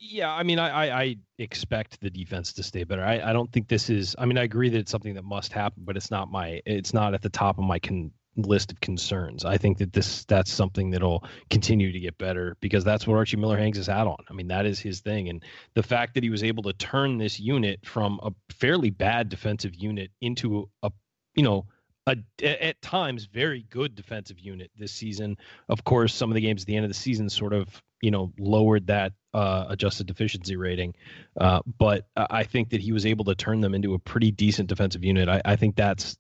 Yeah, 0.01 0.33
I 0.33 0.43
mean, 0.45 0.59
I, 0.59 0.69
I, 0.69 1.01
I 1.01 1.17
expect 1.39 2.01
the 2.01 2.11
defense 2.11 2.53
to 2.55 2.63
stay 2.63 2.85
better. 2.85 3.05
I, 3.05 3.21
I 3.21 3.33
don't 3.33 3.53
think 3.53 3.69
this 3.69 3.91
is. 3.91 4.17
I 4.19 4.27
mean, 4.27 4.39
I 4.39 4.45
agree 4.45 4.69
that 4.71 4.79
it's 4.79 4.91
something 4.91 5.15
that 5.15 5.25
must 5.25 5.53
happen, 5.53 5.83
but 5.85 5.97
it's 5.97 6.11
not 6.11 6.31
my. 6.31 6.61
It's 6.67 6.95
not 6.95 7.15
at 7.15 7.23
the 7.23 7.29
top 7.29 7.59
of 7.59 7.65
my 7.65 7.79
con, 7.79 8.11
list 8.47 8.73
of 8.73 8.81
concerns. 8.81 9.45
I 9.45 9.59
think 9.59 9.79
that 9.79 9.93
this 9.93 10.25
that's 10.25 10.53
something 10.53 10.91
that'll 10.91 11.25
continue 11.51 11.93
to 11.93 12.01
get 12.01 12.17
better 12.19 12.57
because 12.61 12.85
that's 12.85 13.07
what 13.07 13.17
Archie 13.17 13.37
Miller 13.37 13.59
hangs 13.59 13.77
his 13.77 13.87
hat 13.87 14.07
on. 14.07 14.19
I 14.31 14.33
mean, 14.33 14.49
that 14.49 14.67
is 14.67 14.79
his 14.79 15.01
thing, 15.01 15.29
and 15.29 15.45
the 15.75 15.83
fact 15.83 16.15
that 16.15 16.23
he 16.23 16.31
was 16.31 16.45
able 16.45 16.63
to 16.65 16.73
turn 16.73 17.19
this 17.19 17.41
unit 17.41 17.81
from 17.85 18.21
a 18.23 18.33
fairly 18.53 18.91
bad 18.91 19.29
defensive 19.29 19.75
unit 19.75 20.11
into 20.21 20.69
a 20.83 20.91
you 21.35 21.43
know 21.43 21.67
a, 22.07 22.17
at 22.43 22.81
times 22.81 23.27
very 23.27 23.67
good 23.71 23.95
defensive 23.95 24.39
unit 24.39 24.71
this 24.79 24.93
season. 24.93 25.37
Of 25.69 25.85
course, 25.85 26.15
some 26.15 26.31
of 26.31 26.35
the 26.35 26.41
games 26.41 26.63
at 26.63 26.67
the 26.67 26.77
end 26.77 26.85
of 26.85 26.91
the 26.91 26.95
season 26.95 27.29
sort 27.29 27.53
of 27.53 27.83
you 28.01 28.11
know 28.11 28.33
lowered 28.39 28.87
that 28.87 29.13
uh, 29.35 29.67
adjusted 29.69 30.07
deficiency 30.07 30.57
rating, 30.57 30.95
uh, 31.41 31.61
but 31.79 32.07
I 32.17 32.45
think 32.45 32.71
that 32.71 32.81
he 32.81 32.93
was 32.93 33.05
able 33.05 33.25
to 33.27 33.35
turn 33.35 33.61
them 33.61 33.75
into 33.75 33.95
a 33.95 33.99
pretty 33.99 34.31
decent 34.31 34.69
defensive 34.69 35.05
unit. 35.05 35.29
I, 35.29 35.43
I 35.45 35.57
think 35.57 35.77
that's 35.77 36.17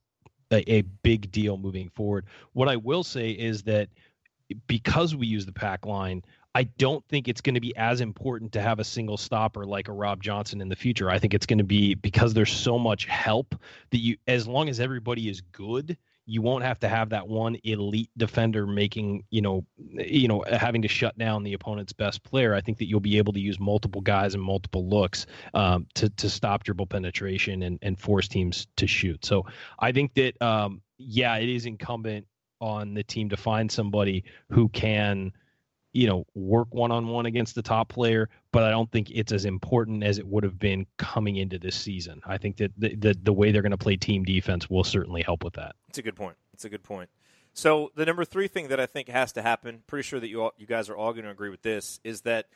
a, 0.51 0.73
a 0.73 0.83
big 0.83 1.31
deal 1.31 1.57
moving 1.57 1.89
forward. 1.91 2.27
What 2.53 2.69
I 2.69 2.77
will 2.77 3.05
say 3.05 3.31
is 3.31 3.63
that 3.65 3.89
because 4.67 5.15
we 5.15 5.27
use 5.27 5.47
the 5.47 5.53
pack 5.53 5.87
line, 5.87 6.23
I 6.55 6.65
don't 6.65 7.07
think 7.09 7.29
it's 7.29 7.41
going 7.41 7.55
to 7.55 7.61
be 7.61 7.77
as 7.77 8.01
important 8.01 8.53
to 8.53 8.61
have 8.61 8.79
a 8.79 8.85
single 8.85 9.17
stopper 9.17 9.65
like 9.65 9.89
a 9.89 9.93
Rob 9.93 10.23
Johnson 10.23 10.61
in 10.61 10.69
the 10.69 10.77
future. 10.77 11.11
I 11.11 11.19
think 11.19 11.35
it's 11.35 11.47
going 11.47 11.59
to 11.59 11.65
be 11.65 11.95
because 11.95 12.35
there's 12.35 12.53
so 12.53 12.79
much 12.79 13.05
help 13.05 13.55
that 13.91 13.99
you, 13.99 14.17
as 14.27 14.49
long 14.49 14.69
as 14.69 14.81
everybody 14.81 15.29
is 15.29 15.41
good, 15.53 15.97
you 16.29 16.43
won't 16.43 16.63
have 16.63 16.79
to 16.79 16.89
have 16.89 17.09
that 17.09 17.27
one 17.27 17.57
elite 17.65 18.11
defender 18.19 18.67
making, 18.67 19.25
you 19.31 19.41
know, 19.41 19.65
you 19.95 20.29
know, 20.29 20.45
having 20.47 20.83
to 20.83 20.89
shut 20.89 21.17
down 21.17 21.43
the 21.43 21.55
opponent's 21.55 21.95
best 21.95 22.23
player. 22.23 22.55
I 22.55 22.61
think 22.61 22.77
that 22.79 22.85
you'll 22.87 23.01
be 23.01 23.17
able 23.17 23.33
to 23.33 23.41
use 23.41 23.59
multiple 23.59 24.03
guys 24.03 24.35
and 24.35 24.43
multiple 24.43 24.87
looks 24.87 25.25
um, 25.55 25.87
to 25.95 26.11
to 26.11 26.29
stop 26.29 26.65
dribble 26.65 26.87
penetration 26.87 27.63
and 27.63 27.79
and 27.81 27.99
force 27.99 28.29
teams 28.29 28.67
to 28.77 28.87
shoot. 28.87 29.25
So 29.25 29.47
I 29.79 29.91
think 29.91 30.13
that 30.15 30.41
um, 30.43 30.83
yeah, 30.99 31.35
it 31.37 31.49
is 31.49 31.65
incumbent 31.65 32.27
on 32.61 32.93
the 32.93 33.03
team 33.03 33.31
to 33.31 33.37
find 33.39 33.73
somebody 33.73 34.25
who 34.51 34.69
can 34.69 35.33
you 35.99 36.07
know, 36.07 36.25
work 36.37 36.73
one 36.73 36.93
on 36.93 37.09
one 37.09 37.27
against 37.27 37.57
the 37.57 37.63
top 37.63 37.89
player, 37.89 38.29
but 38.53 38.63
I 38.63 38.71
don't 38.71 38.89
think 38.93 39.11
it's 39.11 39.33
as 39.33 39.45
important 39.45 40.05
as 40.05 40.21
it 40.21 40.27
would 40.29 40.45
have 40.45 40.57
been 40.57 40.87
coming 40.97 41.35
into 41.35 41.59
this 41.59 41.75
season. 41.75 42.21
I 42.25 42.39
think 42.39 42.59
that 42.59 42.73
the 42.79 42.95
the, 42.95 43.19
the 43.21 43.33
way 43.33 43.51
they're 43.51 43.63
going 43.63 43.73
to 43.73 43.77
play 43.77 43.97
team 43.97 44.23
defense 44.23 44.71
will 44.71 44.85
certainly 44.85 45.23
help 45.23 45.43
with 45.43 45.55
that. 45.55 45.75
It's 45.89 45.99
a 45.99 46.03
good 46.03 46.15
point. 46.15 46.37
It's 46.53 46.65
a 46.65 46.69
good 46.69 46.85
point. 46.85 47.11
So 47.53 47.91
the 47.97 48.07
number 48.07 48.25
three 48.25 48.47
thing 48.47 48.69
that 48.69 48.79
I 48.79 48.87
think 48.87 49.09
has 49.09 49.33
to 49.33 49.43
happen, 49.43 49.83
pretty 49.89 50.05
sure 50.05 50.21
that 50.21 50.29
you 50.29 50.43
all, 50.43 50.53
you 50.57 50.67
guys 50.67 50.89
are 50.89 50.97
all 50.97 51.13
going 51.13 51.25
to 51.25 51.33
agree 51.33 51.51
with 51.51 51.63
this, 51.63 51.99
is 52.05 52.21
that 52.21 52.47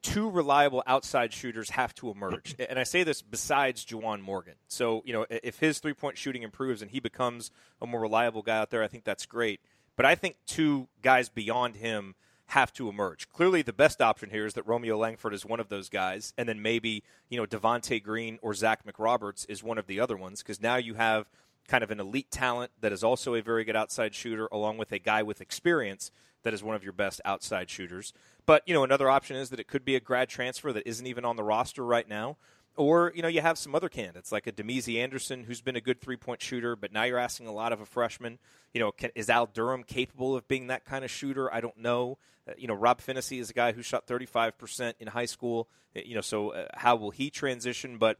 two 0.00 0.30
reliable 0.30 0.84
outside 0.86 1.32
shooters 1.32 1.70
have 1.70 1.96
to 1.96 2.10
emerge. 2.10 2.54
And 2.68 2.78
I 2.78 2.84
say 2.84 3.02
this 3.02 3.22
besides 3.22 3.84
Juwan 3.84 4.20
Morgan. 4.20 4.54
So, 4.68 5.02
you 5.04 5.12
know, 5.12 5.26
if 5.28 5.58
his 5.58 5.80
three 5.80 5.94
point 5.94 6.16
shooting 6.16 6.44
improves 6.44 6.80
and 6.80 6.92
he 6.92 7.00
becomes 7.00 7.50
a 7.82 7.88
more 7.88 8.02
reliable 8.02 8.42
guy 8.42 8.58
out 8.58 8.70
there, 8.70 8.84
I 8.84 8.88
think 8.88 9.02
that's 9.02 9.26
great. 9.26 9.60
But 9.96 10.06
I 10.06 10.14
think 10.14 10.36
two 10.46 10.86
guys 11.02 11.28
beyond 11.28 11.74
him 11.74 12.14
have 12.48 12.72
to 12.74 12.88
emerge. 12.88 13.28
Clearly, 13.30 13.62
the 13.62 13.72
best 13.72 14.00
option 14.00 14.30
here 14.30 14.46
is 14.46 14.54
that 14.54 14.66
Romeo 14.66 14.96
Langford 14.96 15.34
is 15.34 15.44
one 15.44 15.60
of 15.60 15.68
those 15.68 15.88
guys, 15.88 16.32
and 16.36 16.48
then 16.48 16.60
maybe 16.60 17.02
you 17.28 17.38
know 17.38 17.46
Devonte 17.46 18.02
Green 18.02 18.38
or 18.42 18.54
Zach 18.54 18.84
McRoberts 18.84 19.46
is 19.48 19.62
one 19.62 19.78
of 19.78 19.86
the 19.86 20.00
other 20.00 20.16
ones 20.16 20.42
because 20.42 20.60
now 20.60 20.76
you 20.76 20.94
have 20.94 21.28
kind 21.66 21.82
of 21.82 21.90
an 21.90 22.00
elite 22.00 22.30
talent 22.30 22.70
that 22.80 22.92
is 22.92 23.02
also 23.02 23.34
a 23.34 23.42
very 23.42 23.64
good 23.64 23.76
outside 23.76 24.14
shooter, 24.14 24.48
along 24.52 24.76
with 24.76 24.92
a 24.92 24.98
guy 24.98 25.22
with 25.22 25.40
experience 25.40 26.10
that 26.42 26.52
is 26.52 26.62
one 26.62 26.76
of 26.76 26.84
your 26.84 26.92
best 26.92 27.20
outside 27.24 27.70
shooters. 27.70 28.12
But 28.46 28.62
you 28.66 28.74
know 28.74 28.84
another 28.84 29.08
option 29.08 29.36
is 29.36 29.50
that 29.50 29.60
it 29.60 29.68
could 29.68 29.84
be 29.84 29.96
a 29.96 30.00
grad 30.00 30.28
transfer 30.28 30.72
that 30.72 30.86
isn't 30.86 31.06
even 31.06 31.24
on 31.24 31.36
the 31.36 31.42
roster 31.42 31.84
right 31.84 32.08
now. 32.08 32.36
Or, 32.76 33.12
you 33.14 33.22
know, 33.22 33.28
you 33.28 33.40
have 33.40 33.56
some 33.56 33.74
other 33.74 33.88
candidates 33.88 34.32
like 34.32 34.46
a 34.46 34.52
Damezi 34.52 35.00
Anderson 35.00 35.44
who's 35.44 35.60
been 35.60 35.76
a 35.76 35.80
good 35.80 36.00
three 36.00 36.16
point 36.16 36.42
shooter, 36.42 36.74
but 36.74 36.92
now 36.92 37.04
you're 37.04 37.18
asking 37.18 37.46
a 37.46 37.52
lot 37.52 37.72
of 37.72 37.80
a 37.80 37.86
freshman. 37.86 38.38
You 38.72 38.80
know, 38.80 38.90
can, 38.90 39.10
is 39.14 39.30
Al 39.30 39.46
Durham 39.46 39.84
capable 39.84 40.34
of 40.34 40.48
being 40.48 40.66
that 40.66 40.84
kind 40.84 41.04
of 41.04 41.10
shooter? 41.10 41.52
I 41.52 41.60
don't 41.60 41.76
know. 41.76 42.18
Uh, 42.48 42.52
you 42.58 42.66
know, 42.66 42.74
Rob 42.74 43.00
Phinisee 43.00 43.40
is 43.40 43.50
a 43.50 43.52
guy 43.52 43.72
who 43.72 43.82
shot 43.82 44.06
35% 44.08 44.94
in 44.98 45.08
high 45.08 45.26
school. 45.26 45.68
Uh, 45.96 46.00
you 46.04 46.16
know, 46.16 46.20
so 46.20 46.50
uh, 46.50 46.66
how 46.74 46.96
will 46.96 47.10
he 47.10 47.30
transition? 47.30 47.96
But 47.96 48.18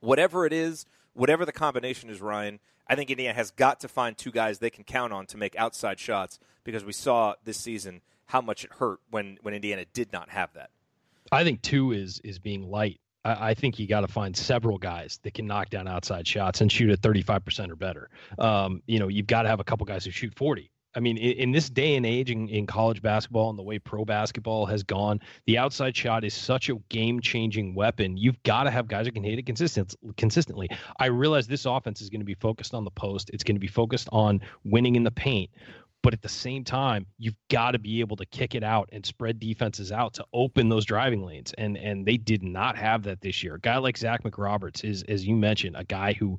whatever 0.00 0.46
it 0.46 0.54
is, 0.54 0.86
whatever 1.12 1.44
the 1.44 1.52
combination 1.52 2.08
is, 2.08 2.22
Ryan, 2.22 2.60
I 2.88 2.94
think 2.94 3.10
Indiana 3.10 3.34
has 3.34 3.50
got 3.50 3.80
to 3.80 3.88
find 3.88 4.16
two 4.16 4.30
guys 4.30 4.58
they 4.58 4.70
can 4.70 4.84
count 4.84 5.12
on 5.12 5.26
to 5.26 5.36
make 5.36 5.54
outside 5.56 5.98
shots 5.98 6.38
because 6.64 6.84
we 6.84 6.92
saw 6.92 7.34
this 7.44 7.58
season 7.58 8.00
how 8.26 8.40
much 8.40 8.64
it 8.64 8.72
hurt 8.74 9.00
when, 9.10 9.38
when 9.42 9.52
Indiana 9.52 9.84
did 9.92 10.12
not 10.12 10.30
have 10.30 10.52
that. 10.54 10.70
I 11.32 11.42
think 11.44 11.62
two 11.62 11.92
is 11.92 12.20
is 12.22 12.38
being 12.38 12.70
light 12.70 13.00
I, 13.26 13.50
I 13.50 13.54
think 13.54 13.78
you 13.78 13.86
got 13.86 14.02
to 14.02 14.08
find 14.08 14.36
several 14.36 14.78
guys 14.78 15.18
that 15.24 15.34
can 15.34 15.46
knock 15.46 15.70
down 15.70 15.88
outside 15.88 16.26
shots 16.26 16.60
and 16.60 16.70
shoot 16.70 16.90
at 16.90 17.00
35% 17.00 17.70
or 17.70 17.76
better. 17.76 18.08
Um, 18.38 18.82
you 18.86 18.98
know, 18.98 19.08
you've 19.08 19.26
got 19.26 19.42
to 19.42 19.48
have 19.48 19.60
a 19.60 19.64
couple 19.64 19.84
guys 19.84 20.04
who 20.04 20.10
shoot 20.10 20.32
40. 20.36 20.70
I 20.94 21.00
mean, 21.00 21.18
in, 21.18 21.32
in, 21.32 21.52
this 21.52 21.68
day 21.68 21.96
and 21.96 22.06
age 22.06 22.30
in, 22.30 22.48
in, 22.48 22.66
college 22.66 23.02
basketball 23.02 23.50
and 23.50 23.58
the 23.58 23.62
way 23.62 23.78
pro 23.78 24.06
basketball 24.06 24.64
has 24.64 24.82
gone, 24.82 25.20
the 25.44 25.58
outside 25.58 25.94
shot 25.94 26.24
is 26.24 26.32
such 26.32 26.70
a 26.70 26.76
game 26.88 27.20
changing 27.20 27.74
weapon. 27.74 28.16
You've 28.16 28.42
got 28.44 28.62
to 28.62 28.70
have 28.70 28.88
guys 28.88 29.04
who 29.04 29.12
can 29.12 29.22
hit 29.22 29.38
it 29.38 29.44
consistent, 29.44 29.94
consistently. 30.16 30.70
I 30.98 31.06
realize 31.06 31.46
this 31.46 31.66
offense 31.66 32.00
is 32.00 32.08
going 32.08 32.22
to 32.22 32.26
be 32.26 32.34
focused 32.34 32.72
on 32.72 32.84
the 32.84 32.90
post, 32.90 33.28
it's 33.34 33.44
going 33.44 33.56
to 33.56 33.60
be 33.60 33.66
focused 33.66 34.08
on 34.10 34.40
winning 34.64 34.96
in 34.96 35.02
the 35.02 35.10
paint. 35.10 35.50
But 36.06 36.14
at 36.14 36.22
the 36.22 36.28
same 36.28 36.62
time, 36.62 37.04
you've 37.18 37.34
got 37.50 37.72
to 37.72 37.80
be 37.80 37.98
able 37.98 38.14
to 38.18 38.26
kick 38.26 38.54
it 38.54 38.62
out 38.62 38.88
and 38.92 39.04
spread 39.04 39.40
defenses 39.40 39.90
out 39.90 40.14
to 40.14 40.24
open 40.32 40.68
those 40.68 40.84
driving 40.84 41.26
lanes. 41.26 41.52
And 41.58 41.76
and 41.76 42.06
they 42.06 42.16
did 42.16 42.44
not 42.44 42.76
have 42.76 43.02
that 43.02 43.22
this 43.22 43.42
year. 43.42 43.56
A 43.56 43.60
guy 43.60 43.78
like 43.78 43.98
Zach 43.98 44.22
McRoberts 44.22 44.84
is, 44.84 45.02
as 45.08 45.26
you 45.26 45.34
mentioned, 45.34 45.74
a 45.76 45.82
guy 45.82 46.12
who 46.12 46.38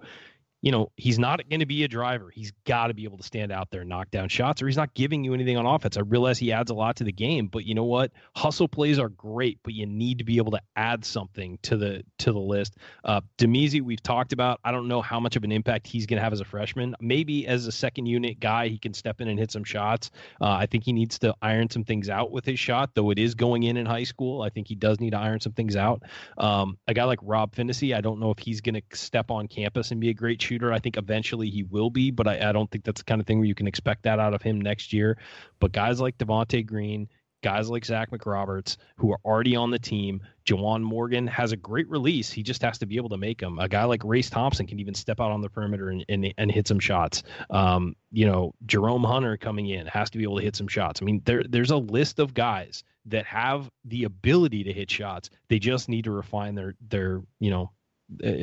you 0.62 0.72
know, 0.72 0.92
he's 0.96 1.20
not 1.20 1.48
going 1.50 1.60
to 1.60 1.66
be 1.66 1.84
a 1.84 1.88
driver. 1.88 2.32
He's 2.34 2.52
got 2.66 2.88
to 2.88 2.94
be 2.94 3.04
able 3.04 3.18
to 3.18 3.24
stand 3.24 3.52
out 3.52 3.70
there 3.70 3.82
and 3.82 3.90
knock 3.90 4.10
down 4.10 4.28
shots, 4.30 4.62
or 4.62 4.68
he's 4.68 4.78
not 4.78 4.94
giving 4.96 5.24
you 5.24 5.34
anything 5.34 5.56
on 5.56 5.66
offense. 5.68 5.98
I 5.98 6.02
realize 6.02 6.40
he 6.40 6.52
adds 6.52 6.72
a 6.72 6.74
lot 6.74 6.98
to 6.98 7.04
the 7.04 7.12
game, 7.12 7.48
but 7.48 7.64
you 7.66 7.76
know 7.76 7.84
what? 7.84 8.12
Hustle 8.36 8.68
plays 8.68 8.98
are 8.98 9.10
great, 9.10 9.60
but 9.64 9.74
you 9.74 9.86
need 9.86 10.18
to 10.18 10.24
be 10.24 10.38
able 10.38 10.52
to 10.52 10.62
add 10.76 11.06
something 11.06 11.60
to 11.64 11.78
the 11.78 12.04
to 12.20 12.32
the 12.32 12.40
list. 12.40 12.76
Uh, 13.04 13.22
Damezi, 13.38 13.82
we've 13.82 14.02
talked 14.02 14.34
about. 14.34 14.60
I 14.64 14.72
don't 14.72 14.88
know 14.88 15.02
how 15.02 15.20
much 15.20 15.36
of 15.36 15.44
an 15.44 15.52
impact 15.52 15.86
he's 15.86 16.08
going 16.08 16.18
to 16.18 16.24
have 16.24 16.34
as 16.34 16.42
a 16.42 16.46
freshman. 16.46 16.96
Maybe 17.00 17.46
as 17.46 17.68
a 17.68 17.72
second 17.72 18.08
unit 18.08 18.40
guy, 18.40 18.70
he 18.70 18.80
can 18.80 18.94
step 18.94 19.22
in 19.22 19.28
and 19.28 19.38
hit 19.38 19.52
some 19.52 19.64
shots. 19.64 20.10
Uh, 20.42 20.50
I 20.50 20.66
think 20.66 20.84
he 20.84 20.94
needs 20.94 21.20
to 21.20 21.36
iron 21.40 21.70
some 21.70 21.84
things 21.84 22.10
out 22.10 22.32
with 22.32 22.46
his 22.46 22.60
shot, 22.60 22.92
though 22.96 23.12
it 23.12 23.20
is 23.20 23.36
going 23.36 23.62
in 23.64 23.78
in 23.78 23.86
high 23.86 24.06
school. 24.06 24.42
I 24.42 24.50
think 24.50 24.68
he 24.68 24.76
does 24.76 25.00
need 25.00 25.12
to 25.12 25.20
iron 25.20 25.40
some 25.40 25.54
things 25.54 25.76
out. 25.76 26.02
Um, 26.38 26.78
a 26.88 26.96
guy 26.96 27.04
like 27.04 27.20
Rob 27.22 27.56
Phinisee, 27.56 27.96
I 27.96 28.02
don't 28.02 28.20
know 28.20 28.32
if 28.32 28.40
he's 28.40 28.62
going 28.62 28.76
to 28.76 28.82
step 28.98 29.30
on 29.30 29.48
campus 29.48 29.92
and 29.92 30.02
be 30.02 30.10
a 30.10 30.14
great 30.14 30.40
shooter. 30.48 30.74
I 30.74 30.80
think 30.80 30.98
eventually 30.98 31.50
he 31.50 31.64
will 31.64 31.90
be, 31.90 32.12
but 32.12 32.28
I, 32.28 32.50
I 32.50 32.52
don't 32.52 32.70
think 32.72 32.84
that's 32.84 33.02
the 33.02 33.06
kind 33.06 33.22
of 33.22 33.28
thing 33.28 33.40
where 33.40 33.48
you 33.48 33.56
can 33.56 33.68
expect 33.68 34.04
that 34.04 34.20
out 34.20 34.34
of 34.34 34.42
him 34.42 34.60
next 34.60 34.94
year. 34.94 35.18
But 35.60 35.72
guys 35.72 36.00
like 36.00 36.18
Devonte 36.18 36.66
Green, 36.66 37.08
guys 37.44 37.70
like 37.70 37.86
Zach 37.86 38.12
McRoberts, 38.12 38.78
who 38.98 39.12
are 39.12 39.20
already 39.24 39.56
on 39.56 39.72
the 39.72 39.80
team, 39.80 40.22
Juwan 40.46 40.82
Morgan 40.82 41.28
has 41.28 41.52
a 41.52 41.58
great 41.58 41.90
release. 41.90 42.32
He 42.32 42.44
just 42.44 42.62
has 42.64 42.78
to 42.80 42.86
be 42.86 42.96
able 42.98 43.10
to 43.10 43.18
make 43.18 43.40
them. 43.40 43.60
A 43.60 43.68
guy 43.68 43.84
like 43.84 44.04
Race 44.04 44.30
Thompson 44.30 44.66
can 44.66 44.80
even 44.80 44.94
step 44.94 45.20
out 45.20 45.32
on 45.32 45.42
the 45.42 45.50
perimeter 45.50 45.90
and, 45.90 46.04
and, 46.10 46.34
and 46.38 46.52
hit 46.52 46.68
some 46.68 46.80
shots. 46.80 47.24
Um, 47.50 47.96
you 48.12 48.26
know, 48.26 48.54
Jerome 48.66 49.04
Hunter 49.04 49.38
coming 49.38 49.68
in 49.68 49.86
has 49.88 50.10
to 50.12 50.18
be 50.18 50.24
able 50.24 50.38
to 50.38 50.44
hit 50.44 50.56
some 50.56 50.68
shots. 50.68 51.02
I 51.02 51.06
mean, 51.06 51.22
there 51.26 51.44
there's 51.48 51.72
a 51.72 51.78
list 51.78 52.20
of 52.20 52.34
guys 52.34 52.84
that 53.06 53.26
have 53.26 53.70
the 53.86 54.04
ability 54.06 54.64
to 54.64 54.74
hit 54.74 54.90
shots. 54.90 55.30
They 55.48 55.60
just 55.60 55.90
need 55.90 56.06
to 56.06 56.12
refine 56.12 56.56
their 56.56 56.76
their 56.90 57.22
you 57.40 57.52
know, 57.52 57.72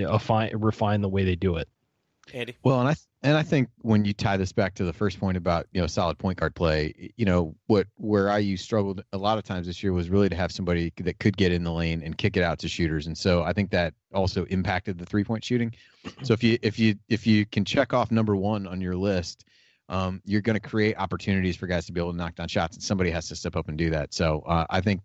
uh, 0.08 0.18
fine, 0.18 0.56
refine 0.56 1.00
the 1.00 1.08
way 1.08 1.24
they 1.24 1.36
do 1.36 1.56
it. 1.56 1.68
Andy. 2.32 2.56
Well, 2.62 2.80
and 2.80 2.88
I 2.88 2.94
and 3.22 3.36
I 3.36 3.42
think 3.42 3.68
when 3.82 4.04
you 4.04 4.12
tie 4.12 4.36
this 4.36 4.52
back 4.52 4.74
to 4.74 4.84
the 4.84 4.92
first 4.92 5.20
point 5.20 5.36
about 5.36 5.66
you 5.72 5.80
know 5.80 5.86
solid 5.86 6.18
point 6.18 6.38
guard 6.38 6.54
play, 6.54 7.12
you 7.16 7.24
know 7.24 7.54
what 7.66 7.86
where 7.96 8.38
IU 8.38 8.56
struggled 8.56 9.02
a 9.12 9.18
lot 9.18 9.38
of 9.38 9.44
times 9.44 9.66
this 9.66 9.82
year 9.82 9.92
was 9.92 10.08
really 10.08 10.28
to 10.28 10.36
have 10.36 10.50
somebody 10.50 10.92
that 10.98 11.18
could 11.18 11.36
get 11.36 11.52
in 11.52 11.64
the 11.64 11.72
lane 11.72 12.02
and 12.02 12.16
kick 12.16 12.36
it 12.36 12.42
out 12.42 12.58
to 12.60 12.68
shooters, 12.68 13.06
and 13.06 13.16
so 13.16 13.42
I 13.42 13.52
think 13.52 13.70
that 13.70 13.94
also 14.12 14.44
impacted 14.46 14.98
the 14.98 15.06
three 15.06 15.24
point 15.24 15.44
shooting. 15.44 15.72
So 16.22 16.32
if 16.32 16.42
you 16.42 16.58
if 16.62 16.78
you 16.78 16.96
if 17.08 17.26
you 17.26 17.44
can 17.46 17.64
check 17.64 17.92
off 17.92 18.10
number 18.10 18.36
one 18.36 18.66
on 18.66 18.80
your 18.80 18.96
list, 18.96 19.44
um, 19.88 20.22
you're 20.24 20.40
going 20.40 20.58
to 20.58 20.68
create 20.68 20.96
opportunities 20.96 21.56
for 21.56 21.66
guys 21.66 21.86
to 21.86 21.92
be 21.92 22.00
able 22.00 22.12
to 22.12 22.16
knock 22.16 22.36
down 22.36 22.48
shots, 22.48 22.76
and 22.76 22.82
somebody 22.82 23.10
has 23.10 23.28
to 23.28 23.36
step 23.36 23.56
up 23.56 23.68
and 23.68 23.76
do 23.76 23.90
that. 23.90 24.14
So 24.14 24.40
uh, 24.46 24.66
I 24.70 24.80
think 24.80 25.00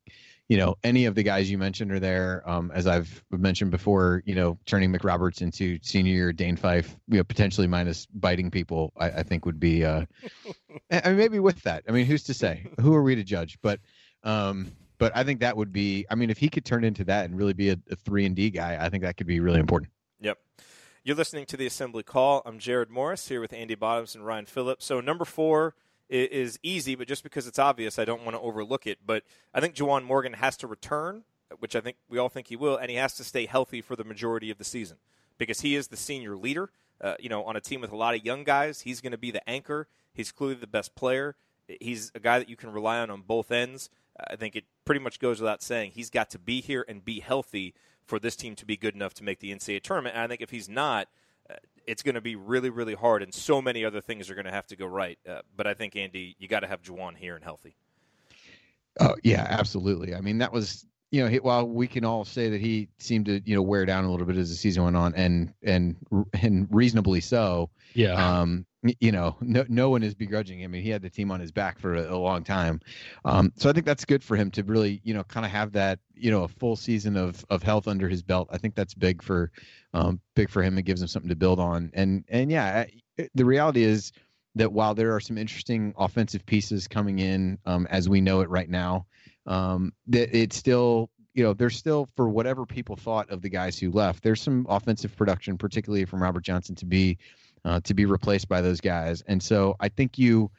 you 0.50 0.58
know, 0.58 0.76
any 0.84 1.06
of 1.06 1.14
the 1.14 1.22
guys 1.22 1.50
you 1.50 1.60
mentioned 1.60 1.92
are 1.92 2.00
there. 2.00 2.44
Um, 2.50 2.72
as 2.74 2.88
I've 2.88 3.24
mentioned 3.30 3.70
before, 3.70 4.24
you 4.26 4.34
know, 4.34 4.58
turning 4.66 4.92
McRoberts 4.92 5.44
into 5.44 5.78
senior 5.84 6.12
year 6.12 6.34
Dane 6.34 6.58
Fife, 6.58 6.98
you 7.08 7.18
know, 7.18 7.24
potentially 7.24 7.68
minus 7.68 8.08
biting 8.08 8.50
people, 8.50 8.92
I, 8.98 9.12
I 9.12 9.24
think 9.24 9.46
would 9.46 9.60
be, 9.60 9.86
uh, 9.86 10.06
I 10.92 11.10
mean, 11.10 11.18
maybe 11.18 11.40
with 11.40 11.62
that. 11.64 11.84
I 11.88 11.92
mean, 11.92 12.08
who's 12.08 12.24
to 12.24 12.34
say? 12.34 12.66
Who 12.82 12.96
are 12.96 13.04
we 13.04 13.14
to 13.14 13.24
judge? 13.24 13.60
But, 13.62 13.80
um, 14.24 14.72
but 14.98 15.16
I 15.16 15.24
think 15.24 15.40
that 15.42 15.56
would 15.56 15.72
be. 15.72 16.06
I 16.10 16.16
mean, 16.16 16.30
if 16.30 16.40
he 16.40 16.50
could 16.50 16.66
turn 16.66 16.84
into 16.84 17.06
that 17.06 17.26
and 17.26 17.38
really 17.38 17.54
be 17.54 17.70
a, 17.70 17.78
a 17.90 17.96
three 17.96 18.26
and 18.26 18.36
D 18.36 18.50
guy, 18.50 18.78
I 18.84 18.90
think 18.90 19.04
that 19.04 19.18
could 19.18 19.28
be 19.28 19.40
really 19.40 19.60
important. 19.60 19.92
Yep. 20.20 20.40
You're 21.04 21.16
listening 21.16 21.46
to 21.46 21.58
the 21.58 21.68
Assembly 21.68 22.04
Call. 22.04 22.42
I'm 22.46 22.60
Jerod 22.60 22.90
Morris 22.90 23.28
here 23.28 23.40
with 23.40 23.54
Andy 23.54 23.76
Bottoms 23.76 24.16
and 24.16 24.26
Ryan 24.26 24.46
Phillips. 24.46 24.86
So 24.86 25.00
number 25.00 25.24
four 25.24 25.76
is 26.10 26.60
easy, 26.63 26.95
but 26.95 27.08
just 27.08 27.24
because 27.24 27.48
it's 27.48 27.60
obvious, 27.60 28.00
I 28.00 28.06
don't 28.06 28.24
want 28.24 28.36
to 28.36 28.41
overlook 28.41 28.88
it. 28.88 29.00
But 29.06 29.24
I 29.54 29.62
think 29.62 29.76
Juwan 29.76 30.04
Morgan 30.04 30.34
has 30.34 30.58
to 30.58 30.67
return, 30.67 31.24
which 31.60 31.76
I 31.76 31.82
think 31.82 31.98
we 32.10 32.17
all 32.17 32.30
think 32.30 32.48
he 32.48 32.56
will, 32.56 32.78
and 32.78 32.89
he 32.89 32.98
has 32.98 33.15
to 33.15 33.24
stay 33.24 33.45
healthy 33.45 33.82
for 33.82 33.95
the 33.95 34.04
majority 34.04 34.50
of 34.50 34.58
the 34.58 34.63
season 34.63 34.98
because 35.38 35.62
he 35.62 35.76
is 35.76 35.88
the 35.88 35.98
senior 35.98 36.36
leader. 36.36 36.72
Uh, 37.02 37.15
you 37.19 37.30
know, 37.30 37.43
on 37.43 37.56
a 37.56 37.62
team 37.62 37.80
with 37.80 37.91
a 37.91 37.95
lot 37.95 38.13
of 38.13 38.26
young 38.26 38.43
guys, 38.43 38.82
he's 38.82 39.00
going 39.00 39.12
to 39.12 39.17
be 39.17 39.32
the 39.32 39.48
anchor. 39.50 39.88
He's 40.13 40.32
clearly 40.32 40.56
the 40.56 40.67
best 40.67 40.95
player. 40.95 41.36
He's 41.80 42.12
a 42.13 42.19
guy 42.19 42.39
that 42.39 42.50
you 42.50 42.58
can 42.58 42.72
rely 42.74 43.00
on 43.00 43.10
on 43.10 43.22
both 43.22 43.52
ends. 43.52 43.89
I 44.30 44.36
think 44.36 44.56
it 44.56 44.65
pretty 44.84 45.00
much 45.00 45.19
goes 45.19 45.39
without 45.39 45.62
saying 45.62 45.91
he's 45.91 46.10
got 46.10 46.30
to 46.32 46.39
be 46.39 46.60
here 46.60 46.84
and 46.88 47.06
be 47.06 47.22
healthy 47.22 47.74
for 48.06 48.19
this 48.19 48.36
team 48.36 48.56
to 48.56 48.65
be 48.65 48.76
good 48.76 48.95
enough 48.95 49.13
to 49.15 49.24
make 49.24 49.39
the 49.39 49.54
NCAA 49.54 49.82
tournament. 49.82 50.15
And 50.15 50.24
I 50.24 50.28
think 50.28 50.41
if 50.41 50.50
he's 50.50 50.67
not, 50.67 51.08
it's 51.88 52.04
going 52.04 52.16
to 52.16 52.22
be 52.22 52.36
really, 52.36 52.70
really 52.70 52.94
hard, 52.94 53.24
and 53.24 53.34
so 53.34 53.62
many 53.62 53.84
other 53.84 54.02
things 54.02 54.30
are 54.30 54.36
going 54.36 54.46
to 54.46 54.52
have 54.52 54.68
to 54.68 54.76
go 54.76 54.86
right. 54.86 55.18
Uh, 55.28 55.42
but 55.56 55.68
I 55.68 55.74
think 55.74 55.96
Andy, 55.96 56.36
you 56.40 56.48
got 56.48 56.62
to 56.62 56.68
have 56.68 56.82
Juwan 56.82 57.18
here 57.18 57.36
and 57.36 57.44
healthy. 57.44 57.76
Oh 59.00 59.16
yeah, 59.24 59.46
absolutely. 59.50 60.14
I 60.14 60.22
mean, 60.22 60.40
that 60.40 60.52
was 60.52 60.86
you 61.12 61.28
know, 61.28 61.38
while 61.38 61.67
we 61.67 61.88
can 61.88 62.06
all 62.06 62.24
say 62.24 62.50
that 62.50 62.62
he 62.62 62.89
seemed 63.00 63.26
to 63.26 63.41
you 63.43 63.56
know 63.56 63.62
wear 63.62 63.86
down 63.86 64.04
a 64.04 64.12
little 64.12 64.28
bit 64.28 64.38
as 64.38 64.50
the 64.50 64.56
season 64.56 64.84
went 64.84 64.95
on, 64.95 65.15
and 65.15 65.54
and 65.63 65.95
and 66.34 66.67
reasonably 66.72 67.22
so. 67.22 67.69
Yeah. 67.93 68.13
Um, 68.13 68.65
you 69.00 69.12
know, 69.12 69.36
no 69.41 69.65
no 69.67 69.89
one 69.89 70.04
is 70.04 70.13
begrudging 70.13 70.60
him. 70.60 70.72
I 70.72 70.74
mean, 70.74 70.84
he 70.84 70.89
had 70.89 71.02
the 71.02 71.10
team 71.10 71.32
on 71.32 71.39
his 71.39 71.52
back 71.52 71.80
for 71.80 71.95
a, 71.95 72.13
a 72.13 72.17
long 72.17 72.43
time. 72.43 72.80
Um, 73.26 73.52
so 73.58 73.69
I 73.69 73.74
think 73.74 73.86
that's 73.86 74.06
good 74.06 74.24
for 74.24 74.38
him 74.38 74.52
to 74.52 74.63
really 74.63 75.02
you 75.04 75.13
know 75.13 75.24
kind 75.24 75.45
of 75.45 75.52
have 75.52 75.74
that 75.74 76.00
you 76.13 76.32
know 76.32 76.43
a 76.43 76.48
full 76.48 76.76
season 76.76 77.17
of 77.17 77.43
of 77.50 77.63
health 77.63 77.88
under 77.88 78.08
his 78.08 78.22
belt. 78.22 78.48
I 78.52 78.58
think 78.58 78.76
that's 78.76 78.93
big 78.93 79.22
for 79.22 79.52
um 79.93 80.22
big 80.36 80.50
for 80.50 80.63
him. 80.63 80.78
It 80.78 80.84
gives 80.84 81.02
him 81.02 81.08
something 81.08 81.30
to 81.30 81.36
build 81.36 81.60
on. 81.60 81.91
And 81.93 82.24
and 82.30 82.52
yeah, 82.52 82.86
the 83.34 83.45
reality 83.45 83.84
is 83.84 84.13
that 84.56 84.72
while 84.72 84.95
there 84.95 85.15
are 85.15 85.19
some 85.19 85.38
interesting 85.38 85.93
offensive 85.98 86.45
pieces 86.45 86.88
coming 86.88 87.19
in 87.19 87.58
um, 87.65 87.88
as 87.89 88.10
we 88.10 88.22
know 88.22 88.41
it 88.41 88.50
right 88.50 88.69
now, 88.69 89.06
um, 89.50 89.92
that 90.08 90.36
it's 90.36 90.56
still 90.56 91.10
you 91.34 91.44
know 91.44 91.54
there's 91.54 91.76
still 91.76 92.08
for 92.16 92.30
whatever 92.30 92.66
people 92.66 92.96
thought 92.96 93.30
of 93.30 93.42
the 93.42 93.50
guys 93.50 93.78
who 93.78 93.92
left, 93.92 94.24
there's 94.24 94.42
some 94.42 94.66
offensive 94.70 95.16
production, 95.18 95.58
particularly 95.58 96.06
from 96.06 96.24
Robert 96.24 96.44
Johnson, 96.44 96.76
to 96.76 96.86
be 96.86 97.18
uh, 97.66 97.82
to 97.82 97.94
be 97.94 98.06
replaced 98.06 98.48
by 98.48 98.62
those 98.62 98.80
guys. 98.80 99.22
And 99.28 99.44
so 99.44 99.76
I 99.82 99.90
think 99.90 100.18
you 100.18 100.50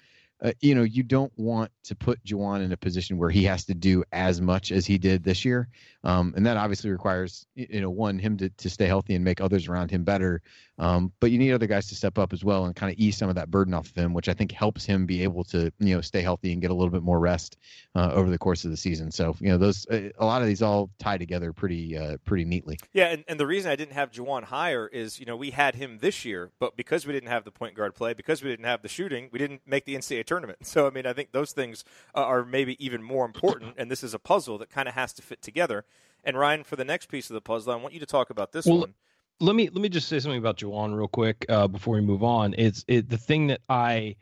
uh, 0.42 0.53
you 0.61 0.74
know, 0.74 0.83
you 0.83 1.03
don't 1.03 1.33
want 1.37 1.70
to 1.84 1.94
put 1.94 2.22
Juwan 2.24 2.62
in 2.62 2.72
a 2.72 2.76
position 2.76 3.18
where 3.18 3.30
he 3.30 3.44
has 3.44 3.64
to 3.66 3.74
do 3.74 4.04
as 4.12 4.40
much 4.40 4.72
as 4.72 4.86
he 4.86 4.98
did 4.98 5.24
this 5.24 5.44
year. 5.44 5.68
Um, 6.02 6.32
and 6.36 6.46
that 6.46 6.56
obviously 6.56 6.90
requires, 6.90 7.46
you 7.54 7.80
know, 7.80 7.90
one, 7.90 8.18
him 8.18 8.38
to, 8.38 8.48
to 8.48 8.70
stay 8.70 8.86
healthy 8.86 9.14
and 9.14 9.24
make 9.24 9.40
others 9.40 9.68
around 9.68 9.90
him 9.90 10.04
better. 10.04 10.40
Um, 10.78 11.12
but 11.20 11.30
you 11.30 11.38
need 11.38 11.52
other 11.52 11.66
guys 11.66 11.88
to 11.88 11.94
step 11.94 12.16
up 12.16 12.32
as 12.32 12.42
well 12.42 12.64
and 12.64 12.74
kind 12.74 12.90
of 12.90 12.98
ease 12.98 13.18
some 13.18 13.28
of 13.28 13.34
that 13.34 13.50
burden 13.50 13.74
off 13.74 13.86
of 13.90 13.94
him, 13.94 14.14
which 14.14 14.28
I 14.30 14.32
think 14.32 14.50
helps 14.50 14.86
him 14.86 15.04
be 15.04 15.22
able 15.22 15.44
to, 15.44 15.70
you 15.78 15.94
know, 15.94 16.00
stay 16.00 16.22
healthy 16.22 16.52
and 16.52 16.62
get 16.62 16.70
a 16.70 16.74
little 16.74 16.90
bit 16.90 17.02
more 17.02 17.20
rest 17.20 17.58
uh, 17.94 18.12
over 18.14 18.30
the 18.30 18.38
course 18.38 18.64
of 18.64 18.70
the 18.70 18.78
season. 18.78 19.10
So, 19.10 19.36
you 19.40 19.50
know, 19.50 19.58
those, 19.58 19.86
uh, 19.88 20.08
a 20.18 20.24
lot 20.24 20.40
of 20.40 20.48
these 20.48 20.62
all 20.62 20.88
tie 20.98 21.18
together 21.18 21.52
pretty, 21.52 21.98
uh, 21.98 22.16
pretty 22.24 22.46
neatly. 22.46 22.78
Yeah. 22.94 23.08
And, 23.08 23.24
and 23.28 23.38
the 23.38 23.46
reason 23.46 23.70
I 23.70 23.76
didn't 23.76 23.92
have 23.92 24.10
Juwan 24.10 24.44
higher 24.44 24.88
is, 24.88 25.20
you 25.20 25.26
know, 25.26 25.36
we 25.36 25.50
had 25.50 25.74
him 25.74 25.98
this 26.00 26.24
year, 26.24 26.50
but 26.58 26.78
because 26.78 27.06
we 27.06 27.12
didn't 27.12 27.28
have 27.28 27.44
the 27.44 27.52
point 27.52 27.74
guard 27.74 27.94
play, 27.94 28.14
because 28.14 28.42
we 28.42 28.48
didn't 28.48 28.64
have 28.64 28.80
the 28.80 28.88
shooting, 28.88 29.28
we 29.32 29.38
didn't 29.38 29.60
make 29.66 29.84
the 29.84 29.94
NCAA 29.96 30.24
tournament. 30.24 30.58
So, 30.70 30.86
I 30.86 30.90
mean, 30.90 31.04
I 31.04 31.12
think 31.12 31.32
those 31.32 31.50
things 31.50 31.79
are 32.14 32.44
maybe 32.44 32.82
even 32.84 33.02
more 33.02 33.24
important. 33.24 33.74
And 33.76 33.90
this 33.90 34.02
is 34.02 34.14
a 34.14 34.18
puzzle 34.18 34.58
that 34.58 34.70
kind 34.70 34.88
of 34.88 34.94
has 34.94 35.12
to 35.14 35.22
fit 35.22 35.42
together. 35.42 35.84
And 36.24 36.38
Ryan, 36.38 36.64
for 36.64 36.76
the 36.76 36.84
next 36.84 37.06
piece 37.06 37.30
of 37.30 37.34
the 37.34 37.40
puzzle, 37.40 37.72
I 37.72 37.76
want 37.76 37.94
you 37.94 38.00
to 38.00 38.06
talk 38.06 38.30
about 38.30 38.52
this 38.52 38.66
well, 38.66 38.80
one. 38.80 38.94
Let 39.40 39.56
me 39.56 39.70
let 39.70 39.80
me 39.80 39.88
just 39.88 40.08
say 40.08 40.20
something 40.20 40.38
about 40.38 40.58
Juwan 40.58 40.94
real 40.96 41.08
quick 41.08 41.46
uh, 41.48 41.66
before 41.66 41.94
we 41.94 42.02
move 42.02 42.22
on. 42.22 42.54
It's 42.58 42.84
it, 42.88 43.08
the 43.08 43.16
thing 43.16 43.46
that 43.46 43.60
I 43.70 44.16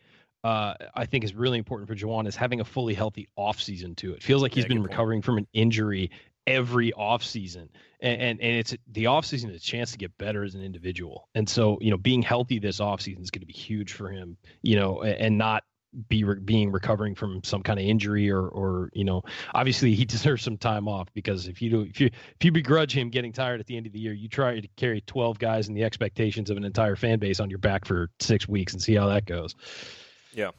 uh, 0.44 0.74
I 0.94 1.06
think 1.06 1.24
is 1.24 1.34
really 1.34 1.58
important 1.58 1.88
for 1.88 1.96
Juwan 1.96 2.28
is 2.28 2.36
having 2.36 2.60
a 2.60 2.64
fully 2.64 2.94
healthy 2.94 3.28
offseason 3.36 3.96
too. 3.96 4.12
It 4.12 4.22
feels 4.22 4.42
like 4.42 4.54
he's 4.54 4.64
yeah, 4.64 4.68
been 4.68 4.82
recovering 4.82 5.18
point. 5.18 5.24
from 5.24 5.38
an 5.38 5.46
injury 5.52 6.10
every 6.48 6.92
offseason. 6.92 7.68
And, 8.00 8.20
and 8.20 8.40
and 8.40 8.56
it's 8.56 8.76
the 8.92 9.04
offseason 9.04 9.50
is 9.50 9.56
a 9.56 9.64
chance 9.64 9.92
to 9.92 9.98
get 9.98 10.16
better 10.18 10.44
as 10.44 10.54
an 10.54 10.62
individual. 10.62 11.28
And 11.34 11.48
so, 11.48 11.78
you 11.80 11.90
know, 11.90 11.96
being 11.96 12.22
healthy 12.22 12.58
this 12.58 12.80
offseason 12.80 13.20
is 13.20 13.30
going 13.30 13.40
to 13.40 13.46
be 13.46 13.52
huge 13.52 13.92
for 13.92 14.08
him, 14.08 14.36
you 14.62 14.76
know, 14.76 15.02
and 15.02 15.36
not 15.36 15.64
be 16.08 16.24
re- 16.24 16.38
being 16.38 16.70
recovering 16.70 17.14
from 17.14 17.42
some 17.42 17.62
kind 17.62 17.78
of 17.78 17.84
injury 17.84 18.30
or 18.30 18.46
or 18.48 18.90
you 18.92 19.04
know 19.04 19.22
obviously 19.54 19.94
he 19.94 20.04
deserves 20.06 20.42
some 20.42 20.56
time 20.56 20.86
off 20.88 21.08
because 21.14 21.48
if 21.48 21.60
you 21.60 21.70
do 21.70 21.82
if 21.82 22.00
you 22.00 22.06
if 22.06 22.44
you 22.44 22.52
begrudge 22.52 22.96
him 22.96 23.08
getting 23.08 23.32
tired 23.32 23.60
at 23.60 23.66
the 23.66 23.76
end 23.76 23.86
of 23.86 23.92
the 23.92 23.98
year 23.98 24.12
you 24.12 24.28
try 24.28 24.60
to 24.60 24.68
carry 24.76 25.00
12 25.02 25.38
guys 25.38 25.68
and 25.68 25.76
the 25.76 25.84
expectations 25.84 26.50
of 26.50 26.56
an 26.56 26.64
entire 26.64 26.96
fan 26.96 27.18
base 27.18 27.40
on 27.40 27.50
your 27.50 27.58
back 27.58 27.84
for 27.84 28.10
6 28.20 28.48
weeks 28.48 28.72
and 28.72 28.82
see 28.82 28.94
how 28.94 29.08
that 29.08 29.26
goes. 29.26 29.54
Yeah. 30.32 30.50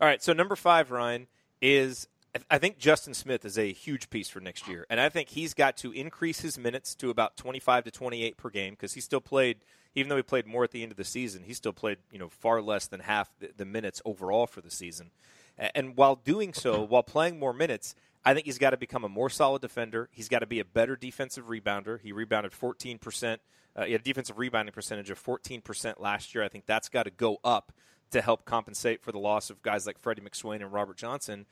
All 0.00 0.06
right, 0.08 0.22
so 0.22 0.32
number 0.32 0.56
5 0.56 0.90
Ryan 0.90 1.26
is 1.60 2.08
I 2.50 2.58
think 2.58 2.78
Justin 2.78 3.14
Smith 3.14 3.44
is 3.44 3.58
a 3.58 3.72
huge 3.72 4.10
piece 4.10 4.28
for 4.28 4.40
next 4.40 4.68
year, 4.68 4.86
and 4.90 5.00
I 5.00 5.08
think 5.08 5.30
he's 5.30 5.54
got 5.54 5.76
to 5.78 5.92
increase 5.92 6.40
his 6.40 6.58
minutes 6.58 6.94
to 6.96 7.10
about 7.10 7.36
25 7.36 7.84
to 7.84 7.90
28 7.90 8.36
per 8.36 8.50
game 8.50 8.74
because 8.74 8.94
he 8.94 9.00
still 9.00 9.20
played, 9.20 9.58
even 9.94 10.08
though 10.08 10.16
he 10.16 10.22
played 10.22 10.46
more 10.46 10.64
at 10.64 10.70
the 10.70 10.82
end 10.82 10.90
of 10.90 10.96
the 10.96 11.04
season, 11.04 11.44
he 11.44 11.54
still 11.54 11.72
played 11.72 11.98
you 12.12 12.18
know 12.18 12.28
far 12.28 12.60
less 12.60 12.86
than 12.86 13.00
half 13.00 13.30
the, 13.56 13.64
minutes 13.64 14.02
overall 14.04 14.46
for 14.46 14.60
the 14.60 14.70
season. 14.70 15.10
And 15.56 15.96
while 15.96 16.16
doing 16.16 16.52
so, 16.54 16.82
while 16.82 17.02
playing 17.02 17.38
more 17.38 17.52
minutes, 17.52 17.94
I 18.24 18.32
think 18.34 18.46
he's 18.46 18.58
got 18.58 18.70
to 18.70 18.76
become 18.76 19.04
a 19.04 19.08
more 19.08 19.30
solid 19.30 19.62
defender. 19.62 20.08
He's 20.12 20.28
got 20.28 20.40
to 20.40 20.46
be 20.46 20.60
a 20.60 20.64
better 20.64 20.94
defensive 20.96 21.46
rebounder. 21.46 22.00
He 22.00 22.12
rebounded 22.12 22.52
14 22.52 22.98
percent. 22.98 23.40
Uh, 23.74 23.84
he 23.84 23.92
had 23.92 24.00
a 24.00 24.04
defensive 24.04 24.38
rebounding 24.38 24.72
percentage 24.72 25.10
of 25.10 25.18
14 25.18 25.60
percent 25.62 26.00
last 26.00 26.34
year. 26.34 26.44
I 26.44 26.48
think 26.48 26.66
that's 26.66 26.88
got 26.88 27.04
to 27.04 27.10
go 27.10 27.38
up 27.42 27.72
to 28.10 28.22
help 28.22 28.44
compensate 28.44 29.02
for 29.02 29.12
the 29.12 29.18
loss 29.18 29.50
of 29.50 29.62
guys 29.62 29.86
like 29.86 29.98
Freddie 29.98 30.22
McSwain 30.22 30.56
and 30.56 30.72
Robert 30.72 30.96
Johnson. 30.96 31.46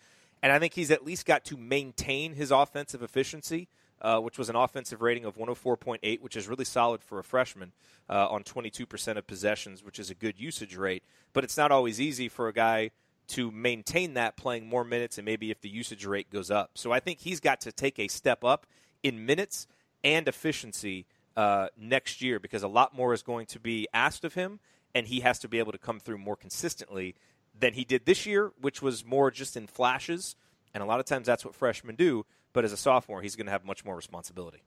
And 0.47 0.53
I 0.53 0.61
think 0.61 0.75
he's 0.75 0.93
at 0.93 1.05
least 1.05 1.27
got 1.27 1.45
to 1.47 1.57
maintain 1.57 2.35
his 2.35 2.53
offensive 2.53 3.03
efficiency, 3.03 3.67
uh, 4.01 4.21
which 4.21 4.39
was 4.39 4.49
an 4.49 4.55
offensive 4.55 5.03
rating 5.03 5.25
of 5.25 5.37
104.8, 5.37 6.21
which 6.21 6.37
is 6.37 6.47
really 6.47 6.65
solid 6.65 7.03
for 7.03 7.19
a 7.19 7.25
freshman 7.25 7.73
uh, 8.09 8.29
on 8.29 8.45
22% 8.45 9.17
of 9.17 9.27
possessions, 9.27 9.83
which 9.83 9.99
is 9.99 10.09
a 10.09 10.15
good 10.15 10.39
usage 10.39 10.77
rate. 10.77 11.03
But 11.33 11.43
it's 11.43 11.57
not 11.57 11.73
always 11.73 12.01
easy 12.01 12.29
for 12.29 12.47
a 12.47 12.53
guy 12.53 12.93
to 13.31 13.51
maintain 13.51 14.15
that 14.15 14.37
playing 14.37 14.69
more 14.69 14.85
minutes 14.85 15.19
and 15.19 15.25
maybe 15.25 15.51
if 15.51 15.61
the 15.63 15.69
usage 15.69 16.07
rate 16.07 16.31
goes 16.31 16.49
up. 16.49 16.71
So 16.75 16.93
I 16.93 17.01
think 17.01 17.19
he's 17.19 17.41
got 17.41 17.61
to 17.63 17.73
take 17.73 17.99
a 17.99 18.07
step 18.07 18.45
up 18.45 18.69
in 19.03 19.27
minutes 19.27 19.67
and 20.05 20.29
efficiency 20.29 21.07
uh, 21.37 21.71
next 21.77 22.23
year 22.23 22.39
because 22.39 22.63
a 22.63 22.69
lot 22.69 22.95
more 22.95 23.13
is 23.13 23.25
going 23.25 23.47
to 23.47 23.59
be 23.59 23.89
asked 23.93 24.25
of 24.25 24.35
him, 24.35 24.61
and 24.95 25.09
he 25.09 25.19
has 25.21 25.41
to 25.41 25.49
be 25.49 25.59
able 25.59 25.73
to 25.73 25.79
come 25.79 25.99
through 25.99 26.19
more 26.19 26.37
consistently 26.37 27.17
than 27.59 27.75
he 27.75 27.85
did 27.85 28.07
this 28.07 28.27
year, 28.27 28.53
which 28.61 28.83
was 28.83 29.05
more 29.05 29.31
just 29.31 29.57
in 29.57 29.67
flashes. 29.67 30.37
And 30.75 30.83
a 30.83 30.87
lot 30.87 31.01
of 31.01 31.07
times 31.07 31.27
that's 31.27 31.45
what 31.45 31.55
freshmen 31.55 31.97
do. 31.97 32.27
But 32.53 32.65
as 32.65 32.73
a 32.73 32.77
sophomore, 32.77 33.23
he's 33.23 33.37
going 33.37 33.47
to 33.47 33.53
have 33.53 33.65
much 33.65 33.85
more 33.85 33.97
responsibility. 33.97 34.63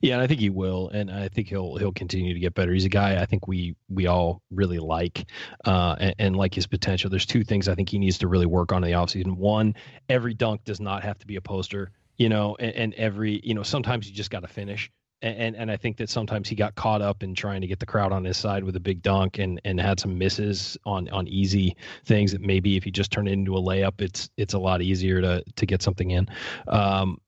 Yeah, 0.00 0.14
and 0.14 0.22
I 0.22 0.26
think 0.26 0.40
he 0.40 0.50
will, 0.50 0.88
and 0.88 1.10
I 1.10 1.28
think 1.28 1.48
he'll 1.48 1.76
he'll 1.76 1.92
continue 1.92 2.32
to 2.32 2.38
get 2.38 2.54
better. 2.54 2.72
He's 2.72 2.84
a 2.84 2.88
guy 2.90 3.20
I 3.20 3.26
think 3.26 3.48
we 3.48 3.74
we 3.88 4.06
all 4.06 4.40
really 4.50 4.78
like, 4.78 5.26
uh, 5.64 5.96
and, 5.98 6.14
and, 6.18 6.36
like 6.36 6.54
his 6.54 6.68
potential. 6.68 7.10
There's 7.10 7.26
two 7.26 7.42
things 7.42 7.68
I 7.68 7.74
think 7.74 7.88
he 7.88 7.98
needs 7.98 8.18
to 8.18 8.28
really 8.28 8.46
work 8.46 8.72
on 8.72 8.84
in 8.84 8.90
the 8.90 8.96
offseason. 8.96 9.36
One, 9.36 9.74
every 10.08 10.34
dunk 10.34 10.62
does 10.64 10.80
not 10.80 11.02
have 11.02 11.18
to 11.18 11.26
be 11.26 11.34
a 11.34 11.40
poster, 11.40 11.90
you 12.16 12.28
know, 12.28 12.56
and, 12.58 12.72
and 12.72 12.94
every 12.94 13.40
you 13.42 13.54
know 13.54 13.64
sometimes 13.64 14.08
you 14.08 14.14
just 14.14 14.30
got 14.30 14.40
to 14.40 14.48
finish 14.48 14.92
and 15.24 15.56
and 15.56 15.70
I 15.70 15.76
think 15.76 15.96
that 15.96 16.10
sometimes 16.10 16.48
he 16.48 16.54
got 16.54 16.74
caught 16.74 17.02
up 17.02 17.22
in 17.22 17.34
trying 17.34 17.60
to 17.62 17.66
get 17.66 17.80
the 17.80 17.86
crowd 17.86 18.12
on 18.12 18.24
his 18.24 18.36
side 18.36 18.64
with 18.64 18.76
a 18.76 18.80
big 18.80 19.02
dunk 19.02 19.38
and 19.38 19.60
and 19.64 19.80
had 19.80 19.98
some 19.98 20.18
misses 20.18 20.76
on 20.84 21.08
on 21.08 21.26
easy 21.28 21.76
things 22.04 22.32
that 22.32 22.40
maybe 22.40 22.76
if 22.76 22.84
he 22.84 22.90
just 22.90 23.10
turned 23.10 23.28
it 23.28 23.32
into 23.32 23.56
a 23.56 23.60
layup, 23.60 24.00
it's 24.00 24.30
it's 24.36 24.54
a 24.54 24.58
lot 24.58 24.82
easier 24.82 25.20
to 25.20 25.42
to 25.56 25.66
get 25.66 25.82
something 25.82 26.10
in. 26.10 26.28
Um, 26.68 27.18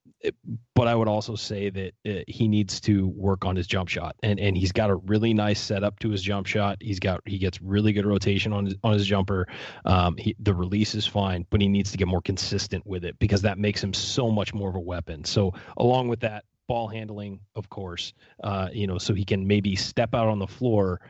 but 0.74 0.88
I 0.88 0.94
would 0.94 1.09
also 1.09 1.37
say 1.37 1.70
that 1.70 1.92
uh, 2.06 2.22
he 2.26 2.48
needs 2.48 2.80
to 2.82 3.06
work 3.09 3.44
on 3.44 3.54
his 3.56 3.66
jump 3.66 3.88
shot, 3.88 4.16
and 4.22 4.40
and 4.40 4.56
he's 4.56 4.72
got 4.72 4.90
a 4.90 4.96
really 4.96 5.32
nice 5.32 5.61
setup 5.61 5.98
to 6.00 6.11
his 6.11 6.22
jump 6.22 6.46
shot. 6.46 6.78
He's 6.80 6.98
got 6.98 7.20
he 7.26 7.38
gets 7.38 7.61
really 7.62 7.92
good 7.92 8.06
rotation 8.06 8.52
on 8.52 8.66
his 8.66 8.74
on 8.82 8.92
his 8.94 9.06
jumper. 9.06 9.46
Um, 9.85 10.16
he, 10.16 10.35
the 10.40 10.54
release 10.54 10.94
is 10.94 11.06
fine, 11.06 11.46
but 11.50 11.61
he 11.61 11.68
needs 11.68 11.92
to 11.92 11.98
get 11.98 12.09
more 12.09 12.22
consistent 12.22 12.87
with 12.87 13.04
it 13.04 13.18
because 13.18 13.42
that 13.42 13.59
makes 13.59 13.82
him 13.82 13.94
so 13.94 14.30
much 14.30 14.52
more 14.52 14.68
of 14.68 14.74
a 14.74 14.80
weapon. 14.80 15.24
So 15.24 15.52
along 15.76 16.09
with 16.09 16.20
that, 16.20 16.44
ball 16.66 16.88
handling, 16.88 17.40
of 17.55 17.68
course, 17.68 18.12
uh, 18.42 18.68
you 18.72 18.87
know, 18.87 18.98
so 18.98 19.14
he 19.14 19.24
can 19.24 19.46
maybe 19.46 19.76
step 19.76 20.14
out 20.14 20.29
on 20.29 20.38
the 20.38 20.46
floor, 20.46 21.00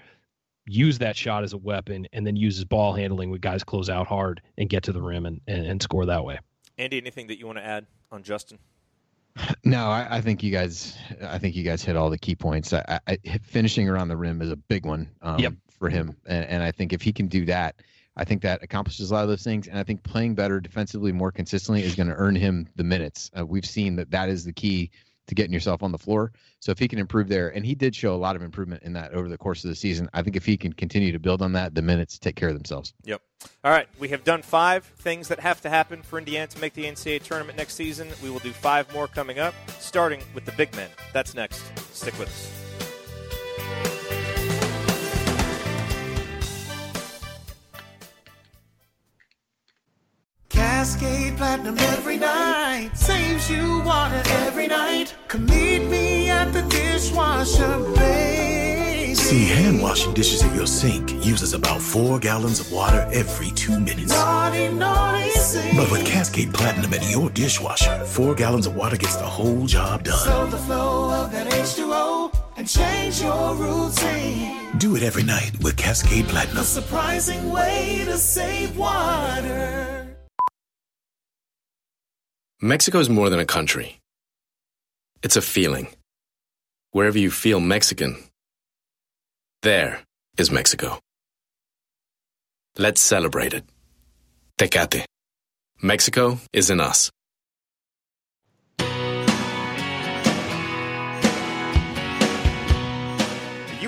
use 0.66 0.98
that 0.98 1.16
shot 1.16 1.44
as 1.44 1.52
a 1.52 1.58
weapon, 1.58 2.06
and 2.12 2.26
then 2.26 2.36
use 2.36 2.56
his 2.56 2.64
ball 2.64 2.92
handling 2.92 3.30
with 3.30 3.40
guys 3.40 3.64
close 3.64 3.88
out 3.88 4.06
hard 4.06 4.42
and 4.58 4.68
get 4.68 4.82
to 4.84 4.92
the 4.92 5.02
rim 5.02 5.26
and, 5.26 5.40
and, 5.46 5.66
and 5.66 5.82
score 5.82 6.06
that 6.06 6.24
way. 6.24 6.38
Andy, 6.78 6.98
anything 6.98 7.26
that 7.28 7.38
you 7.38 7.46
want 7.46 7.58
to 7.58 7.64
add 7.64 7.86
on 8.10 8.22
Justin? 8.22 8.58
No, 9.64 9.88
I, 9.88 10.06
I, 10.12 10.20
think 10.22 10.42
you 10.42 10.50
guys. 10.50 10.96
I 11.22 11.38
think 11.38 11.56
you 11.56 11.62
guys 11.62 11.84
hit 11.84 11.94
all 11.94 12.08
the 12.08 12.16
key 12.16 12.34
points. 12.34 12.72
I, 12.72 13.00
I, 13.06 13.18
finishing 13.42 13.86
around 13.86 14.08
the 14.08 14.16
rim 14.16 14.40
is 14.40 14.50
a 14.50 14.56
big 14.56 14.86
one 14.86 15.10
um, 15.20 15.38
yep. 15.38 15.52
for 15.78 15.90
him, 15.90 16.16
and, 16.26 16.46
and 16.46 16.62
I 16.62 16.70
think 16.70 16.94
if 16.94 17.02
he 17.02 17.12
can 17.12 17.26
do 17.26 17.44
that, 17.44 17.82
I 18.16 18.24
think 18.24 18.42
that 18.42 18.62
accomplishes 18.62 19.10
a 19.10 19.14
lot 19.14 19.24
of 19.24 19.28
those 19.28 19.42
things. 19.42 19.68
And 19.68 19.78
I 19.78 19.82
think 19.82 20.02
playing 20.02 20.34
better 20.34 20.58
defensively 20.58 21.12
more 21.12 21.30
consistently 21.30 21.82
is 21.82 21.94
going 21.94 22.08
to 22.08 22.14
earn 22.14 22.34
him 22.34 22.66
the 22.76 22.84
minutes. 22.84 23.30
Uh, 23.38 23.44
we've 23.44 23.66
seen 23.66 23.96
that 23.96 24.10
that 24.10 24.28
is 24.28 24.44
the 24.44 24.52
key 24.52 24.90
to 25.26 25.34
getting 25.34 25.52
yourself 25.52 25.82
on 25.82 25.92
the 25.92 25.98
floor. 25.98 26.32
So 26.60 26.72
if 26.72 26.78
he 26.78 26.88
can 26.88 26.98
improve 26.98 27.28
there, 27.28 27.48
and 27.48 27.64
he 27.64 27.74
did 27.74 27.94
show 27.94 28.14
a 28.14 28.16
lot 28.16 28.36
of 28.36 28.42
improvement 28.42 28.82
in 28.82 28.92
that 28.94 29.12
over 29.12 29.28
the 29.28 29.38
course 29.38 29.64
of 29.64 29.70
the 29.70 29.76
season, 29.76 30.08
I 30.14 30.22
think 30.22 30.36
if 30.36 30.46
he 30.46 30.56
can 30.56 30.72
continue 30.72 31.12
to 31.12 31.18
build 31.18 31.42
on 31.42 31.52
that, 31.52 31.74
the 31.74 31.82
minutes 31.82 32.18
take 32.18 32.36
care 32.36 32.48
of 32.48 32.54
themselves. 32.54 32.94
Yep. 33.04 33.20
All 33.64 33.70
right, 33.70 33.88
we 33.98 34.08
have 34.08 34.24
done 34.24 34.42
five 34.42 34.84
things 34.84 35.28
that 35.28 35.40
have 35.40 35.60
to 35.62 35.70
happen 35.70 36.02
for 36.02 36.18
Indiana 36.18 36.46
to 36.48 36.60
make 36.60 36.74
the 36.74 36.84
NCAA 36.84 37.22
tournament 37.22 37.58
next 37.58 37.74
season. 37.74 38.08
We 38.22 38.30
will 38.30 38.38
do 38.38 38.52
five 38.52 38.92
more 38.92 39.08
coming 39.08 39.38
up, 39.38 39.54
starting 39.78 40.22
with 40.34 40.44
the 40.44 40.52
big 40.52 40.74
men. 40.74 40.88
That's 41.12 41.34
next. 41.34 41.62
Stick 41.94 42.18
with 42.18 42.28
us. 42.28 42.65
Cascade 50.76 51.38
Platinum 51.38 51.78
every 51.78 52.18
night. 52.18 52.90
Saves 52.94 53.50
you 53.50 53.80
water 53.80 54.22
every 54.44 54.66
night. 54.66 55.14
Come 55.26 55.46
meet 55.46 55.88
me 55.88 56.28
at 56.28 56.52
the 56.52 56.60
dishwasher, 56.68 57.78
baby. 57.94 59.14
See, 59.14 59.46
hand 59.46 59.80
washing 59.80 60.12
dishes 60.12 60.42
at 60.42 60.54
your 60.54 60.66
sink 60.66 61.24
uses 61.24 61.54
about 61.54 61.80
four 61.80 62.18
gallons 62.18 62.60
of 62.60 62.70
water 62.70 63.08
every 63.10 63.52
two 63.52 63.80
minutes. 63.80 64.10
Naughty, 64.10 64.68
naughty, 64.68 65.30
But 65.78 65.90
with 65.90 66.04
Cascade 66.04 66.52
Platinum 66.52 66.92
in 66.92 67.02
your 67.08 67.30
dishwasher, 67.30 68.04
four 68.04 68.34
gallons 68.34 68.66
of 68.66 68.76
water 68.76 68.98
gets 68.98 69.16
the 69.16 69.24
whole 69.24 69.64
job 69.64 70.04
done. 70.04 70.18
Slow 70.18 70.46
the 70.46 70.58
flow 70.58 71.24
of 71.24 71.32
that 71.32 71.50
H2O 71.52 72.30
and 72.58 72.68
change 72.68 73.22
your 73.22 73.54
routine. 73.54 74.76
Do 74.76 74.94
it 74.94 75.02
every 75.02 75.22
night 75.22 75.52
with 75.62 75.78
Cascade 75.78 76.28
Platinum. 76.28 76.58
A 76.58 76.64
surprising 76.64 77.48
way 77.48 78.02
to 78.04 78.18
save 78.18 78.76
water. 78.76 80.05
Mexico 82.66 82.98
is 82.98 83.08
more 83.08 83.30
than 83.30 83.38
a 83.38 83.46
country. 83.46 84.00
It's 85.22 85.36
a 85.36 85.40
feeling. 85.40 85.86
Wherever 86.90 87.16
you 87.16 87.30
feel 87.30 87.60
Mexican, 87.60 88.16
there 89.62 90.00
is 90.36 90.50
Mexico. 90.50 90.98
Let's 92.76 93.00
celebrate 93.00 93.54
it. 93.54 93.64
Tecate. 94.58 95.04
Mexico 95.80 96.40
is 96.52 96.68
in 96.68 96.80
us. 96.80 97.12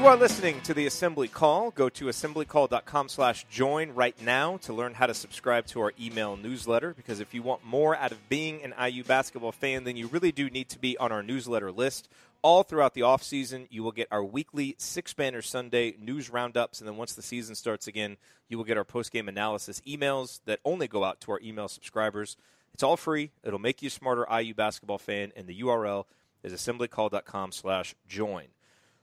Are 0.08 0.16
listening 0.16 0.58
to 0.62 0.72
the 0.72 0.86
Assembly 0.86 1.28
Call. 1.28 1.70
Go 1.70 1.90
to 1.90 2.06
assemblycall.com 2.06 3.10
slash 3.10 3.44
join 3.50 3.90
right 3.90 4.18
now 4.22 4.56
to 4.62 4.72
learn 4.72 4.94
how 4.94 5.04
to 5.04 5.12
subscribe 5.12 5.66
to 5.66 5.82
our 5.82 5.92
email 6.00 6.34
newsletter 6.34 6.94
because 6.94 7.20
if 7.20 7.34
you 7.34 7.42
want 7.42 7.62
more 7.62 7.94
out 7.94 8.10
of 8.10 8.28
being 8.30 8.62
an 8.62 8.72
IU 8.82 9.04
basketball 9.04 9.52
fan, 9.52 9.84
then 9.84 9.98
you 9.98 10.06
really 10.06 10.32
do 10.32 10.48
need 10.48 10.70
to 10.70 10.78
be 10.78 10.96
on 10.96 11.12
our 11.12 11.22
newsletter 11.22 11.70
list. 11.70 12.08
All 12.40 12.62
throughout 12.62 12.94
the 12.94 13.02
offseason, 13.02 13.66
you 13.68 13.82
will 13.82 13.92
get 13.92 14.08
our 14.10 14.24
weekly 14.24 14.76
Six 14.78 15.12
Banner 15.12 15.42
Sunday 15.42 15.94
news 16.00 16.30
roundups, 16.30 16.80
and 16.80 16.88
then 16.88 16.96
once 16.96 17.12
the 17.12 17.20
season 17.20 17.54
starts 17.54 17.86
again, 17.86 18.16
you 18.48 18.56
will 18.56 18.64
get 18.64 18.78
our 18.78 18.84
post-game 18.84 19.28
analysis 19.28 19.82
emails 19.86 20.40
that 20.46 20.60
only 20.64 20.88
go 20.88 21.04
out 21.04 21.20
to 21.20 21.32
our 21.32 21.40
email 21.42 21.68
subscribers. 21.68 22.38
It's 22.72 22.82
all 22.82 22.96
free. 22.96 23.30
It'll 23.44 23.58
make 23.58 23.82
you 23.82 23.88
a 23.88 23.90
smarter 23.90 24.26
IU 24.34 24.54
basketball 24.54 24.96
fan, 24.96 25.32
and 25.36 25.46
the 25.46 25.60
URL 25.60 26.06
is 26.42 26.54
assemblycall.com 26.54 27.52
slash 27.52 27.94
join. 28.08 28.46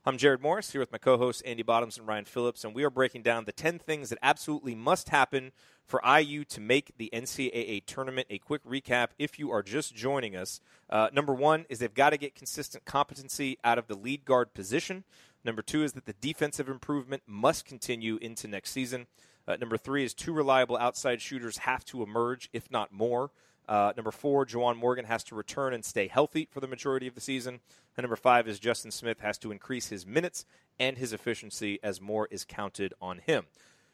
I'm 0.08 0.20
Jerod 0.20 0.39
Morris 0.39 0.72
here 0.72 0.82
with 0.82 0.91
my 0.91 0.99
co 0.99 1.18
hosts 1.18 1.41
Andy 1.41 1.64
Bottoms 1.64 1.97
and 1.97 2.08
Ryan 2.08 2.26
Phillips, 2.26 2.64
and 2.64 2.76
we 2.76 2.84
are 2.84 2.91
breaking 2.91 3.24
down 3.24 3.45
the 3.45 3.51
10 3.51 3.80
things 3.80 4.10
that 4.10 4.20
absolutely 4.22 4.76
must 4.76 5.10
happen 5.10 5.51
for 5.84 5.99
IU 6.06 6.43
to 6.43 6.62
make 6.62 6.91
the 6.95 7.10
NCAA 7.12 7.88
tournament. 7.88 8.28
A 8.30 8.38
quick 8.38 8.64
recap 8.64 9.08
if 9.18 9.39
you 9.39 9.49
are 9.49 9.64
just 9.64 9.95
joining 9.95 10.36
us. 10.36 10.62
Uh, 10.91 11.10
number 11.12 11.34
one 11.34 11.66
is 11.70 11.80
they've 11.80 11.91
got 11.91 12.12
to 12.12 12.20
get 12.20 12.36
consistent 12.36 12.86
competency 12.86 13.58
out 13.64 13.80
of 13.80 13.88
the 13.88 13.95
lead 13.95 14.26
guard 14.26 14.53
position. 14.53 15.06
Number 15.43 15.64
two 15.64 15.84
is 15.84 15.93
that 15.93 16.06
the 16.06 16.14
defensive 16.14 16.70
improvement 16.70 17.24
must 17.26 17.66
continue 17.66 18.20
into 18.22 18.47
next 18.47 18.70
season. 18.70 19.08
Uh, 19.47 19.56
number 19.56 19.76
three 19.76 20.03
is 20.03 20.14
two 20.14 20.34
reliable 20.34 20.78
outside 20.78 21.20
shooters 21.20 21.58
have 21.58 21.84
to 21.86 22.03
emerge, 22.03 22.47
if 22.53 22.70
not 22.70 22.93
more. 22.93 23.32
Uh, 23.68 23.93
number 23.95 24.11
four, 24.11 24.45
Juwan 24.45 24.78
Morgan 24.78 25.05
has 25.05 25.24
to 25.26 25.36
return 25.36 25.74
and 25.74 25.84
stay 25.84 26.07
healthy 26.07 26.47
for 26.51 26.59
the 26.59 26.68
majority 26.68 27.07
of 27.07 27.16
the 27.16 27.22
season. 27.22 27.59
And 27.97 28.03
number 28.03 28.16
five 28.16 28.47
is 28.47 28.59
Justin 28.59 28.91
Smith 28.91 29.20
has 29.22 29.38
to 29.39 29.51
increase 29.51 29.88
his 29.88 30.05
minutes 30.05 30.45
and 30.80 30.97
his 30.97 31.13
efficiency 31.13 31.80
as 31.82 32.01
more 32.01 32.28
is 32.30 32.45
counted 32.45 32.93
on 33.01 33.20
him. 33.20 33.45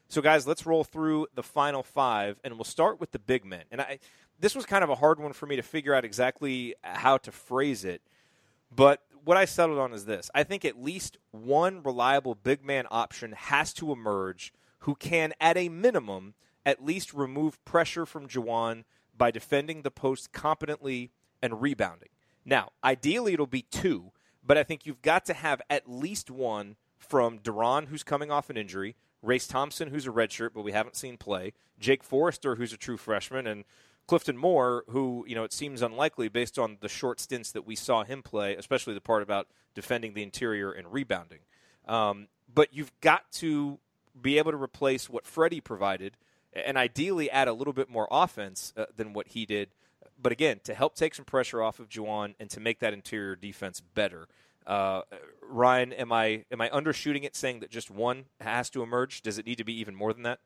So, 0.08 0.22
guys, 0.22 0.46
let's 0.46 0.66
roll 0.66 0.84
through 0.84 1.28
the 1.36 1.44
final 1.44 1.84
five, 1.84 2.38
and 2.44 2.56
we'll 2.56 2.66
start 2.66 3.00
with 3.00 3.12
the 3.12 3.20
big 3.20 3.46
men. 3.46 3.64
And 3.72 3.80
I, 3.80 4.00
this 4.40 4.56
was 4.56 4.66
kind 4.66 4.84
of 4.84 4.90
a 4.90 4.96
hard 4.96 5.20
one 5.20 5.32
for 5.32 5.46
me 5.46 5.56
to 5.56 5.62
figure 5.62 5.94
out 5.94 6.04
exactly 6.04 6.76
how 6.82 7.18
to 7.20 7.32
phrase 7.32 7.86
it, 7.86 8.02
but 8.76 9.02
what 9.24 9.38
I 9.38 9.46
settled 9.46 9.80
on 9.80 9.94
is 9.94 10.06
this: 10.06 10.30
I 10.34 10.44
think 10.44 10.66
at 10.66 10.82
least 10.82 11.18
one 11.32 11.82
reliable 11.84 12.36
big 12.36 12.66
man 12.66 12.88
option 12.92 13.34
has 13.34 13.74
to 13.76 13.92
emerge 13.92 14.54
who 14.80 14.96
can, 14.96 15.34
at 15.40 15.58
a 15.58 15.70
minimum, 15.70 16.34
at 16.66 16.84
least 16.84 17.14
remove 17.14 17.64
pressure 17.66 18.06
from 18.06 18.28
Juwan 18.28 18.84
by 19.16 19.32
defending 19.32 19.82
the 19.82 19.92
post 19.92 20.32
competently 20.32 21.12
and 21.42 21.62
rebounding. 21.62 22.10
Now, 22.46 22.70
ideally, 22.84 23.34
it'll 23.34 23.48
be 23.48 23.64
two, 23.64 24.12
but 24.44 24.58
I 24.58 24.64
think 24.64 24.86
you've 24.86 25.02
got 25.02 25.26
to 25.26 25.34
have 25.34 25.62
at 25.70 25.90
least 25.90 26.32
one 26.32 26.76
from 26.98 27.40
De'Ron, 27.40 27.88
who's 27.88 28.04
coming 28.04 28.32
off 28.32 28.50
an 28.50 28.58
injury, 28.58 28.96
Race 29.22 29.48
Thompson, 29.48 29.90
who's 29.90 30.08
a 30.08 30.12
redshirt, 30.12 30.52
but 30.54 30.64
we 30.64 30.72
haven't 30.72 30.96
seen 30.96 31.18
play, 31.18 31.54
Jake 31.80 32.04
Forrester, 32.04 32.56
who's 32.56 32.74
a 32.74 32.78
true 32.78 32.98
freshman, 32.98 33.46
and 33.46 33.66
Clifton 34.08 34.38
Moore, 34.38 34.84
who, 34.90 35.26
you 35.28 35.36
know, 35.36 35.44
it 35.44 35.54
seems 35.54 35.82
unlikely 35.82 36.28
based 36.28 36.58
on 36.58 36.78
the 36.82 36.90
short 36.90 37.20
stints 37.20 37.52
that 37.52 37.66
we 37.66 37.76
saw 37.76 38.04
him 38.04 38.24
play, 38.24 38.56
especially 38.56 38.94
the 38.94 39.02
part 39.02 39.22
about 39.22 39.48
defending 39.76 40.14
the 40.14 40.24
interior 40.24 40.72
and 40.72 40.92
rebounding. 40.92 41.40
Um, 41.88 42.28
but 42.54 42.74
you've 42.74 42.92
got 43.02 43.32
to 43.34 43.80
be 44.20 44.38
able 44.38 44.52
to 44.52 44.62
replace 44.62 45.10
what 45.10 45.26
Freddie 45.26 45.62
provided 45.62 46.18
and 46.54 46.78
ideally 46.78 47.30
add 47.30 47.48
a 47.48 47.54
little 47.54 47.74
bit 47.74 47.90
more 47.90 48.08
offense 48.12 48.74
uh, 48.76 48.86
than 48.96 49.14
what 49.14 49.30
he 49.30 49.46
did. 49.46 49.70
But 50.22 50.32
again, 50.32 50.60
to 50.66 50.74
help 50.74 50.96
take 50.96 51.16
some 51.16 51.26
pressure 51.26 51.62
off 51.62 51.80
of 51.80 51.90
Juwan 51.90 52.36
and 52.40 52.50
to 52.52 52.60
make 52.60 52.80
that 52.80 52.94
interior 52.94 53.36
defense 53.36 53.82
better. 53.82 54.28
Uh, 54.68 55.02
Ryan, 55.42 55.92
am 55.94 56.12
I 56.12 56.46
am 56.52 56.62
I 56.62 56.70
undershooting 56.70 57.24
it 57.24 57.36
saying 57.36 57.62
that 57.62 57.72
just 57.72 57.90
one 57.90 58.26
has 58.40 58.70
to 58.72 58.84
emerge? 58.84 59.22
Does 59.24 59.40
it 59.40 59.46
need 59.46 59.58
to 59.58 59.64
be 59.64 59.80
even 59.80 59.96
more 59.96 60.14
than 60.14 60.24
that? 60.24 60.40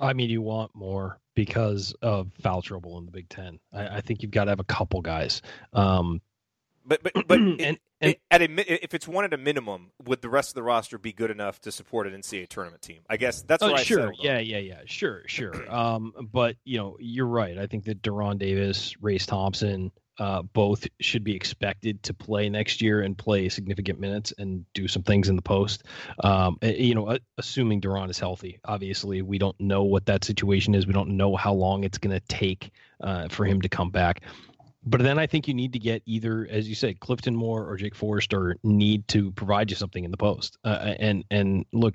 I 0.00 0.14
mean, 0.14 0.30
you 0.30 0.40
want 0.40 0.74
more 0.74 1.20
because 1.34 1.94
of 2.00 2.30
foul 2.40 2.62
trouble 2.62 2.96
in 2.98 3.04
the 3.04 3.10
Big 3.10 3.28
Ten. 3.28 3.60
I, 3.72 3.96
I 3.98 4.00
think 4.00 4.22
you've 4.22 4.30
got 4.30 4.44
to 4.44 4.50
have 4.50 4.60
a 4.60 4.64
couple 4.64 5.02
guys. 5.02 5.42
Um, 5.74 6.22
but 6.84 7.02
but 7.02 7.12
but 7.26 7.38
and, 7.38 7.78
and 8.00 8.16
at 8.30 8.42
a, 8.42 8.84
if 8.84 8.94
it's 8.94 9.06
one 9.06 9.24
at 9.24 9.32
a 9.32 9.38
minimum, 9.38 9.92
would 10.04 10.22
the 10.22 10.28
rest 10.28 10.50
of 10.50 10.54
the 10.54 10.62
roster 10.62 10.98
be 10.98 11.12
good 11.12 11.30
enough 11.30 11.60
to 11.62 11.72
support 11.72 12.06
an 12.06 12.14
NCAA 12.14 12.48
tournament 12.48 12.82
team? 12.82 13.00
I 13.08 13.16
guess 13.16 13.42
that's 13.42 13.62
what 13.62 13.74
I 13.74 13.82
sure. 13.82 14.12
Yeah, 14.18 14.38
yeah, 14.38 14.58
yeah. 14.58 14.80
Sure, 14.86 15.22
sure. 15.26 15.70
um, 15.72 16.12
but 16.32 16.56
you 16.64 16.78
know, 16.78 16.96
you're 17.00 17.26
right. 17.26 17.58
I 17.58 17.66
think 17.66 17.84
that 17.84 18.02
De'Ron 18.02 18.38
Davis, 18.38 18.94
Race 19.00 19.26
Thompson, 19.26 19.92
uh, 20.18 20.42
both 20.42 20.86
should 21.00 21.24
be 21.24 21.34
expected 21.34 22.02
to 22.02 22.12
play 22.12 22.50
next 22.50 22.82
year 22.82 23.00
and 23.00 23.16
play 23.16 23.48
significant 23.48 23.98
minutes 23.98 24.34
and 24.36 24.66
do 24.74 24.86
some 24.86 25.02
things 25.02 25.30
in 25.30 25.36
the 25.36 25.42
post. 25.42 25.84
Um, 26.22 26.58
you 26.62 26.94
know, 26.94 27.18
assuming 27.38 27.80
De'Ron 27.80 28.10
is 28.10 28.18
healthy. 28.18 28.60
Obviously, 28.64 29.22
we 29.22 29.38
don't 29.38 29.58
know 29.58 29.82
what 29.84 30.06
that 30.06 30.24
situation 30.24 30.74
is. 30.74 30.86
We 30.86 30.92
don't 30.92 31.16
know 31.16 31.36
how 31.36 31.54
long 31.54 31.84
it's 31.84 31.98
going 31.98 32.14
to 32.14 32.26
take 32.26 32.70
uh, 33.00 33.28
for 33.28 33.46
him 33.46 33.62
to 33.62 33.70
come 33.70 33.90
back 33.90 34.22
but 34.84 35.02
then 35.02 35.18
I 35.18 35.26
think 35.26 35.46
you 35.46 35.54
need 35.54 35.74
to 35.74 35.78
get 35.78 36.02
either, 36.06 36.46
as 36.50 36.68
you 36.68 36.74
said, 36.74 37.00
Clifton 37.00 37.36
Moore 37.36 37.68
or 37.68 37.76
Jake 37.76 37.94
Forrester 37.94 38.56
need 38.62 39.06
to 39.08 39.30
provide 39.32 39.70
you 39.70 39.76
something 39.76 40.04
in 40.04 40.10
the 40.10 40.16
post. 40.16 40.56
Uh, 40.64 40.94
and 40.98 41.24
and 41.30 41.66
look, 41.72 41.94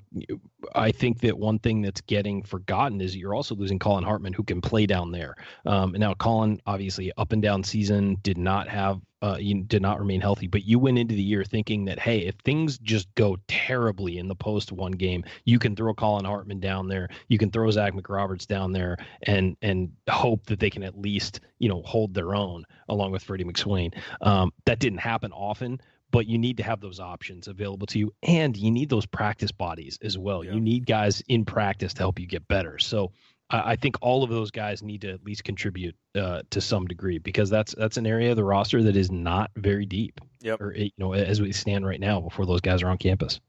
I 0.74 0.92
think 0.92 1.20
that 1.20 1.36
one 1.36 1.58
thing 1.58 1.82
that's 1.82 2.00
getting 2.02 2.42
forgotten 2.42 3.00
is 3.00 3.16
you're 3.16 3.34
also 3.34 3.56
losing 3.56 3.78
Collin 3.78 4.04
Hartman, 4.04 4.32
who 4.32 4.44
can 4.44 4.60
play 4.60 4.86
down 4.86 5.10
there. 5.10 5.34
Um, 5.64 5.94
and 5.94 6.00
now 6.00 6.14
Collin, 6.14 6.60
obviously, 6.66 7.12
up 7.16 7.32
and 7.32 7.42
down 7.42 7.64
season, 7.64 8.18
did 8.22 8.38
not 8.38 8.68
have 8.68 9.00
uh, 9.22 9.36
you 9.40 9.62
did 9.62 9.80
not 9.80 9.98
remain 9.98 10.20
healthy, 10.20 10.46
but 10.46 10.64
you 10.64 10.78
went 10.78 10.98
into 10.98 11.14
the 11.14 11.22
year 11.22 11.42
thinking 11.42 11.86
that 11.86 11.98
hey, 11.98 12.18
if 12.20 12.34
things 12.44 12.78
just 12.78 13.12
go 13.14 13.36
terribly 13.48 14.18
in 14.18 14.28
the 14.28 14.34
post 14.34 14.72
one 14.72 14.92
game, 14.92 15.24
you 15.44 15.58
can 15.58 15.74
throw 15.74 15.94
Collin 15.94 16.24
Hartman 16.24 16.60
down 16.60 16.88
there, 16.88 17.08
you 17.28 17.38
can 17.38 17.50
throw 17.50 17.70
Zach 17.70 17.94
McRoberts 17.94 18.46
down 18.46 18.72
there, 18.72 18.98
and 19.22 19.56
and 19.62 19.92
hope 20.08 20.46
that 20.46 20.60
they 20.60 20.70
can 20.70 20.82
at 20.82 20.98
least 20.98 21.40
you 21.58 21.68
know 21.68 21.82
hold 21.82 22.12
their 22.14 22.34
own 22.34 22.64
along 22.88 23.12
with 23.12 23.22
Freddie 23.22 23.44
McSwain. 23.44 23.94
Um, 24.20 24.52
that 24.66 24.80
didn't 24.80 24.98
happen 24.98 25.32
often, 25.32 25.80
but 26.10 26.26
you 26.26 26.38
need 26.38 26.58
to 26.58 26.62
have 26.62 26.80
those 26.80 27.00
options 27.00 27.48
available 27.48 27.86
to 27.88 27.98
you, 27.98 28.12
and 28.22 28.56
you 28.56 28.70
need 28.70 28.90
those 28.90 29.06
practice 29.06 29.52
bodies 29.52 29.98
as 30.02 30.18
well. 30.18 30.44
Yeah. 30.44 30.52
You 30.52 30.60
need 30.60 30.86
guys 30.86 31.22
in 31.28 31.44
practice 31.44 31.94
to 31.94 32.00
help 32.00 32.18
you 32.18 32.26
get 32.26 32.46
better. 32.48 32.78
So 32.78 33.12
I 33.48 33.76
think 33.76 33.96
all 34.00 34.24
of 34.24 34.30
those 34.30 34.50
guys 34.50 34.82
need 34.82 35.02
to 35.02 35.12
at 35.12 35.24
least 35.24 35.44
contribute 35.44 35.94
uh, 36.16 36.42
to 36.50 36.60
some 36.60 36.86
degree 36.86 37.18
because 37.18 37.48
that's 37.48 37.76
that's 37.76 37.96
an 37.96 38.06
area 38.06 38.30
of 38.30 38.36
the 38.36 38.42
roster 38.42 38.82
that 38.82 38.96
is 38.96 39.10
not 39.12 39.52
very 39.56 39.86
deep. 39.86 40.20
Yep. 40.40 40.60
Or 40.60 40.74
you 40.74 40.90
know, 40.98 41.14
as 41.14 41.40
we 41.40 41.52
stand 41.52 41.86
right 41.86 42.00
now, 42.00 42.20
before 42.20 42.44
those 42.44 42.60
guys 42.60 42.82
are 42.82 42.88
on 42.88 42.98
campus. 42.98 43.40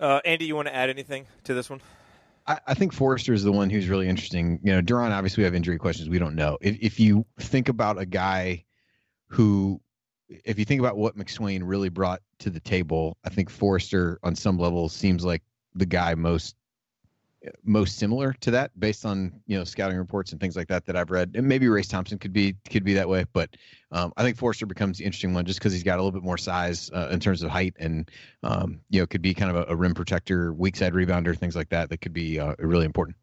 Uh, 0.00 0.20
Andy, 0.24 0.46
you 0.46 0.56
want 0.56 0.68
to 0.68 0.74
add 0.74 0.88
anything 0.88 1.26
to 1.44 1.54
this 1.54 1.68
one? 1.68 1.80
I, 2.46 2.58
I, 2.66 2.74
think 2.74 2.92
Forrester 2.92 3.32
is 3.32 3.42
the 3.42 3.52
one 3.52 3.70
who's 3.70 3.88
really 3.88 4.08
interesting. 4.08 4.60
You 4.62 4.72
know, 4.72 4.82
De'Ron, 4.82 5.10
obviously, 5.10 5.42
we 5.42 5.44
have 5.46 5.54
injury 5.54 5.78
questions. 5.78 6.08
We 6.08 6.18
don't 6.18 6.34
know. 6.34 6.58
If 6.60 6.78
if 6.80 7.00
you 7.00 7.26
think 7.38 7.68
about 7.68 7.98
a 7.98 8.06
guy 8.06 8.64
who, 9.28 9.80
if 10.28 10.58
you 10.58 10.64
think 10.64 10.80
about 10.80 10.96
what 10.96 11.16
McSwain 11.16 11.60
really 11.64 11.88
brought 11.88 12.22
to 12.40 12.50
the 12.50 12.60
table, 12.60 13.16
I 13.24 13.30
think 13.30 13.50
Forrester, 13.50 14.18
on 14.22 14.34
some 14.34 14.58
level, 14.58 14.88
seems 14.88 15.24
like 15.24 15.42
the 15.74 15.86
guy 15.86 16.14
most 16.14 16.55
most 17.64 17.98
similar 17.98 18.32
to 18.40 18.50
that 18.52 18.78
based 18.78 19.04
on 19.04 19.40
you 19.46 19.56
know 19.58 19.64
scouting 19.64 19.96
reports 19.96 20.32
and 20.32 20.40
things 20.40 20.56
like 20.56 20.68
that 20.68 20.86
that 20.86 20.96
I've 20.96 21.10
read. 21.10 21.32
And 21.34 21.46
maybe 21.46 21.68
Race 21.68 21.88
Thompson 21.88 22.18
could 22.18 22.32
be 22.32 22.56
could 22.70 22.84
be 22.84 22.94
that 22.94 23.08
way, 23.08 23.24
but 23.32 23.50
um, 23.92 24.12
I 24.16 24.22
think 24.22 24.36
Forrester 24.36 24.66
becomes 24.66 24.98
the 24.98 25.04
interesting 25.04 25.34
one 25.34 25.44
just 25.44 25.58
because 25.58 25.72
he's 25.72 25.82
got 25.82 25.98
a 25.98 26.02
little 26.02 26.18
bit 26.18 26.24
more 26.24 26.38
size 26.38 26.90
uh, 26.92 27.08
in 27.10 27.20
terms 27.20 27.42
of 27.42 27.50
height 27.50 27.74
and 27.78 28.10
um, 28.42 28.80
you 28.90 29.00
know 29.00 29.06
could 29.06 29.22
be 29.22 29.34
kind 29.34 29.50
of 29.50 29.68
a, 29.68 29.72
a, 29.72 29.76
rim 29.76 29.94
protector, 29.94 30.52
weak 30.52 30.76
side 30.76 30.92
rebounder, 30.92 31.36
things 31.36 31.56
like 31.56 31.68
that 31.70 31.90
that 31.90 32.00
could 32.00 32.12
be 32.12 32.38
uh, 32.38 32.54
really 32.58 32.86
important. 32.86 33.16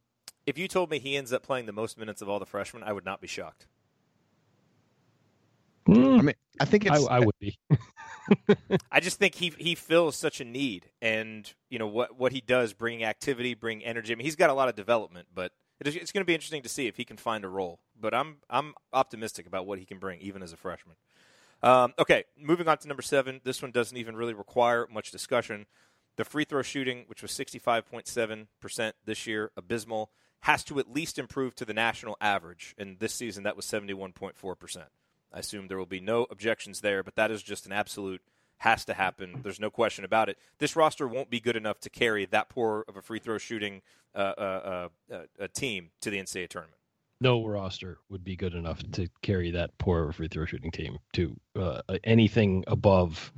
If 0.45 0.57
you 0.57 0.67
told 0.67 0.89
me 0.89 0.99
he 0.99 1.15
ends 1.15 1.31
up 1.31 1.43
playing 1.43 1.65
the 1.65 1.73
most 1.73 1.97
minutes 1.97 2.21
of 2.21 2.29
all 2.29 2.39
the 2.39 2.45
freshmen, 2.45 2.83
I 2.83 2.91
would 2.93 3.05
not 3.05 3.21
be 3.21 3.27
shocked. 3.27 3.67
Mm. 5.87 6.19
I 6.19 6.21
mean, 6.21 6.35
I 6.59 6.65
think 6.65 6.89
I, 6.89 6.97
I 6.97 7.19
would 7.19 7.37
be. 7.39 7.57
I 8.91 8.99
just 8.99 9.19
think 9.19 9.35
he 9.35 9.53
he 9.57 9.75
fills 9.75 10.15
such 10.15 10.39
a 10.39 10.45
need, 10.45 10.89
and 11.01 11.51
you 11.69 11.79
know 11.79 11.87
what 11.87 12.17
what 12.17 12.31
he 12.31 12.41
does, 12.41 12.73
bring 12.73 13.03
activity, 13.03 13.53
bring 13.53 13.83
energy. 13.83 14.13
I 14.13 14.15
mean, 14.15 14.25
he's 14.25 14.35
got 14.35 14.49
a 14.49 14.53
lot 14.53 14.69
of 14.69 14.75
development, 14.75 15.27
but 15.33 15.51
it's 15.81 16.11
going 16.11 16.21
to 16.21 16.25
be 16.25 16.33
interesting 16.33 16.61
to 16.63 16.69
see 16.69 16.87
if 16.87 16.95
he 16.95 17.03
can 17.03 17.17
find 17.17 17.43
a 17.43 17.49
role. 17.49 17.79
But 17.99 18.13
I'm 18.13 18.37
I'm 18.49 18.73
optimistic 18.93 19.45
about 19.45 19.65
what 19.65 19.79
he 19.79 19.85
can 19.85 19.99
bring, 19.99 20.21
even 20.21 20.41
as 20.41 20.53
a 20.53 20.57
freshman. 20.57 20.95
Um, 21.61 21.93
okay, 21.97 22.25
moving 22.37 22.67
on 22.67 22.77
to 22.79 22.87
number 22.87 23.01
seven. 23.01 23.39
This 23.43 23.61
one 23.61 23.71
doesn't 23.71 23.97
even 23.97 24.15
really 24.15 24.33
require 24.33 24.87
much 24.91 25.11
discussion. 25.11 25.65
The 26.17 26.25
free 26.25 26.43
throw 26.43 26.61
shooting, 26.61 27.05
which 27.07 27.21
was 27.21 27.31
65.7% 27.31 28.91
this 29.05 29.25
year, 29.25 29.51
abysmal, 29.57 30.11
has 30.41 30.63
to 30.65 30.77
at 30.77 30.93
least 30.93 31.17
improve 31.17 31.55
to 31.55 31.65
the 31.65 31.73
national 31.73 32.17
average. 32.19 32.75
And 32.77 32.99
this 32.99 33.13
season, 33.13 33.43
that 33.43 33.55
was 33.55 33.65
71.4%. 33.65 34.83
I 35.33 35.39
assume 35.39 35.67
there 35.67 35.77
will 35.77 35.85
be 35.85 35.99
no 35.99 36.27
objections 36.29 36.81
there, 36.81 37.03
but 37.03 37.15
that 37.15 37.31
is 37.31 37.41
just 37.41 37.65
an 37.65 37.71
absolute 37.71 38.21
has 38.57 38.85
to 38.85 38.93
happen. 38.93 39.41
There's 39.43 39.59
no 39.59 39.69
question 39.69 40.05
about 40.05 40.29
it. 40.29 40.37
This 40.59 40.75
roster 40.75 41.07
won't 41.07 41.29
be 41.29 41.41
good 41.41 41.57
enough 41.57 41.79
to 41.81 41.89
carry 41.89 42.25
that 42.27 42.49
poor 42.49 42.85
of 42.87 42.95
a 42.95 43.01
free 43.01 43.19
throw 43.19 43.37
shooting 43.37 43.81
uh, 44.15 44.33
uh, 44.37 44.87
uh, 45.11 45.15
uh 45.39 45.47
team 45.53 45.89
to 46.01 46.09
the 46.09 46.17
NCAA 46.17 46.47
tournament. 46.47 46.77
No 47.19 47.45
roster 47.45 47.97
would 48.09 48.23
be 48.23 48.35
good 48.35 48.53
enough 48.53 48.81
to 48.93 49.09
carry 49.21 49.51
that 49.51 49.77
poor 49.77 50.03
of 50.03 50.09
a 50.09 50.13
free 50.13 50.27
throw 50.27 50.45
shooting 50.45 50.71
team 50.71 50.97
to 51.13 51.35
uh, 51.57 51.81
anything 52.03 52.63
above, 52.67 53.31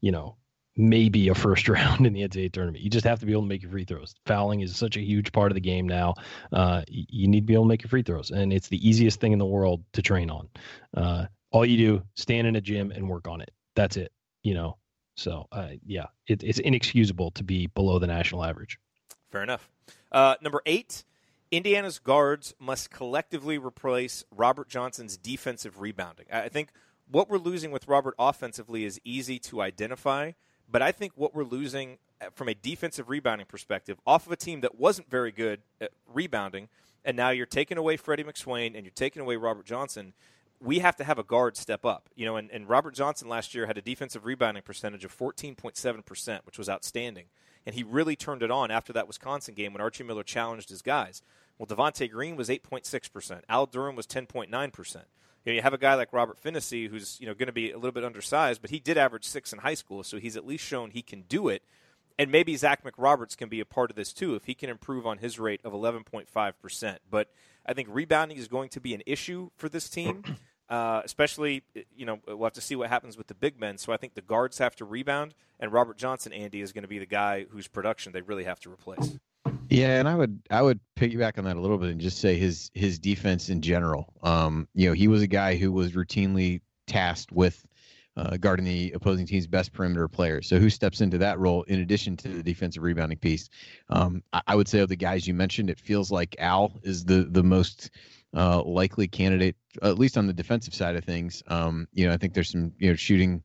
you 0.00 0.12
know, 0.12 0.36
maybe 0.76 1.28
a 1.28 1.34
first 1.34 1.68
round 1.68 2.06
in 2.06 2.12
the 2.12 2.22
NCAA 2.22 2.52
tournament. 2.52 2.82
You 2.82 2.90
just 2.90 3.06
have 3.06 3.20
to 3.20 3.26
be 3.26 3.32
able 3.32 3.42
to 3.42 3.48
make 3.48 3.62
your 3.62 3.70
free 3.70 3.84
throws. 3.84 4.14
Fouling 4.26 4.60
is 4.60 4.76
such 4.76 4.96
a 4.96 5.00
huge 5.00 5.32
part 5.32 5.50
of 5.50 5.54
the 5.54 5.60
game 5.60 5.88
now. 5.88 6.14
Uh, 6.52 6.82
you 6.88 7.28
need 7.28 7.40
to 7.40 7.46
be 7.46 7.54
able 7.54 7.64
to 7.64 7.68
make 7.68 7.82
your 7.82 7.88
free 7.88 8.02
throws, 8.02 8.30
and 8.30 8.52
it's 8.52 8.68
the 8.68 8.88
easiest 8.88 9.20
thing 9.20 9.32
in 9.32 9.38
the 9.38 9.46
world 9.46 9.84
to 9.92 10.02
train 10.02 10.30
on. 10.30 10.48
Uh, 10.96 11.26
all 11.50 11.64
you 11.64 11.76
do, 11.76 12.02
stand 12.14 12.46
in 12.46 12.56
a 12.56 12.60
gym 12.60 12.90
and 12.90 13.08
work 13.08 13.28
on 13.28 13.40
it. 13.40 13.50
That's 13.74 13.96
it. 13.96 14.12
You 14.42 14.54
know. 14.54 14.76
So 15.16 15.46
uh, 15.52 15.70
yeah, 15.84 16.06
it, 16.26 16.42
it's 16.42 16.58
inexcusable 16.58 17.32
to 17.32 17.44
be 17.44 17.66
below 17.66 17.98
the 17.98 18.06
national 18.06 18.44
average. 18.44 18.78
Fair 19.30 19.42
enough. 19.42 19.68
Uh, 20.10 20.36
number 20.42 20.62
eight. 20.66 21.04
Indiana's 21.50 21.98
guards 21.98 22.54
must 22.60 22.92
collectively 22.92 23.58
replace 23.58 24.24
Robert 24.30 24.68
Johnson's 24.68 25.16
defensive 25.16 25.80
rebounding. 25.80 26.26
I 26.32 26.48
think 26.48 26.68
what 27.10 27.28
we're 27.28 27.38
losing 27.38 27.72
with 27.72 27.88
Robert 27.88 28.14
offensively 28.20 28.84
is 28.84 29.00
easy 29.04 29.40
to 29.40 29.60
identify 29.60 30.30
but 30.70 30.82
I 30.82 30.92
think 30.92 31.12
what 31.16 31.34
we're 31.34 31.44
losing 31.44 31.98
uh, 32.20 32.26
from 32.32 32.48
a 32.48 32.54
defensive 32.54 33.08
rebounding 33.08 33.46
perspective, 33.46 33.98
off 34.06 34.26
of 34.26 34.32
a 34.32 34.36
team 34.36 34.60
that 34.60 34.78
wasn't 34.78 35.10
very 35.10 35.32
good 35.32 35.60
at 35.80 35.90
rebounding, 36.06 36.68
and 37.04 37.16
now 37.16 37.30
you're 37.30 37.46
taking 37.46 37.78
away 37.78 37.96
Freddie 37.96 38.24
McSwain 38.24 38.74
and 38.74 38.84
you're 38.84 38.92
taking 38.94 39.22
away 39.22 39.36
Robert 39.36 39.66
Johnson. 39.66 40.12
We 40.62 40.80
have 40.80 40.96
to 40.96 41.04
have 41.04 41.18
a 41.18 41.22
guard 41.22 41.56
step 41.56 41.84
up, 41.84 42.08
you 42.14 42.26
know. 42.26 42.36
And, 42.36 42.50
and 42.50 42.68
Robert 42.68 42.94
Johnson 42.94 43.28
last 43.28 43.54
year 43.54 43.66
had 43.66 43.78
a 43.78 43.82
defensive 43.82 44.24
rebounding 44.24 44.62
percentage 44.62 45.04
of 45.04 45.16
14.7 45.16 46.04
percent, 46.04 46.46
which 46.46 46.58
was 46.58 46.68
outstanding. 46.68 47.26
And 47.66 47.74
he 47.74 47.82
really 47.82 48.16
turned 48.16 48.42
it 48.42 48.50
on 48.50 48.70
after 48.70 48.92
that 48.92 49.06
Wisconsin 49.06 49.54
game 49.54 49.72
when 49.72 49.82
Archie 49.82 50.04
Miller 50.04 50.22
challenged 50.22 50.70
his 50.70 50.82
guys. 50.82 51.22
Well, 51.58 51.66
Devonte 51.66 52.10
Green 52.10 52.36
was 52.36 52.48
8.6 52.48 53.12
percent. 53.12 53.44
Al 53.48 53.66
Durham 53.66 53.96
was 53.96 54.06
10.9 54.06 54.72
percent. 54.72 55.06
You, 55.44 55.52
know, 55.52 55.56
you 55.56 55.62
have 55.62 55.72
a 55.72 55.78
guy 55.78 55.94
like 55.94 56.12
Robert 56.12 56.42
Phinisee 56.42 56.88
who's 56.88 57.18
you 57.20 57.26
know 57.26 57.34
going 57.34 57.46
to 57.46 57.52
be 57.52 57.70
a 57.70 57.76
little 57.76 57.92
bit 57.92 58.04
undersized, 58.04 58.60
but 58.60 58.70
he 58.70 58.78
did 58.78 58.98
average 58.98 59.24
six 59.24 59.52
in 59.52 59.60
high 59.60 59.74
school, 59.74 60.02
so 60.02 60.18
he's 60.18 60.36
at 60.36 60.46
least 60.46 60.64
shown 60.64 60.90
he 60.90 61.02
can 61.02 61.22
do 61.22 61.48
it. 61.48 61.62
And 62.18 62.30
maybe 62.30 62.54
Zach 62.54 62.84
McRoberts 62.84 63.34
can 63.34 63.48
be 63.48 63.60
a 63.60 63.64
part 63.64 63.88
of 63.88 63.96
this 63.96 64.12
too 64.12 64.34
if 64.34 64.44
he 64.44 64.54
can 64.54 64.68
improve 64.68 65.06
on 65.06 65.18
his 65.18 65.38
rate 65.38 65.62
of 65.64 65.72
11.5%. 65.72 66.96
But 67.10 67.28
I 67.64 67.72
think 67.72 67.88
rebounding 67.90 68.36
is 68.36 68.46
going 68.46 68.68
to 68.70 68.80
be 68.80 68.92
an 68.92 69.02
issue 69.06 69.48
for 69.56 69.70
this 69.70 69.88
team, 69.88 70.22
uh, 70.70 71.02
especially, 71.04 71.64
you 71.94 72.06
know, 72.06 72.20
we'll 72.26 72.44
have 72.44 72.52
to 72.52 72.60
see 72.60 72.76
what 72.76 72.88
happens 72.88 73.18
with 73.18 73.26
the 73.26 73.34
big 73.34 73.58
men. 73.58 73.76
So 73.76 73.92
I 73.92 73.96
think 73.96 74.14
the 74.14 74.22
guards 74.22 74.58
have 74.58 74.76
to 74.76 74.84
rebound, 74.84 75.34
and 75.58 75.72
Robert 75.72 75.98
Johnson, 75.98 76.32
Andy, 76.32 76.60
is 76.60 76.72
going 76.72 76.82
to 76.82 76.88
be 76.88 77.00
the 77.00 77.06
guy 77.06 77.44
whose 77.50 77.66
production 77.66 78.12
they 78.12 78.22
really 78.22 78.44
have 78.44 78.60
to 78.60 78.70
replace. 78.70 79.18
Yeah, 79.68 79.98
and 79.98 80.08
I 80.08 80.14
would 80.14 80.42
I 80.50 80.62
would 80.62 80.80
piggyback 80.96 81.38
on 81.38 81.44
that 81.44 81.56
a 81.56 81.60
little 81.60 81.78
bit 81.78 81.90
and 81.90 82.00
just 82.00 82.18
say 82.18 82.36
his 82.36 82.70
his 82.74 82.98
defense 82.98 83.48
in 83.48 83.62
general. 83.62 84.12
Um, 84.22 84.68
you 84.74 84.88
know, 84.88 84.92
he 84.92 85.08
was 85.08 85.22
a 85.22 85.26
guy 85.26 85.56
who 85.56 85.72
was 85.72 85.92
routinely 85.92 86.60
tasked 86.86 87.32
with 87.32 87.64
uh, 88.16 88.36
guarding 88.36 88.64
the 88.64 88.92
opposing 88.92 89.26
team's 89.26 89.46
best 89.46 89.72
perimeter 89.72 90.08
players. 90.08 90.48
So 90.48 90.58
who 90.58 90.70
steps 90.70 91.00
into 91.00 91.18
that 91.18 91.38
role 91.38 91.62
in 91.64 91.80
addition 91.80 92.16
to 92.18 92.28
the 92.28 92.42
defensive 92.42 92.82
rebounding 92.82 93.18
piece? 93.18 93.48
Um, 93.88 94.22
I, 94.32 94.42
I, 94.48 94.56
would 94.56 94.68
say 94.68 94.80
of 94.80 94.88
the 94.88 94.96
guys 94.96 95.26
you 95.26 95.34
mentioned, 95.34 95.70
it 95.70 95.78
feels 95.78 96.10
like 96.10 96.36
Al 96.38 96.72
is 96.82 97.04
the 97.04 97.24
the 97.30 97.42
most 97.42 97.90
uh, 98.34 98.62
likely 98.62 99.08
candidate, 99.08 99.56
at 99.82 99.98
least 99.98 100.16
on 100.16 100.26
the 100.26 100.32
defensive 100.32 100.74
side 100.74 100.96
of 100.96 101.04
things. 101.04 101.42
Um, 101.46 101.88
you 101.92 102.06
know, 102.06 102.12
I 102.12 102.16
think 102.16 102.34
there's 102.34 102.50
some 102.50 102.72
you 102.78 102.90
know 102.90 102.96
shooting 102.96 103.42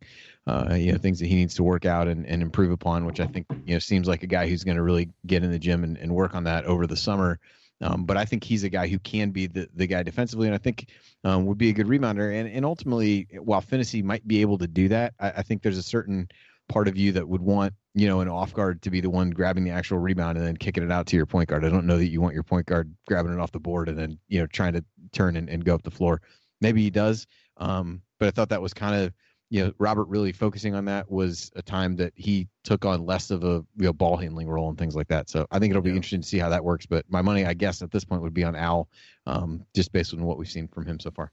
uh, 0.48 0.76
you 0.76 0.92
know 0.92 0.98
things 0.98 1.20
that 1.20 1.28
he 1.28 1.36
needs 1.36 1.56
to 1.56 1.64
work 1.64 1.86
out 1.86 2.08
and, 2.08 2.26
and 2.26 2.42
improve 2.42 2.72
upon, 2.72 3.06
which 3.06 3.20
I 3.20 3.28
think 3.28 3.48
you 3.66 3.74
know 3.74 3.80
seems 3.80 4.08
like 4.08 4.24
a 4.24 4.28
guy 4.28 4.48
who's 4.48 4.64
going 4.64 4.78
to 4.78 4.84
really 4.84 5.10
get 5.26 5.44
in 5.44 5.52
the 5.52 5.60
gym 5.60 5.84
and, 5.84 5.98
and 5.98 6.14
work 6.14 6.36
on 6.36 6.44
that 6.44 6.66
over 6.66 6.88
the 6.88 6.96
summer. 6.96 7.40
Um, 7.82 8.06
but 8.06 8.16
I 8.16 8.24
think 8.24 8.44
he's 8.44 8.64
a 8.64 8.70
guy 8.70 8.88
who 8.88 9.00
can 9.00 9.32
be 9.32 9.48
the, 9.48 9.68
the 9.76 9.86
guy 9.86 10.02
defensively, 10.02 10.48
and 10.48 10.56
I 10.56 10.60
think 10.60 10.88
um, 11.26 11.46
would 11.46 11.58
be 11.58 11.70
a 11.70 11.74
good 11.74 11.88
rebounder. 11.88 12.34
And 12.34 12.48
and 12.48 12.66
ultimately, 12.66 13.28
while 13.40 13.62
Phinisee 13.62 14.04
might 14.04 14.26
be 14.28 14.42
able 14.42 14.58
to 14.60 14.68
do 14.68 14.88
that, 14.90 15.14
I, 15.20 15.32
I, 15.32 15.42
think 15.42 15.62
there's 15.62 15.78
a 15.78 15.84
certain 15.84 16.30
part 16.70 16.88
of 16.88 16.96
you 16.96 17.12
that 17.14 17.28
would 17.28 17.42
want 17.42 17.74
you 17.96 18.08
know 18.08 18.20
an 18.20 18.28
off 18.28 18.54
guard 18.54 18.82
to 18.84 18.90
be 18.90 19.02
the 19.02 19.10
one 19.10 19.32
grabbing 19.32 19.64
the 19.64 19.72
actual 19.72 19.98
rebound 19.98 20.38
and 20.38 20.46
then 20.46 20.58
kicking 20.58 20.84
it 20.84 20.92
out 20.92 21.08
to 21.08 21.16
your 21.16 21.26
point 21.26 21.50
guard. 21.50 21.66
I 21.66 21.70
don't 21.70 21.88
know 21.88 21.98
that 21.98 22.08
you 22.08 22.22
want 22.22 22.34
your 22.34 22.44
point 22.44 22.68
guard 22.68 22.94
grabbing 23.08 23.34
it 23.34 23.40
off 23.40 23.52
the 23.52 23.60
board 23.60 23.90
and 23.90 23.98
then 23.98 24.20
you 24.28 24.40
know 24.40 24.48
trying 24.48 24.74
to 24.74 24.84
turn 25.12 25.38
and, 25.38 25.50
and 25.50 25.64
go 25.66 25.74
up 25.74 25.84
the 25.84 25.92
floor. 25.92 26.22
Maybe 26.62 26.82
he 26.82 26.90
does, 26.90 27.26
um, 27.58 28.02
but 28.20 28.28
I 28.28 28.32
thought 28.32 28.50
that 28.50 28.62
was 28.62 28.74
kind 28.74 29.04
of 29.04 29.14
you 29.50 29.64
know, 29.64 29.72
Robert 29.78 30.06
really 30.06 30.32
focusing 30.32 30.74
on 30.74 30.86
that 30.86 31.10
was 31.10 31.52
a 31.56 31.62
time 31.62 31.96
that 31.98 32.14
he 32.16 32.48
took 32.64 32.84
on 32.84 33.06
less 33.06 33.30
of 33.30 33.44
a 33.44 33.64
you 33.78 33.86
know 33.86 33.94
ball 33.94 34.18
handling 34.18 34.50
role 34.50 34.70
and 34.70 34.78
things 34.78 34.96
like 34.96 35.08
that. 35.08 35.30
So 35.30 35.46
I 35.52 35.60
think 35.60 35.72
it'll 35.72 35.82
be 35.82 35.92
yeah. 35.92 35.98
interesting 35.98 36.22
to 36.22 36.28
see 36.28 36.40
how 36.40 36.50
that 36.50 36.64
works. 36.64 36.86
But 36.86 37.06
my 37.10 37.22
money, 37.22 37.46
I 37.46 37.54
guess, 37.54 37.82
at 37.82 37.92
this 37.92 38.04
point 38.04 38.22
would 38.22 38.34
be 38.34 38.44
on 38.44 38.56
Al, 38.56 38.90
um, 39.28 39.64
just 39.76 39.92
based 39.92 40.14
on 40.14 40.24
what 40.24 40.38
we've 40.38 40.50
seen 40.50 40.68
from 40.68 40.86
him 40.86 41.00
so 41.00 41.12
far. 41.12 41.32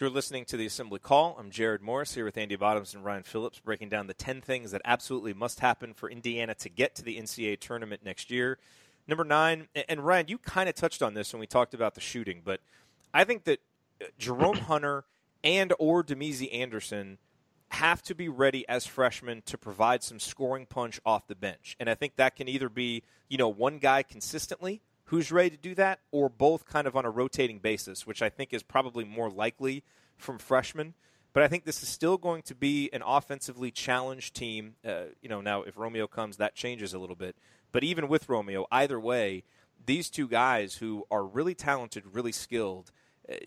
You're 0.00 0.10
listening 0.10 0.44
to 0.46 0.56
the 0.56 0.66
Assembly 0.66 0.98
Call. 0.98 1.36
I'm 1.38 1.52
Jerod 1.52 1.80
Morris 1.80 2.14
here 2.14 2.24
with 2.24 2.36
Andy 2.36 2.56
Bottoms 2.56 2.94
and 2.94 3.04
Ryan 3.04 3.22
Phillips, 3.22 3.60
breaking 3.60 3.90
down 3.90 4.08
the 4.08 4.14
10 4.14 4.40
things 4.40 4.72
that 4.72 4.82
absolutely 4.84 5.32
must 5.32 5.60
happen 5.60 5.94
for 5.94 6.10
Indiana 6.10 6.54
to 6.56 6.68
get 6.68 6.96
to 6.96 7.04
the 7.04 7.16
NCAA 7.16 7.60
tournament 7.60 8.04
next 8.04 8.28
year. 8.28 8.58
Number 9.06 9.22
nine, 9.22 9.68
and 9.88 10.04
Ryan, 10.04 10.26
you 10.26 10.38
kind 10.38 10.68
of 10.68 10.74
touched 10.74 11.00
on 11.00 11.14
this 11.14 11.32
when 11.32 11.38
we 11.38 11.46
talked 11.46 11.74
about 11.74 11.94
the 11.94 12.00
shooting, 12.00 12.42
but 12.44 12.60
I 13.12 13.22
think 13.22 13.44
that 13.44 13.60
uh, 14.02 14.06
Jerome 14.18 14.56
Hunter 14.68 15.04
and 15.44 15.72
or 15.78 16.02
Damezi 16.02 16.52
Anderson– 16.52 17.18
have 17.74 18.02
to 18.02 18.14
be 18.14 18.28
ready 18.28 18.66
as 18.68 18.86
freshmen 18.86 19.42
to 19.46 19.58
provide 19.58 20.02
some 20.02 20.20
scoring 20.20 20.64
punch 20.66 21.00
off 21.04 21.26
the 21.26 21.34
bench. 21.34 21.76
And 21.80 21.90
I 21.90 21.94
think 21.94 22.16
that 22.16 22.36
can 22.36 22.48
either 22.48 22.68
be, 22.68 23.02
you 23.28 23.36
know, 23.36 23.48
one 23.48 23.78
guy 23.78 24.02
consistently 24.02 24.80
who's 25.14 25.30
ready 25.30 25.50
to 25.50 25.56
do 25.56 25.74
that 25.76 26.00
or 26.10 26.28
both 26.28 26.64
kind 26.64 26.86
of 26.88 26.96
on 26.96 27.04
a 27.04 27.10
rotating 27.10 27.60
basis, 27.60 28.04
which 28.04 28.20
I 28.20 28.28
think 28.28 28.52
is 28.52 28.64
probably 28.64 29.04
more 29.04 29.30
likely 29.30 29.84
from 30.16 30.38
freshmen. 30.38 30.94
But 31.32 31.44
I 31.44 31.48
think 31.48 31.64
this 31.64 31.82
is 31.82 31.88
still 31.88 32.16
going 32.16 32.42
to 32.42 32.54
be 32.54 32.90
an 32.92 33.02
offensively 33.04 33.70
challenged 33.70 34.34
team. 34.34 34.74
Uh, 34.84 35.04
you 35.22 35.28
know, 35.28 35.40
now 35.40 35.62
if 35.62 35.76
Romeo 35.76 36.08
comes, 36.08 36.36
that 36.38 36.56
changes 36.56 36.94
a 36.94 36.98
little 36.98 37.16
bit. 37.16 37.36
But 37.70 37.84
even 37.84 38.08
with 38.08 38.28
Romeo, 38.28 38.66
either 38.72 38.98
way, 38.98 39.44
these 39.86 40.10
two 40.10 40.26
guys 40.26 40.76
who 40.76 41.04
are 41.10 41.24
really 41.24 41.54
talented, 41.54 42.04
really 42.12 42.32
skilled– 42.32 42.90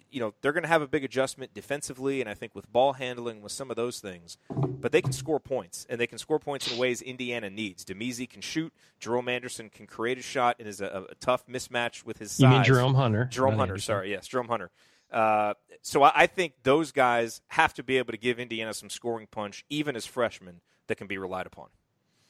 you 0.09 0.19
know 0.19 0.33
they're 0.41 0.53
going 0.53 0.63
to 0.63 0.69
have 0.69 0.81
a 0.81 0.87
big 0.87 1.03
adjustment 1.03 1.53
defensively, 1.53 2.21
and 2.21 2.29
I 2.29 2.33
think 2.33 2.55
with 2.55 2.71
ball 2.71 2.93
handling, 2.93 3.41
with 3.41 3.51
some 3.51 3.69
of 3.69 3.75
those 3.75 3.99
things, 3.99 4.37
but 4.49 4.91
they 4.91 5.01
can 5.01 5.11
score 5.11 5.39
points, 5.39 5.85
and 5.89 5.99
they 5.99 6.07
can 6.07 6.17
score 6.17 6.39
points 6.39 6.71
in 6.71 6.77
ways 6.77 7.01
Indiana 7.01 7.49
needs. 7.49 7.85
Damezi 7.85 8.29
can 8.29 8.41
shoot. 8.41 8.73
Jerome 8.99 9.29
Anderson 9.29 9.69
can 9.69 9.85
create 9.85 10.17
a 10.17 10.21
shot, 10.21 10.55
and 10.59 10.67
is 10.67 10.81
a, 10.81 11.05
a 11.09 11.15
tough 11.15 11.45
mismatch 11.47 12.05
with 12.05 12.17
his 12.17 12.31
size. 12.31 12.39
You 12.41 12.49
mean 12.49 12.63
Jerome 12.63 12.95
Hunter? 12.95 13.25
Jerome 13.25 13.57
Hunter, 13.57 13.73
Anderson. 13.73 13.93
sorry, 13.93 14.11
yes, 14.11 14.27
Jerome 14.27 14.47
Hunter. 14.47 14.71
Uh, 15.11 15.53
so 15.81 16.03
I, 16.03 16.11
I 16.15 16.27
think 16.27 16.53
those 16.63 16.91
guys 16.91 17.41
have 17.47 17.73
to 17.75 17.83
be 17.83 17.97
able 17.97 18.11
to 18.11 18.17
give 18.17 18.39
Indiana 18.39 18.73
some 18.73 18.89
scoring 18.89 19.27
punch, 19.29 19.65
even 19.69 19.95
as 19.95 20.05
freshmen, 20.05 20.61
that 20.87 20.95
can 20.95 21.07
be 21.07 21.17
relied 21.17 21.45
upon. 21.45 21.67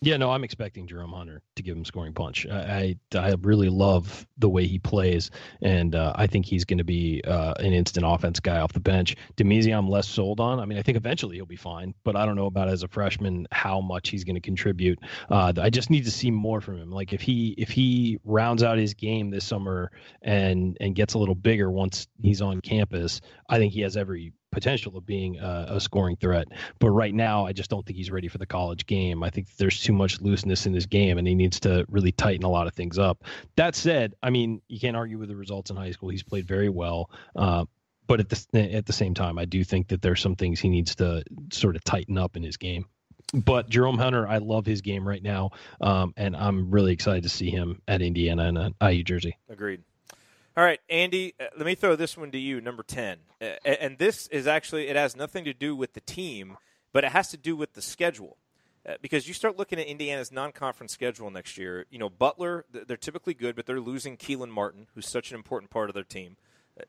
Yeah, 0.01 0.17
no, 0.17 0.29
I'm 0.29 0.43
expecting 0.43 0.85
Jerome 0.85 1.11
Hunter 1.11 1.41
to 1.55 1.63
give 1.63 1.75
him 1.75 1.83
scoring 1.83 2.13
punch. 2.13 2.45
I 2.45 2.97
I, 3.15 3.35
really 3.41 3.69
love 3.69 4.27
the 4.37 4.47
way 4.47 4.67
he 4.67 4.77
plays, 4.77 5.31
and 5.63 5.95
uh, 5.95 6.13
I 6.15 6.27
think 6.27 6.45
he's 6.45 6.65
going 6.65 6.77
to 6.77 6.83
be 6.83 7.23
uh, 7.25 7.55
an 7.59 7.73
instant 7.73 8.05
offense 8.07 8.39
guy 8.39 8.59
off 8.59 8.73
the 8.73 8.79
bench. 8.79 9.15
Damezi, 9.37 9.75
I'm 9.75 9.89
less 9.89 10.07
sold 10.07 10.39
on. 10.39 10.59
I 10.59 10.65
mean, 10.65 10.77
I 10.77 10.83
think 10.83 10.97
eventually 10.97 11.37
he'll 11.37 11.47
be 11.47 11.55
fine, 11.55 11.95
but 12.03 12.15
I 12.15 12.27
don't 12.27 12.35
know 12.35 12.45
about 12.45 12.69
as 12.69 12.83
a 12.83 12.87
freshman 12.87 13.47
how 13.51 13.81
much 13.81 14.09
he's 14.09 14.23
going 14.23 14.35
to 14.35 14.41
contribute. 14.41 14.99
Uh, 15.31 15.53
I 15.57 15.71
just 15.71 15.89
need 15.89 16.05
to 16.05 16.11
see 16.11 16.29
more 16.29 16.61
from 16.61 16.77
him. 16.77 16.91
Like 16.91 17.11
if 17.11 17.21
he 17.21 17.55
if 17.57 17.69
he 17.69 18.19
rounds 18.23 18.61
out 18.61 18.77
his 18.77 18.93
game 18.93 19.31
this 19.31 19.45
summer 19.45 19.91
and 20.21 20.77
and 20.79 20.93
gets 20.93 21.15
a 21.15 21.17
little 21.17 21.35
bigger 21.35 21.71
once 21.71 22.07
he's 22.21 22.43
on 22.43 22.61
campus, 22.61 23.19
I 23.49 23.57
think 23.57 23.73
he 23.73 23.81
has 23.81 23.97
every 23.97 24.33
potential 24.51 24.97
of 24.97 25.05
being 25.05 25.37
a, 25.39 25.67
a, 25.71 25.79
scoring 25.79 26.15
threat. 26.15 26.47
But 26.79 26.91
right 26.91 27.13
now, 27.13 27.45
I 27.45 27.53
just 27.53 27.69
don't 27.69 27.85
think 27.85 27.97
he's 27.97 28.11
ready 28.11 28.27
for 28.27 28.37
the 28.37 28.45
college 28.45 28.85
game. 28.85 29.23
I 29.23 29.29
think 29.29 29.47
there's 29.57 29.81
too 29.81 29.93
much 29.93 30.21
looseness 30.21 30.65
in 30.65 30.73
his 30.73 30.85
game, 30.85 31.17
and 31.17 31.27
he 31.27 31.35
needs 31.35 31.59
to 31.61 31.85
really 31.89 32.11
tighten 32.11 32.45
a 32.45 32.49
lot 32.49 32.67
of 32.67 32.73
things 32.73 32.97
up. 32.97 33.23
That 33.55 33.75
said, 33.75 34.15
I 34.23 34.29
mean, 34.29 34.61
you 34.67 34.79
can't 34.79 34.95
argue 34.95 35.17
with 35.17 35.29
the 35.29 35.35
results 35.35 35.69
in 35.69 35.75
high 35.75 35.91
school. 35.91 36.09
He's 36.09 36.23
played 36.23 36.47
very 36.47 36.69
well. 36.69 37.11
Uh, 37.35 37.65
but 38.07 38.21
at 38.21 38.29
the 38.29 38.73
at 38.73 38.85
the 38.85 38.93
same 38.93 39.13
time, 39.13 39.37
I 39.37 39.45
do 39.45 39.63
think 39.63 39.89
that 39.89 40.01
there's 40.01 40.21
some 40.21 40.35
things 40.35 40.59
he 40.59 40.69
needs 40.69 40.95
to 40.95 41.23
sort 41.51 41.75
of 41.75 41.83
tighten 41.83 42.17
up 42.17 42.37
in 42.37 42.43
his 42.43 42.57
game. 42.57 42.85
But 43.33 43.69
Jerome 43.69 43.97
Hunter, 43.97 44.25
I 44.25 44.37
love 44.37 44.65
his 44.65 44.79
game 44.81 45.05
right 45.05 45.21
now, 45.21 45.51
um, 45.81 46.13
and 46.15 46.33
I'm 46.35 46.71
really 46.71 46.93
excited 46.93 47.23
to 47.23 47.29
see 47.29 47.49
him 47.49 47.81
at 47.85 48.01
Indiana 48.01 48.45
and 48.45 48.73
IU 48.81 49.03
jersey. 49.03 49.37
Agreed. 49.49 49.83
All 50.57 50.63
right, 50.63 50.81
Andy, 50.89 51.35
uh, 51.39 51.45
let 51.55 51.67
me 51.67 51.75
throw 51.75 51.95
this 51.95 52.17
one 52.17 52.31
to 52.31 52.37
you, 52.39 52.59
number 52.59 52.81
10. 52.81 53.19
Uh, 53.39 53.45
and 53.63 53.99
this 53.99 54.25
is 54.29 54.47
actually, 54.47 54.87
it 54.87 54.95
has 54.95 55.15
nothing 55.15 55.45
to 55.45 55.53
do 55.53 55.75
with 55.75 55.93
the 55.93 56.01
team, 56.01 56.57
but 56.91 57.03
it 57.03 57.11
has 57.11 57.27
to 57.27 57.37
do 57.37 57.55
with 57.55 57.73
the 57.73 57.81
schedule. 57.81 58.37
Uh, 58.83 58.95
because 58.99 59.27
you 59.27 59.35
start 59.35 59.55
looking 59.55 59.77
at 59.77 59.85
Indiana's 59.85 60.31
non 60.31 60.51
conference 60.51 60.93
schedule 60.93 61.29
next 61.29 61.59
year, 61.59 61.85
you 61.91 61.99
know, 61.99 62.09
Butler, 62.09 62.65
they're 62.71 62.97
typically 62.97 63.35
good, 63.35 63.55
but 63.55 63.67
they're 63.67 63.79
losing 63.79 64.17
Kelan 64.17 64.49
Martin, 64.49 64.87
who's 64.95 65.07
such 65.07 65.29
an 65.29 65.35
important 65.35 65.69
part 65.69 65.91
of 65.91 65.93
their 65.93 66.03
team. 66.03 66.37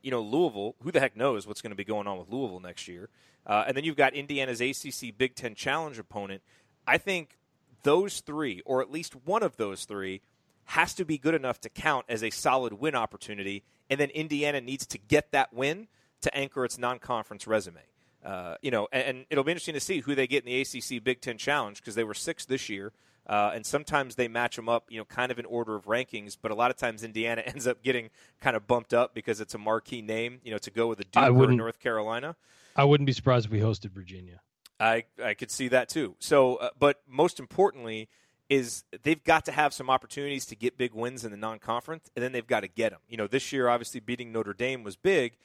You 0.00 0.12
know, 0.12 0.22
Louisville, 0.22 0.74
who 0.82 0.90
the 0.90 1.00
heck 1.00 1.14
knows 1.14 1.46
what's 1.46 1.60
going 1.60 1.72
to 1.72 1.76
be 1.76 1.84
going 1.84 2.06
on 2.06 2.18
with 2.18 2.30
Louisville 2.30 2.60
next 2.60 2.88
year? 2.88 3.10
Uh, 3.46 3.64
and 3.66 3.76
then 3.76 3.84
you've 3.84 3.96
got 3.96 4.14
Indiana's 4.14 4.62
ACC 4.62 5.14
Big 5.18 5.34
Ten 5.34 5.54
Challenge 5.54 5.98
opponent. 5.98 6.40
I 6.86 6.96
think 6.96 7.36
those 7.82 8.20
three, 8.20 8.62
or 8.64 8.80
at 8.80 8.90
least 8.90 9.14
one 9.26 9.42
of 9.42 9.58
those 9.58 9.84
three, 9.84 10.22
has 10.68 10.92
to 10.92 11.04
be 11.04 11.16
good 11.16 11.34
enough 11.34 11.58
to 11.62 11.70
count 11.70 12.04
as 12.10 12.22
a 12.22 12.28
solid 12.28 12.74
win 12.74 12.94
opportunity, 12.94 13.64
and 13.88 13.98
then 13.98 14.10
Indiana 14.10 14.60
needs 14.60 14.86
to 14.86 14.98
get 14.98 15.32
that 15.32 15.50
win 15.52 15.88
to 16.20 16.36
anchor 16.36 16.62
its 16.62 16.76
non-conference 16.76 17.46
resume. 17.46 17.80
Uh, 18.22 18.56
you 18.60 18.70
know, 18.70 18.86
and, 18.92 19.04
and, 19.04 19.26
it'll 19.30 19.44
be 19.44 19.52
interesting 19.52 19.72
to 19.72 19.80
see 19.80 20.00
who 20.00 20.14
they 20.14 20.26
get 20.26 20.44
in 20.44 20.52
the 20.52 20.60
ACC 20.60 21.02
Big 21.02 21.22
Ten 21.22 21.38
Challenge 21.38 21.78
because 21.78 21.94
they 21.94 22.04
were 22.04 22.12
six 22.12 22.44
this 22.44 22.68
year, 22.68 22.92
uh, 23.26 23.52
and 23.54 23.64
sometimes 23.64 24.16
they 24.16 24.28
match 24.28 24.56
them 24.56 24.68
up, 24.68 24.84
you 24.90 24.98
know, 24.98 25.06
kind 25.06 25.32
of 25.32 25.38
in 25.38 25.46
order 25.46 25.74
of 25.74 25.86
rankings. 25.86 26.36
But 26.40 26.50
a 26.50 26.54
lot 26.54 26.70
of 26.70 26.76
times 26.76 27.02
Indiana 27.02 27.42
ends 27.46 27.66
up 27.66 27.82
getting 27.82 28.10
kind 28.42 28.54
of 28.54 28.66
bumped 28.66 28.92
up 28.92 29.14
because 29.14 29.40
it's 29.40 29.54
a 29.54 29.58
marquee 29.58 30.02
name, 30.02 30.40
you 30.44 30.50
know, 30.50 30.58
to 30.58 30.70
go 30.70 30.86
with 30.88 31.00
a 31.00 31.04
Duke 31.04 31.30
or 31.34 31.52
North 31.52 31.80
Carolina. 31.80 32.36
I 32.76 32.84
wouldn't 32.84 33.06
be 33.06 33.14
surprised 33.14 33.46
if 33.46 33.52
we 33.52 33.60
hosted 33.60 33.92
Virginia. 33.92 34.40
I 34.78 35.04
I 35.24 35.32
could 35.32 35.50
see 35.50 35.68
that 35.68 35.88
too. 35.88 36.14
So, 36.18 36.56
uh, 36.56 36.70
but 36.78 37.00
most 37.08 37.40
importantly 37.40 38.10
is 38.48 38.84
they've 39.02 39.22
got 39.22 39.44
to 39.44 39.52
have 39.52 39.74
some 39.74 39.90
opportunities 39.90 40.46
to 40.46 40.56
get 40.56 40.78
big 40.78 40.94
wins 40.94 41.24
in 41.24 41.30
the 41.30 41.36
non-conference, 41.36 42.10
and 42.16 42.22
then 42.22 42.32
they've 42.32 42.46
got 42.46 42.60
to 42.60 42.68
get 42.68 42.90
them. 42.90 43.00
You 43.08 43.16
know, 43.16 43.26
this 43.26 43.52
year 43.52 43.68
obviously 43.68 44.00
beating 44.00 44.32
Notre 44.32 44.54
Dame 44.54 44.82
was 44.82 44.96
big, 44.96 45.36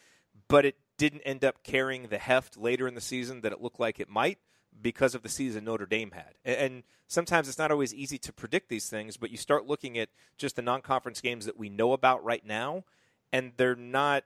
but 0.47 0.65
it 0.65 0.77
didn't 0.97 1.21
end 1.21 1.43
up 1.43 1.63
carrying 1.63 2.07
the 2.07 2.17
heft 2.17 2.57
later 2.57 2.87
in 2.87 2.95
the 2.95 3.01
season 3.01 3.41
that 3.41 3.51
it 3.51 3.61
looked 3.61 3.79
like 3.79 3.99
it 3.99 4.09
might 4.09 4.39
because 4.81 5.15
of 5.15 5.21
the 5.21 5.29
season 5.29 5.65
Notre 5.65 5.85
Dame 5.85 6.11
had. 6.11 6.33
And 6.45 6.83
sometimes 7.07 7.47
it's 7.47 7.57
not 7.57 7.71
always 7.71 7.93
easy 7.93 8.17
to 8.19 8.33
predict 8.33 8.69
these 8.69 8.89
things, 8.89 9.17
but 9.17 9.31
you 9.31 9.37
start 9.37 9.67
looking 9.67 9.97
at 9.97 10.09
just 10.37 10.55
the 10.55 10.61
non-conference 10.61 11.21
games 11.21 11.45
that 11.45 11.57
we 11.57 11.69
know 11.69 11.93
about 11.93 12.23
right 12.23 12.45
now, 12.45 12.83
and 13.31 13.51
they're 13.57 13.75
not 13.75 14.23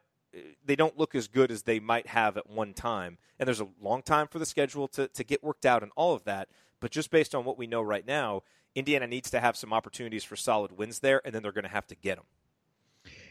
they 0.66 0.76
don't 0.76 0.98
look 0.98 1.16
as 1.16 1.28
good 1.28 1.52
as 1.52 1.64
they 1.64 1.80
might 1.80 2.08
have 2.08 2.38
at 2.38 2.50
one 2.50 2.74
time. 2.74 3.18
And 3.40 3.48
there's 3.48 3.62
a 3.62 3.70
long 3.82 4.02
time 4.02 4.28
for 4.28 4.40
the 4.40 4.46
schedule 4.46 4.88
to, 4.90 5.08
to 5.08 5.24
get 5.24 5.44
worked 5.44 5.66
out 5.66 5.84
and 5.84 5.92
all 5.96 6.14
of 6.14 6.26
that. 6.26 6.50
But 6.80 6.92
just 6.92 7.10
based 7.10 7.34
on 7.34 7.46
what 7.46 7.58
we 7.58 7.66
know 7.66 7.82
right 7.82 8.06
now, 8.06 8.44
Indiana 8.78 9.08
needs 9.08 9.32
to 9.32 9.40
have 9.40 9.58
some 9.58 9.74
opportunities 9.74 10.24
for 10.24 10.36
solid 10.36 10.78
wins 10.78 11.00
there, 11.00 11.20
and 11.26 11.34
then 11.34 11.42
they're 11.42 11.52
going 11.52 11.64
to 11.64 11.70
have 11.70 11.88
to 11.88 11.96
get 11.96 12.18
them. 12.18 12.26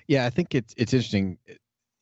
Yeah, 0.09 0.27
I 0.27 0.31
think 0.31 0.57
it's 0.57 0.75
it's 0.77 0.93
interesting. 0.93 1.39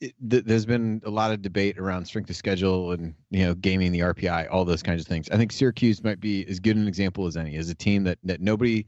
It, 0.00 0.14
th- 0.30 0.44
there's 0.44 0.64
been 0.64 1.02
a 1.04 1.10
lot 1.10 1.30
of 1.30 1.42
debate 1.42 1.78
around 1.78 2.06
strength 2.06 2.30
of 2.30 2.36
schedule 2.36 2.92
and 2.92 3.14
you 3.30 3.44
know 3.44 3.54
gaming 3.54 3.92
the 3.92 4.00
RPI, 4.00 4.48
all 4.50 4.64
those 4.64 4.82
kinds 4.82 5.02
of 5.02 5.06
things. 5.06 5.28
I 5.28 5.36
think 5.36 5.52
Syracuse 5.52 6.02
might 6.02 6.20
be 6.20 6.46
as 6.48 6.58
good 6.58 6.76
an 6.76 6.88
example 6.88 7.26
as 7.26 7.36
any, 7.36 7.56
as 7.56 7.68
a 7.68 7.74
team 7.74 8.02
that 8.04 8.18
that 8.24 8.40
nobody 8.40 8.86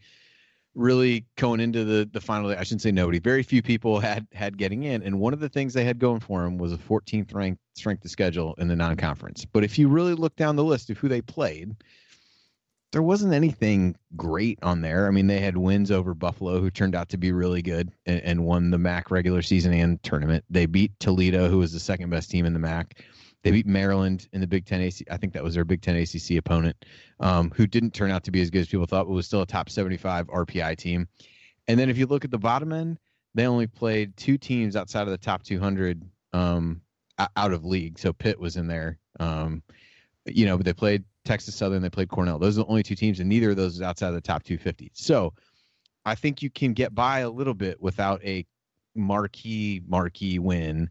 really 0.75 1.27
going 1.37 1.61
into 1.61 1.85
the 1.85 2.09
the 2.11 2.21
final. 2.21 2.51
I 2.51 2.63
shouldn't 2.63 2.83
say 2.83 2.93
nobody. 2.93 3.19
Very 3.19 3.43
few 3.43 3.61
people 3.61 4.01
had 4.01 4.27
had 4.33 4.57
getting 4.57 4.85
in, 4.85 5.03
and 5.03 5.21
one 5.21 5.35
of 5.35 5.41
the 5.41 5.51
things 5.51 5.75
they 5.75 5.85
had 5.85 5.99
going 5.99 6.21
for 6.21 6.43
them 6.43 6.57
was 6.57 6.73
a 6.73 6.79
14th 6.79 7.35
ranked 7.35 7.61
strength 7.75 8.07
of 8.07 8.11
schedule 8.11 8.55
in 8.57 8.69
the 8.69 8.77
non-conference. 8.77 9.45
But 9.45 9.65
if 9.65 9.79
you 9.79 9.89
really 9.89 10.15
look 10.15 10.35
down 10.37 10.57
the 10.57 10.65
list 10.65 10.89
of 10.89 10.97
who 10.97 11.09
they 11.09 11.21
played, 11.21 11.77
there 12.93 13.03
wasn't 13.03 13.35
anything 13.35 13.97
great 14.17 14.59
on 14.63 14.81
there. 14.81 15.07
I 15.07 15.11
mean, 15.11 15.27
they 15.27 15.41
had 15.41 15.57
wins 15.57 15.91
over 15.91 16.15
Buffalo, 16.15 16.61
who 16.61 16.71
turned 16.71 16.95
out 16.95 17.09
to 17.11 17.19
be 17.19 17.33
really 17.33 17.63
good 17.63 17.91
and, 18.07 18.21
and, 18.23 18.45
won 18.45 18.71
the 18.71 18.79
MAC 18.79 19.11
regular 19.11 19.43
season 19.43 19.73
and 19.73 20.03
tournament. 20.03 20.45
They 20.49 20.67
beat 20.67 20.99
Toledo, 21.01 21.49
who 21.49 21.59
was 21.59 21.73
the 21.73 21.81
second 21.81 22.11
best 22.11 22.31
team 22.31 22.47
in 22.47 22.53
the 22.53 22.59
MAC. 22.59 23.03
They 23.43 23.51
beat 23.51 23.67
Maryland 23.67 24.29
in 24.33 24.41
the 24.41 24.47
Big 24.47 24.67
Ten 24.67 24.81
AC. 24.81 25.05
I 25.11 25.17
think 25.17 25.33
that 25.35 25.45
was 25.45 25.55
their 25.55 25.65
Big 25.65 25.83
Ten 25.83 25.97
ACC 25.97 26.39
opponent, 26.39 26.85
um, 27.21 27.53
who 27.55 27.67
didn't 27.67 27.93
turn 27.93 28.11
out 28.11 28.25
to 28.25 28.31
be 28.31 28.41
as 28.41 28.51
good 28.51 28.61
as 28.61 28.69
people 28.69 28.87
thought, 28.87 29.07
but 29.07 29.13
was 29.13 29.27
still 29.27 29.43
a 29.43 29.47
top 29.47 29.69
75 29.69 30.29
RPI 30.29 30.77
team. 30.77 31.09
And 31.69 31.79
then 31.79 31.91
if 31.91 31.99
you 31.99 32.07
look 32.07 32.25
at 32.25 32.31
the 32.31 32.39
bottom 32.39 32.73
end, 32.73 32.99
they 33.35 33.47
only 33.47 33.67
played 33.67 34.17
two 34.17 34.39
teams 34.39 34.77
outside 34.77 35.03
of 35.03 35.11
the 35.11 35.19
top 35.19 35.43
200 35.43 36.03
um, 36.33 36.81
out 37.19 37.53
of 37.53 37.65
league. 37.65 37.99
So 37.99 38.13
Pitt 38.13 38.39
was 38.39 38.57
in 38.57 38.67
there. 38.67 38.99
Um, 39.21 39.63
you 40.25 40.47
know, 40.47 40.57
but 40.57 40.67
they 40.67 40.73
played 40.73 41.05
Texas 41.27 41.55
Southern, 41.55 41.83
they 41.83 41.91
played 41.91 42.09
Cornell. 42.09 42.39
Those 42.39 42.57
are 42.57 42.63
the 42.63 42.69
only 42.69 42.83
two 42.83 42.95
teams, 42.95 43.21
and 43.21 43.29
neither 43.29 43.51
of 43.51 43.57
those 43.57 43.75
is 43.75 43.83
outside 43.83 44.09
of 44.09 44.15
the 44.15 44.21
top 44.21 44.43
250. 44.45 44.93
So 44.95 45.35
I 46.05 46.15
think 46.15 46.41
you 46.41 46.49
can 46.49 46.73
get 46.73 46.95
by 46.95 47.21
a 47.21 47.31
little 47.31 47.55
bit 47.55 47.81
without 47.83 48.25
a 48.25 48.47
marquee 48.95 49.83
marquee 49.87 50.39
win, 50.39 50.89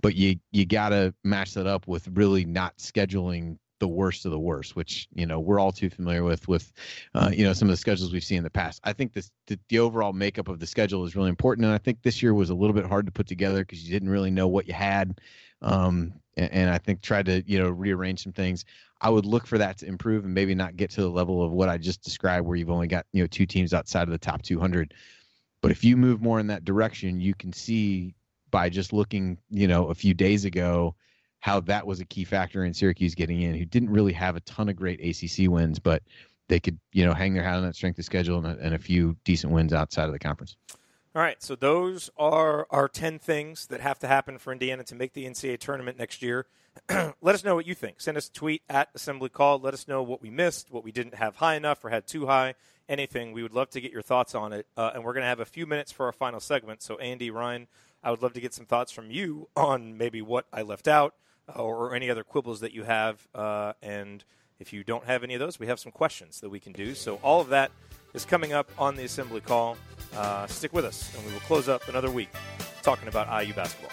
but 0.00 0.14
you 0.14 0.36
you 0.50 0.66
got 0.66 0.90
to 0.90 1.14
match 1.24 1.54
that 1.54 1.66
up 1.66 1.86
with 1.86 2.08
really 2.12 2.44
not 2.44 2.76
scheduling 2.76 3.58
the 3.78 3.88
worst 3.88 4.24
of 4.24 4.30
the 4.30 4.38
worst, 4.38 4.74
which 4.74 5.08
you 5.14 5.26
know 5.26 5.38
we're 5.38 5.60
all 5.60 5.72
too 5.72 5.90
familiar 5.90 6.24
with 6.24 6.48
with 6.48 6.72
uh, 7.14 7.30
you 7.32 7.44
know 7.44 7.52
some 7.52 7.68
of 7.68 7.72
the 7.72 7.76
schedules 7.76 8.12
we've 8.12 8.24
seen 8.24 8.38
in 8.38 8.44
the 8.44 8.50
past. 8.50 8.80
I 8.84 8.92
think 8.92 9.12
this 9.12 9.30
the, 9.46 9.58
the 9.68 9.78
overall 9.78 10.12
makeup 10.12 10.48
of 10.48 10.58
the 10.58 10.66
schedule 10.66 11.04
is 11.04 11.14
really 11.14 11.28
important, 11.28 11.64
and 11.64 11.74
I 11.74 11.78
think 11.78 12.02
this 12.02 12.22
year 12.22 12.34
was 12.34 12.50
a 12.50 12.54
little 12.54 12.74
bit 12.74 12.86
hard 12.86 13.06
to 13.06 13.12
put 13.12 13.26
together 13.26 13.60
because 13.60 13.84
you 13.84 13.92
didn't 13.92 14.10
really 14.10 14.30
know 14.30 14.48
what 14.48 14.66
you 14.66 14.74
had, 14.74 15.20
um, 15.62 16.12
and, 16.36 16.52
and 16.52 16.70
I 16.70 16.78
think 16.78 17.00
tried 17.00 17.26
to 17.26 17.42
you 17.46 17.58
know 17.58 17.70
rearrange 17.70 18.22
some 18.22 18.32
things. 18.32 18.64
I 19.00 19.10
would 19.10 19.26
look 19.26 19.46
for 19.46 19.58
that 19.58 19.78
to 19.78 19.86
improve 19.86 20.24
and 20.24 20.32
maybe 20.32 20.54
not 20.54 20.76
get 20.76 20.90
to 20.92 21.02
the 21.02 21.10
level 21.10 21.42
of 21.42 21.52
what 21.52 21.68
I 21.68 21.76
just 21.76 22.02
described, 22.02 22.46
where 22.46 22.56
you've 22.56 22.70
only 22.70 22.86
got 22.88 23.06
you 23.12 23.22
know 23.22 23.26
two 23.26 23.46
teams 23.46 23.74
outside 23.74 24.04
of 24.04 24.10
the 24.10 24.18
top 24.18 24.42
200. 24.42 24.94
But 25.60 25.70
if 25.70 25.82
you 25.84 25.96
move 25.96 26.20
more 26.20 26.38
in 26.38 26.46
that 26.48 26.64
direction, 26.64 27.20
you 27.20 27.34
can 27.34 27.52
see 27.52 28.14
by 28.50 28.68
just 28.68 28.92
looking, 28.92 29.38
you 29.50 29.66
know, 29.66 29.88
a 29.88 29.94
few 29.94 30.14
days 30.14 30.44
ago, 30.44 30.94
how 31.40 31.60
that 31.60 31.86
was 31.86 32.00
a 32.00 32.04
key 32.04 32.24
factor 32.24 32.64
in 32.64 32.72
Syracuse 32.72 33.14
getting 33.14 33.42
in, 33.42 33.54
who 33.54 33.64
didn't 33.64 33.90
really 33.90 34.12
have 34.12 34.36
a 34.36 34.40
ton 34.40 34.68
of 34.68 34.76
great 34.76 35.00
ACC 35.00 35.50
wins, 35.50 35.78
but 35.78 36.02
they 36.48 36.60
could, 36.60 36.78
you 36.92 37.04
know, 37.04 37.12
hang 37.12 37.34
their 37.34 37.42
hat 37.42 37.56
on 37.56 37.62
that 37.64 37.74
strength 37.74 37.98
of 37.98 38.04
schedule 38.04 38.38
and 38.38 38.46
a, 38.46 38.64
and 38.64 38.74
a 38.74 38.78
few 38.78 39.16
decent 39.24 39.52
wins 39.52 39.72
outside 39.72 40.06
of 40.06 40.12
the 40.12 40.18
conference. 40.18 40.56
All 41.16 41.22
right, 41.22 41.42
so 41.42 41.56
those 41.56 42.10
are 42.18 42.66
our 42.68 42.88
10 42.88 43.18
things 43.18 43.68
that 43.68 43.80
have 43.80 43.98
to 44.00 44.06
happen 44.06 44.36
for 44.36 44.52
Indiana 44.52 44.84
to 44.84 44.94
make 44.94 45.14
the 45.14 45.24
NCAA 45.24 45.58
tournament 45.58 45.98
next 45.98 46.20
year. 46.20 46.44
Let 46.90 47.34
us 47.34 47.42
know 47.42 47.54
what 47.54 47.66
you 47.66 47.74
think. 47.74 48.02
Send 48.02 48.18
us 48.18 48.28
a 48.28 48.32
tweet 48.32 48.60
at 48.68 48.90
Assembly 48.94 49.30
Call. 49.30 49.58
Let 49.58 49.72
us 49.72 49.88
know 49.88 50.02
what 50.02 50.20
we 50.20 50.28
missed, 50.28 50.70
what 50.70 50.84
we 50.84 50.92
didn't 50.92 51.14
have 51.14 51.36
high 51.36 51.54
enough 51.54 51.82
or 51.82 51.88
had 51.88 52.06
too 52.06 52.26
high, 52.26 52.52
anything. 52.86 53.32
We 53.32 53.42
would 53.42 53.54
love 53.54 53.70
to 53.70 53.80
get 53.80 53.92
your 53.92 54.02
thoughts 54.02 54.34
on 54.34 54.52
it. 54.52 54.66
Uh, 54.76 54.90
and 54.92 55.04
we're 55.04 55.14
going 55.14 55.22
to 55.22 55.28
have 55.28 55.40
a 55.40 55.46
few 55.46 55.64
minutes 55.64 55.90
for 55.90 56.04
our 56.04 56.12
final 56.12 56.38
segment. 56.38 56.82
So, 56.82 56.98
Andy, 56.98 57.30
Ryan, 57.30 57.66
I 58.04 58.10
would 58.10 58.20
love 58.20 58.34
to 58.34 58.40
get 58.42 58.52
some 58.52 58.66
thoughts 58.66 58.92
from 58.92 59.10
you 59.10 59.48
on 59.56 59.96
maybe 59.96 60.20
what 60.20 60.44
I 60.52 60.60
left 60.60 60.86
out 60.86 61.14
uh, 61.48 61.62
or 61.62 61.94
any 61.94 62.10
other 62.10 62.24
quibbles 62.24 62.60
that 62.60 62.74
you 62.74 62.82
have. 62.82 63.26
Uh, 63.34 63.72
and 63.80 64.22
if 64.60 64.74
you 64.74 64.84
don't 64.84 65.06
have 65.06 65.24
any 65.24 65.32
of 65.32 65.40
those, 65.40 65.58
we 65.58 65.66
have 65.68 65.80
some 65.80 65.92
questions 65.92 66.40
that 66.40 66.50
we 66.50 66.60
can 66.60 66.74
do. 66.74 66.94
So, 66.94 67.14
all 67.22 67.40
of 67.40 67.48
that 67.48 67.70
is 68.12 68.26
coming 68.26 68.52
up 68.52 68.70
on 68.76 68.96
the 68.96 69.04
assembly 69.04 69.40
call. 69.40 69.78
Uh, 70.14 70.46
stick 70.46 70.72
with 70.72 70.84
us, 70.84 71.14
and 71.14 71.26
we 71.26 71.32
will 71.32 71.40
close 71.40 71.68
up 71.68 71.88
another 71.88 72.10
week 72.10 72.30
talking 72.82 73.08
about 73.08 73.26
IU 73.44 73.52
basketball. 73.52 73.90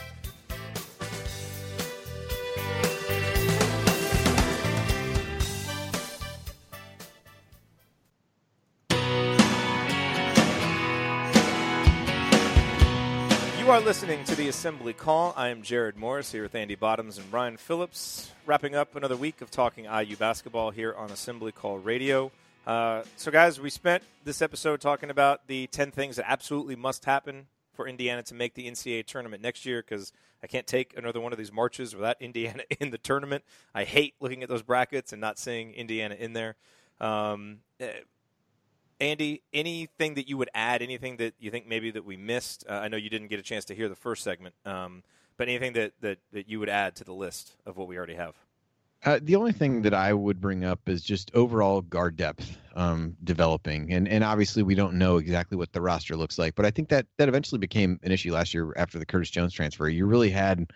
You 13.59 13.72
are 13.72 13.80
listening 13.80 14.24
to 14.26 14.36
the 14.36 14.49
Assembly 14.49 14.91
Call. 14.93 15.34
I 15.38 15.47
am 15.47 15.64
Jerod 15.64 15.95
Morris 15.95 16.32
here 16.32 16.43
with 16.43 16.53
Andy 16.53 16.76
Bottoms 16.76 17.18
and 17.18 17.32
Ryan 17.32 17.57
Phillips, 17.57 18.30
wrapping 18.45 18.76
up 18.76 18.95
another 18.95 19.16
week 19.16 19.41
of 19.41 19.49
talking 19.49 19.86
IU 19.86 20.16
basketball 20.18 20.72
here 20.72 20.93
on 20.93 21.09
Assembly 21.11 21.51
Call 21.53 21.80
Radio. 21.80 22.32
Uh, 22.66 23.03
so, 23.18 23.30
guys, 23.30 23.59
we 23.59 23.70
spent 23.70 24.03
this 24.24 24.41
episode 24.41 24.80
talking 24.80 25.09
about 25.09 25.47
the 25.47 25.68
10 25.68 25.91
things 25.91 26.16
that 26.16 26.30
absolutely 26.30 26.76
must 26.76 27.03
happen 27.05 27.47
for 27.74 27.88
Indiana 27.88 28.24
to 28.24 28.34
make 28.34 28.53
the 28.53 28.70
NCAA 28.70 29.05
tournament 29.05 29.41
next 29.41 29.66
year 29.66 29.82
because 29.82 30.14
I 30.41 30.47
can't 30.47 30.66
take 30.66 30.97
another 30.97 31.20
one 31.20 31.34
of 31.34 31.38
these 31.38 31.51
marches 31.51 31.95
without 31.95 32.18
Indiana 32.22 32.64
in 32.80 32.91
the 32.91 32.97
tournament. 32.97 33.43
I 33.76 33.84
hate 33.84 34.16
looking 34.20 34.43
at 34.43 34.49
those 34.49 34.61
brackets 34.61 35.11
and 35.11 35.20
not 35.20 35.38
seeing 35.38 35.74
Indiana 35.74 36.16
in 36.16 36.34
there. 36.34 36.55
Um, 37.01 37.59
uh, 37.82 37.88
Andy, 39.01 39.41
anything 39.51 40.14
that 40.14 40.30
you 40.30 40.38
would 40.38 40.49
add, 40.53 40.82
anything 40.82 41.18
that 41.18 41.34
you 41.39 41.51
think 41.51 41.68
maybe 41.68 41.91
that 41.91 42.05
we 42.05 42.16
missed? 42.16 42.64
Uh, 42.70 42.74
I 42.74 42.88
know 42.88 42.95
you 42.95 43.09
didn't 43.09 43.28
get 43.28 43.39
a 43.39 43.43
chance 43.43 43.66
to 43.66 43.76
hear 43.76 43.89
the 43.89 43.95
first 43.95 44.24
segment, 44.24 44.55
um, 44.66 45.03
But 45.36 45.49
anything 45.49 45.74
that, 45.74 45.93
that, 45.99 46.20
that 46.32 46.47
you 46.47 46.59
would 46.59 46.70
add 46.70 46.95
to 46.97 47.03
the 47.03 47.14
list 47.14 47.57
of 47.66 47.76
what 47.76 47.89
we 47.89 47.97
already 47.97 48.16
have? 48.16 48.36
Uh, 49.06 49.20
the 49.22 49.36
only 49.36 49.51
thing 49.51 49.82
that 49.82 49.93
I 49.93 50.14
would 50.14 50.39
bring 50.39 50.64
up 50.64 50.88
is 50.88 51.04
just 51.04 51.30
overall 51.34 51.82
guard 51.82 52.16
depth 52.16 52.58
um, 52.76 53.18
developing, 53.24 53.91
and 53.91 54.08
and 54.08 54.24
obviously 54.24 54.64
we 54.64 54.76
don't 54.76 54.93
know 54.93 55.18
exactly 55.18 55.58
what 55.58 55.74
the 55.74 55.82
roster 55.82 56.16
looks 56.16 56.39
like, 56.39 56.56
but 56.56 56.66
I 56.66 56.72
think 56.72 56.88
that 56.89 57.06
that 57.18 57.28
eventually 57.28 57.60
became 57.60 57.99
an 58.04 58.14
issue 58.14 58.32
last 58.32 58.54
year 58.54 58.74
after 58.78 58.99
the 58.99 59.06
Curtis 59.06 59.30
Jones 59.30 59.54
transfer. 59.54 59.89
You 59.89 60.06
really 60.06 60.30
had, 60.30 60.72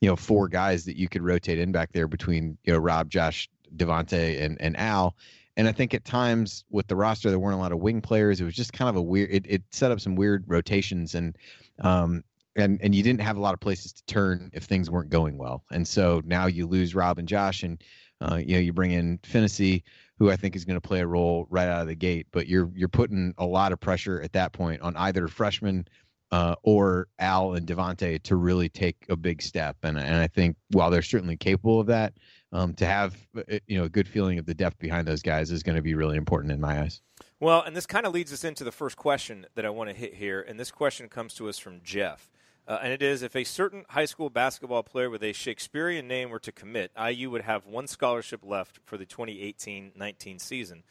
you 0.00 0.08
know, 0.08 0.14
four 0.14 0.46
guys 0.46 0.84
that 0.84 0.96
you 0.96 1.08
could 1.08 1.22
rotate 1.22 1.58
in 1.58 1.72
back 1.72 1.92
there 1.92 2.06
between 2.06 2.56
you 2.62 2.72
know 2.72 2.78
Rob, 2.78 3.10
Josh, 3.10 3.48
Devonte, 3.76 4.40
and 4.40 4.60
and 4.60 4.76
Al, 4.76 5.16
and 5.56 5.66
I 5.66 5.72
think 5.72 5.94
at 5.94 6.04
times 6.04 6.64
with 6.70 6.86
the 6.86 6.94
roster 6.94 7.28
there 7.28 7.40
weren't 7.40 7.56
a 7.56 7.60
lot 7.60 7.72
of 7.72 7.80
wing 7.80 8.00
players. 8.00 8.40
It 8.40 8.44
was 8.44 8.54
just 8.54 8.72
kind 8.72 8.88
of 8.88 8.94
a 8.94 9.02
weird. 9.02 9.30
It, 9.32 9.46
it 9.48 9.62
set 9.72 9.90
up 9.90 10.00
some 10.00 10.14
weird 10.14 10.44
rotations, 10.46 11.16
and 11.16 11.36
um, 11.80 12.22
and 12.56 12.80
and 12.82 12.94
you 12.94 13.02
didn't 13.02 13.20
have 13.20 13.36
a 13.36 13.40
lot 13.40 13.54
of 13.54 13.60
places 13.60 13.92
to 13.92 14.04
turn 14.06 14.50
if 14.52 14.64
things 14.64 14.90
weren't 14.90 15.10
going 15.10 15.38
well. 15.38 15.64
And 15.70 15.86
so 15.86 16.22
now 16.24 16.46
you 16.46 16.66
lose 16.66 16.94
Rob 16.94 17.18
and 17.18 17.28
Josh, 17.28 17.62
and 17.62 17.82
uh, 18.20 18.36
you 18.36 18.54
know 18.54 18.60
you 18.60 18.72
bring 18.72 18.92
in 18.92 19.18
Phinisee, 19.18 19.82
who 20.18 20.30
I 20.30 20.36
think 20.36 20.56
is 20.56 20.64
going 20.64 20.80
to 20.80 20.86
play 20.86 21.00
a 21.00 21.06
role 21.06 21.46
right 21.50 21.68
out 21.68 21.82
of 21.82 21.88
the 21.88 21.94
gate. 21.94 22.26
But 22.32 22.46
you're 22.46 22.70
you're 22.74 22.88
putting 22.88 23.34
a 23.38 23.46
lot 23.46 23.72
of 23.72 23.80
pressure 23.80 24.20
at 24.22 24.32
that 24.32 24.52
point 24.52 24.82
on 24.82 24.96
either 24.96 25.28
freshman 25.28 25.86
uh, 26.30 26.56
or 26.62 27.08
Al 27.18 27.54
and 27.54 27.66
Devonte 27.66 28.22
to 28.22 28.36
really 28.36 28.68
take 28.68 29.04
a 29.08 29.16
big 29.16 29.42
step. 29.42 29.76
And 29.82 29.98
and 29.98 30.16
I 30.16 30.26
think 30.26 30.56
while 30.70 30.90
they're 30.90 31.02
certainly 31.02 31.36
capable 31.36 31.80
of 31.80 31.86
that, 31.88 32.14
um, 32.52 32.74
to 32.74 32.86
have 32.86 33.16
uh, 33.36 33.58
you 33.66 33.78
know 33.78 33.84
a 33.84 33.88
good 33.88 34.08
feeling 34.08 34.38
of 34.38 34.46
the 34.46 34.54
depth 34.54 34.78
behind 34.78 35.06
those 35.06 35.22
guys 35.22 35.50
is 35.50 35.62
going 35.62 35.76
to 35.76 35.82
be 35.82 35.94
really 35.94 36.16
important 36.16 36.52
in 36.52 36.60
my 36.60 36.80
eyes. 36.80 37.02
Well, 37.40 37.62
and 37.62 37.76
this 37.76 37.86
kind 37.86 38.06
of 38.06 38.14
leads 38.14 38.32
us 38.32 38.44
into 38.44 38.64
the 38.64 38.72
first 38.72 38.96
question 38.96 39.46
that 39.54 39.66
I 39.66 39.70
want 39.70 39.90
to 39.90 39.96
hit 39.96 40.14
here, 40.14 40.40
and 40.40 40.58
this 40.58 40.70
question 40.70 41.08
comes 41.08 41.34
to 41.34 41.48
us 41.48 41.58
from 41.58 41.80
Jeff. 41.82 42.30
Uh, 42.66 42.78
and 42.82 42.92
it 42.92 43.02
is 43.02 43.22
if 43.22 43.36
a 43.36 43.44
certain 43.44 43.84
high 43.90 44.06
school 44.06 44.30
basketball 44.30 44.82
player 44.82 45.10
with 45.10 45.22
a 45.22 45.32
Shakespearean 45.32 46.08
name 46.08 46.30
were 46.30 46.38
to 46.38 46.52
commit, 46.52 46.90
IU 46.98 47.30
would 47.30 47.42
have 47.42 47.66
one 47.66 47.86
scholarship 47.86 48.40
left 48.42 48.80
for 48.84 48.96
the 48.96 49.04
2018 49.04 49.92
19 49.94 50.38
season. 50.38 50.82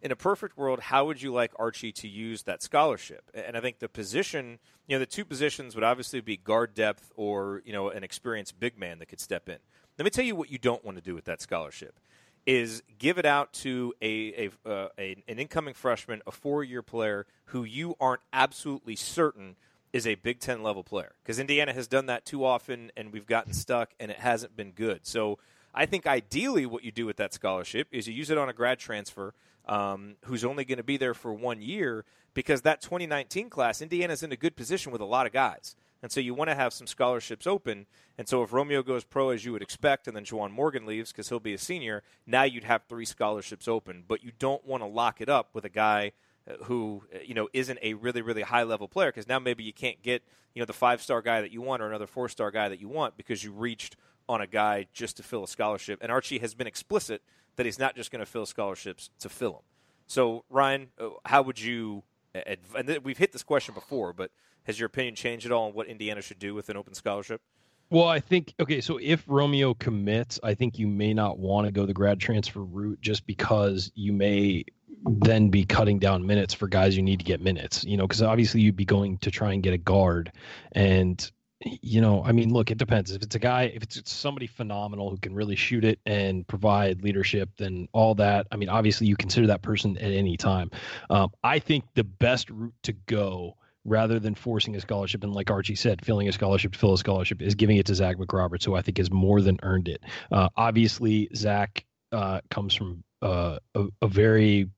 In 0.00 0.12
a 0.12 0.16
perfect 0.16 0.56
world, 0.56 0.78
how 0.78 1.06
would 1.06 1.20
you 1.20 1.32
like 1.32 1.52
Archie 1.58 1.92
to 1.92 2.08
use 2.08 2.44
that 2.44 2.62
scholarship? 2.62 3.30
And 3.34 3.56
I 3.56 3.60
think 3.60 3.80
the 3.80 3.88
position, 3.88 4.60
you 4.86 4.94
know, 4.94 5.00
the 5.00 5.06
two 5.06 5.24
positions 5.24 5.74
would 5.74 5.82
obviously 5.82 6.20
be 6.20 6.36
guard 6.36 6.72
depth 6.72 7.10
or, 7.16 7.62
you 7.64 7.72
know, 7.72 7.90
an 7.90 8.04
experienced 8.04 8.60
big 8.60 8.78
man 8.78 9.00
that 9.00 9.06
could 9.06 9.20
step 9.20 9.48
in. 9.48 9.58
Let 9.98 10.04
me 10.04 10.10
tell 10.10 10.24
you 10.24 10.36
what 10.36 10.52
you 10.52 10.58
don't 10.58 10.84
want 10.84 10.98
to 10.98 11.02
do 11.02 11.16
with 11.16 11.24
that 11.24 11.42
scholarship 11.42 11.98
is 12.46 12.82
give 12.98 13.18
it 13.18 13.26
out 13.26 13.52
to 13.52 13.92
a, 14.00 14.46
a, 14.46 14.70
uh, 14.70 14.88
a 14.96 15.22
an 15.26 15.38
incoming 15.38 15.74
freshman, 15.74 16.22
a 16.26 16.30
four 16.30 16.62
year 16.62 16.80
player 16.80 17.26
who 17.46 17.64
you 17.64 17.96
aren't 18.00 18.22
absolutely 18.32 18.96
certain– 18.96 19.56
is 19.92 20.06
a 20.06 20.14
Big 20.16 20.40
Ten 20.40 20.62
level 20.62 20.84
player 20.84 21.12
because 21.22 21.38
Indiana 21.38 21.72
has 21.72 21.88
done 21.88 22.06
that 22.06 22.24
too 22.24 22.44
often 22.44 22.90
and 22.96 23.12
we've 23.12 23.26
gotten 23.26 23.52
stuck 23.52 23.90
and 23.98 24.10
it 24.10 24.18
hasn't 24.18 24.56
been 24.56 24.72
good. 24.72 25.06
So 25.06 25.38
I 25.74 25.86
think 25.86 26.06
ideally 26.06 26.66
what 26.66 26.84
you 26.84 26.92
do 26.92 27.06
with 27.06 27.16
that 27.16 27.32
scholarship 27.32 27.88
is 27.92 28.06
you 28.06 28.14
use 28.14 28.30
it 28.30 28.38
on 28.38 28.48
a 28.48 28.52
grad 28.52 28.78
transfer 28.78 29.34
um, 29.66 30.16
who's 30.24 30.44
only 30.44 30.64
going 30.64 30.78
to 30.78 30.84
be 30.84 30.96
there 30.96 31.14
for 31.14 31.32
one 31.32 31.60
year 31.62 32.04
because 32.34 32.62
that 32.62 32.80
2019 32.80 33.50
class, 33.50 33.82
Indiana's 33.82 34.22
in 34.22 34.32
a 34.32 34.36
good 34.36 34.56
position 34.56 34.92
with 34.92 35.00
a 35.00 35.06
lot 35.06 35.26
of 35.26 35.32
guys. 35.32 35.76
And 36.00 36.12
so 36.12 36.20
you 36.20 36.32
want 36.32 36.48
to 36.48 36.54
have 36.54 36.72
some 36.72 36.86
scholarships 36.86 37.46
open. 37.46 37.86
And 38.16 38.28
so 38.28 38.42
if 38.44 38.52
Romeo 38.52 38.82
goes 38.82 39.04
pro 39.04 39.30
as 39.30 39.44
you 39.44 39.52
would 39.52 39.62
expect, 39.62 40.06
and 40.06 40.16
then 40.16 40.24
Juwan 40.24 40.52
Morgan 40.52 40.86
leaves 40.86 41.10
because 41.10 41.28
he'll 41.28 41.40
be 41.40 41.54
a 41.54 41.58
senior, 41.58 42.04
now 42.24 42.44
you'd 42.44 42.64
have 42.64 42.84
three 42.88 43.04
scholarships 43.04 43.66
open. 43.66 44.04
But 44.06 44.22
you 44.22 44.30
don't 44.38 44.64
want 44.64 44.84
to 44.84 44.86
lock 44.86 45.20
it 45.20 45.28
up 45.28 45.50
with 45.54 45.64
a 45.64 45.70
guy– 45.70 46.12
who 46.64 47.02
you 47.24 47.34
know 47.34 47.48
isn't 47.52 47.78
a 47.82 47.94
really 47.94 48.22
really 48.22 48.42
high 48.42 48.62
level 48.62 48.88
player 48.88 49.10
because 49.10 49.28
now 49.28 49.38
maybe 49.38 49.64
you 49.64 49.72
can't 49.72 50.02
get 50.02 50.22
you 50.54 50.60
know 50.60 50.66
the 50.66 50.72
five 50.72 51.02
star 51.02 51.22
guy 51.22 51.40
that 51.40 51.52
you 51.52 51.60
want 51.60 51.82
or 51.82 51.88
another 51.88 52.06
four 52.06 52.28
star 52.28 52.50
guy 52.50 52.68
that 52.68 52.80
you 52.80 52.88
want 52.88 53.16
because 53.16 53.44
you 53.44 53.52
reached 53.52 53.96
on 54.28 54.40
a 54.40 54.46
guy 54.46 54.86
just 54.92 55.16
to 55.16 55.22
fill 55.22 55.44
a 55.44 55.48
scholarship 55.48 55.98
and 56.02 56.12
Archie 56.12 56.38
has 56.38 56.54
been 56.54 56.66
explicit 56.66 57.22
that 57.58 57.66
he's 57.66 57.78
not 57.78 57.94
just 57.94 58.10
going 58.10 58.20
to 58.20 58.26
fill 58.26 58.46
scholarships 58.46 59.10
to 59.18 59.28
fill 59.28 59.52
them. 59.52 59.62
So 60.06 60.44
Ryan, 60.48 60.88
uh, 60.98 61.10
how 61.26 61.42
would 61.42 61.60
you? 61.60 62.04
And 62.34 63.00
we've 63.02 63.18
hit 63.18 63.32
this 63.32 63.42
question 63.42 63.74
before, 63.74 64.12
but 64.12 64.30
has 64.64 64.78
your 64.78 64.86
opinion 64.86 65.14
changed 65.14 65.44
at 65.44 65.52
all 65.52 65.66
on 65.66 65.74
what 65.74 65.88
Indiana 65.88 66.22
should 66.22 66.38
do 66.38 66.54
with 66.54 66.68
an 66.68 66.76
open 66.76 66.94
scholarship? 66.94 67.42
Well, 67.90 68.06
I 68.06 68.20
think 68.20 68.54
okay. 68.60 68.80
So 68.80 68.98
if 69.02 69.24
Romeo 69.26 69.74
commits, 69.74 70.38
I 70.42 70.54
think 70.54 70.78
you 70.78 70.86
may 70.86 71.14
not 71.14 71.38
want 71.38 71.66
to 71.66 71.72
go 71.72 71.84
the 71.84 71.94
grad 71.94 72.20
transfer 72.20 72.60
route 72.60 73.00
just 73.00 73.26
because 73.26 73.90
you 73.94 74.12
may 74.12 74.64
then 75.04 75.50
be 75.50 75.64
cutting 75.64 75.98
down 75.98 76.26
minutes 76.26 76.54
for 76.54 76.68
guys 76.68 76.96
you 76.96 77.02
need 77.02 77.18
to 77.18 77.24
get 77.24 77.40
minutes. 77.40 77.84
You 77.84 77.96
know, 77.96 78.06
because 78.06 78.22
obviously 78.22 78.60
you'd 78.60 78.76
be 78.76 78.84
going 78.84 79.18
to 79.18 79.30
try 79.30 79.52
and 79.52 79.62
get 79.62 79.74
a 79.74 79.78
guard, 79.78 80.32
and 80.72 81.30
you 81.64 82.00
know, 82.00 82.22
I 82.24 82.32
mean, 82.32 82.52
look, 82.52 82.70
it 82.70 82.78
depends. 82.78 83.10
If 83.10 83.22
it's 83.22 83.34
a 83.34 83.40
guy, 83.40 83.64
if 83.74 83.82
it's 83.82 84.10
somebody 84.10 84.46
phenomenal 84.46 85.10
who 85.10 85.16
can 85.16 85.34
really 85.34 85.56
shoot 85.56 85.84
it 85.84 85.98
and 86.06 86.46
provide 86.46 87.02
leadership, 87.02 87.50
then 87.56 87.88
all 87.92 88.14
that. 88.16 88.46
I 88.52 88.56
mean, 88.56 88.68
obviously 88.68 89.08
you 89.08 89.16
consider 89.16 89.48
that 89.48 89.62
person 89.62 89.96
at 89.98 90.12
any 90.12 90.36
time. 90.36 90.70
Um, 91.10 91.30
I 91.42 91.58
think 91.58 91.84
the 91.94 92.04
best 92.04 92.48
route 92.50 92.74
to 92.84 92.92
go 92.92 93.56
rather 93.84 94.20
than 94.20 94.34
forcing 94.34 94.76
a 94.76 94.80
scholarship 94.80 95.24
and 95.24 95.32
like 95.32 95.50
Archie 95.50 95.74
said, 95.74 96.04
filling 96.04 96.28
a 96.28 96.32
scholarship 96.32 96.72
to 96.72 96.78
fill 96.78 96.92
a 96.92 96.98
scholarship 96.98 97.42
is 97.42 97.54
giving 97.54 97.76
it 97.76 97.86
to 97.86 97.94
Zach 97.94 98.18
McRoberts, 98.18 98.64
who 98.64 98.76
I 98.76 98.82
think 98.82 98.98
has 98.98 99.10
more 99.10 99.40
than 99.40 99.58
earned 99.62 99.88
it. 99.88 100.02
Uh, 100.30 100.48
obviously, 100.56 101.28
Zach 101.34 101.84
uh, 102.12 102.40
comes 102.50 102.74
from 102.74 103.02
uh, 103.20 103.58
a, 103.74 103.86
a, 104.02 104.06
very 104.06 104.68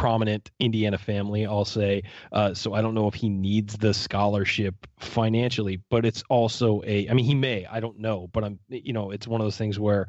prominent 0.00 0.50
Indiana 0.58 0.96
family, 0.96 1.44
I'll 1.44 1.66
say. 1.66 2.04
Uh, 2.32 2.54
so 2.54 2.72
I 2.72 2.80
don't 2.80 2.94
know 2.94 3.06
if 3.06 3.12
he 3.12 3.28
needs 3.28 3.76
the 3.76 3.92
scholarship 3.92 4.74
financially, 4.98 5.78
but 5.90 6.06
it's 6.06 6.24
also 6.30 6.80
a, 6.86 7.06
I 7.10 7.12
mean, 7.12 7.26
he 7.26 7.34
may, 7.34 7.66
I 7.66 7.80
don't 7.80 7.98
know, 7.98 8.30
but 8.32 8.42
I'm, 8.42 8.58
you 8.70 8.94
know, 8.94 9.10
it's 9.10 9.28
one 9.28 9.42
of 9.42 9.44
those 9.44 9.58
things 9.58 9.78
where 9.78 10.06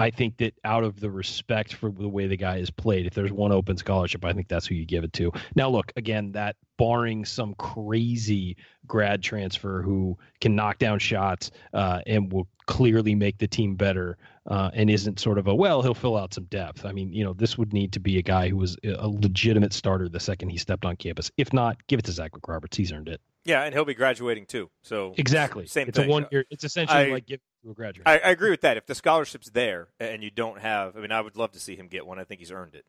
I 0.00 0.10
think 0.10 0.38
that 0.38 0.54
out 0.64 0.82
of 0.82 0.98
the 0.98 1.08
respect 1.08 1.74
for 1.74 1.92
the 1.92 2.08
way 2.08 2.26
the 2.26 2.36
guy 2.36 2.56
is 2.56 2.68
played, 2.68 3.06
if 3.06 3.14
there's 3.14 3.30
one 3.30 3.52
open 3.52 3.76
scholarship, 3.76 4.24
I 4.24 4.32
think 4.32 4.48
that's 4.48 4.66
who 4.66 4.74
you 4.74 4.84
give 4.84 5.04
it 5.04 5.12
to. 5.14 5.30
Now, 5.54 5.68
look, 5.68 5.92
again, 5.94 6.32
that 6.32 6.56
barring 6.76 7.24
some 7.24 7.54
crazy 7.54 8.56
grad 8.88 9.22
transfer 9.22 9.82
who 9.82 10.18
can 10.40 10.56
knock 10.56 10.78
down 10.78 10.98
shots 10.98 11.52
uh, 11.74 12.00
and 12.08 12.32
will 12.32 12.48
clearly 12.66 13.14
make 13.14 13.38
the 13.38 13.48
team 13.48 13.76
better 13.76 14.18
uh, 14.48 14.70
and 14.72 14.88
isn't 14.88 15.20
sort 15.20 15.38
of 15.38 15.46
a, 15.46 15.54
well, 15.54 15.82
he'll 15.82 15.94
fill 15.94 16.16
out 16.16 16.32
some 16.32 16.44
depth. 16.44 16.86
I 16.86 16.92
mean, 16.92 17.12
you 17.12 17.22
know, 17.22 17.34
this 17.34 17.58
would 17.58 17.72
need 17.72 17.92
to 17.92 18.00
be 18.00 18.18
a 18.18 18.22
guy 18.22 18.48
who 18.48 18.56
was 18.56 18.76
a 18.82 19.06
legitimate 19.06 19.74
starter 19.74 20.08
the 20.08 20.20
second 20.20 20.48
he 20.48 20.56
stepped 20.56 20.86
on 20.86 20.96
campus. 20.96 21.30
If 21.36 21.52
not, 21.52 21.86
give 21.86 21.98
it 21.98 22.06
to 22.06 22.12
Zach 22.12 22.32
Roberts. 22.46 22.76
He's 22.76 22.90
earned 22.90 23.08
it. 23.08 23.20
Yeah, 23.44 23.62
and 23.62 23.74
he'll 23.74 23.84
be 23.84 23.94
graduating 23.94 24.46
too. 24.46 24.70
So 24.82 25.14
exactly, 25.16 25.66
same 25.66 25.88
it's 25.88 25.98
thing. 25.98 26.08
a 26.08 26.10
one 26.10 26.26
year. 26.30 26.44
It's 26.50 26.64
essentially 26.64 26.98
I, 26.98 27.10
like 27.10 27.26
give 27.26 27.40
to 27.64 27.70
a 27.70 27.74
graduate. 27.74 28.06
I, 28.06 28.18
I, 28.18 28.30
agree 28.30 28.50
with 28.50 28.60
that. 28.62 28.76
If 28.76 28.86
the 28.86 28.94
scholarship's 28.94 29.50
there 29.50 29.88
and 30.00 30.22
you 30.22 30.30
don't 30.30 30.60
have, 30.60 30.96
I 30.96 31.00
mean, 31.00 31.12
I 31.12 31.20
would 31.20 31.36
love 31.36 31.52
to 31.52 31.60
see 31.60 31.76
him 31.76 31.88
get 31.88 32.06
one. 32.06 32.18
I 32.18 32.24
think 32.24 32.40
he's 32.40 32.52
earned 32.52 32.74
it. 32.74 32.84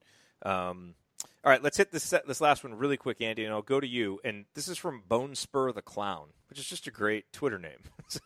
Um, 0.48 0.96
all 1.44 1.52
right, 1.52 1.64
let's 1.64 1.78
hit 1.78 1.92
this 1.92 2.14
this 2.28 2.42
last 2.42 2.66
one 2.66 2.74
really 2.74 2.98
quick, 2.98 3.22
Andy, 3.22 3.46
and 3.46 3.54
I'll 3.54 3.62
go 3.62 3.80
to 3.80 3.88
you. 3.88 4.20
And 4.26 4.46
this 4.56 4.68
is 4.68 4.78
from 4.78 5.04
Bone 5.08 5.36
Spur 5.36 5.72
the 5.72 5.82
Clown, 5.82 6.28
which 6.50 6.60
is 6.60 6.68
just 6.68 6.86
a 6.88 6.92
great 6.92 7.32
Twitter 7.32 7.58
name. 7.58 7.80
so 8.10 8.20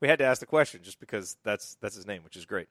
we 0.00 0.08
had 0.08 0.18
to 0.18 0.26
ask 0.26 0.40
the 0.40 0.46
question 0.46 0.80
just 0.82 1.00
because 1.00 1.38
that's 1.42 1.76
that's 1.80 1.96
his 1.96 2.06
name, 2.06 2.22
which 2.22 2.36
is 2.36 2.44
great. 2.44 2.68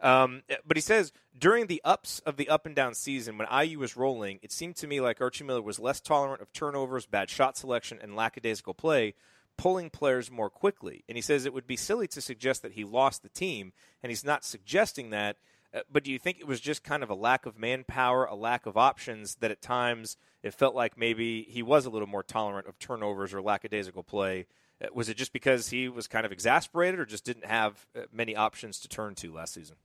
Um, 0.00 0.42
but 0.64 0.76
he 0.76 0.80
says 0.80 1.12
during 1.36 1.66
the 1.66 1.80
ups 1.84 2.20
of 2.20 2.36
the 2.36 2.48
up 2.48 2.66
and 2.66 2.76
down 2.76 2.94
season, 2.94 3.36
when 3.36 3.48
IU 3.50 3.80
was 3.80 3.96
rolling, 3.96 4.38
it 4.42 4.52
seemed 4.52 4.76
to 4.76 4.86
me 4.86 5.00
like 5.00 5.20
Archie 5.20 5.44
Miller 5.44 5.62
was 5.62 5.80
less 5.80 6.00
tolerant 6.00 6.40
of 6.40 6.52
turnovers, 6.52 7.06
bad 7.06 7.28
shot 7.28 7.56
selection, 7.56 7.98
and 8.00 8.14
lackadaisical 8.14 8.74
play, 8.74 9.14
pulling 9.56 9.90
players 9.90 10.30
more 10.30 10.50
quickly. 10.50 11.02
And 11.08 11.16
he 11.16 11.22
says 11.22 11.44
it 11.44 11.54
would 11.54 11.66
be 11.66 11.76
silly 11.76 12.06
to 12.08 12.20
suggest 12.20 12.62
that 12.62 12.72
he 12.72 12.84
lost 12.84 13.24
the 13.24 13.28
team, 13.28 13.72
and 14.04 14.10
he's 14.10 14.24
not 14.24 14.44
suggesting 14.44 15.10
that. 15.10 15.36
Uh, 15.74 15.80
but 15.90 16.04
do 16.04 16.12
you 16.12 16.18
think 16.18 16.38
it 16.38 16.46
was 16.46 16.60
just 16.60 16.84
kind 16.84 17.02
of 17.02 17.10
a 17.10 17.14
lack 17.14 17.46
of 17.46 17.58
manpower, 17.58 18.24
a 18.24 18.34
lack 18.34 18.66
of 18.66 18.76
options 18.76 19.36
that 19.36 19.50
at 19.50 19.62
times 19.62 20.16
it 20.42 20.54
felt 20.54 20.74
like 20.74 20.98
maybe 20.98 21.46
he 21.48 21.62
was 21.62 21.86
a 21.86 21.90
little 21.90 22.08
more 22.08 22.22
tolerant 22.22 22.66
of 22.66 22.78
turnovers 22.78 23.32
or 23.32 23.40
lackadaisical 23.40 24.02
play? 24.02 24.46
Uh, 24.82 24.88
was 24.92 25.08
it 25.08 25.16
just 25.16 25.32
because 25.32 25.68
he 25.68 25.88
was 25.88 26.06
kind 26.06 26.26
of 26.26 26.32
exasperated 26.32 27.00
or 27.00 27.06
just 27.06 27.24
didn't 27.24 27.46
have 27.46 27.86
uh, 27.96 28.02
many 28.12 28.36
options 28.36 28.80
to 28.80 28.88
turn 28.88 29.14
to 29.14 29.32
last 29.32 29.54
season? 29.54 29.76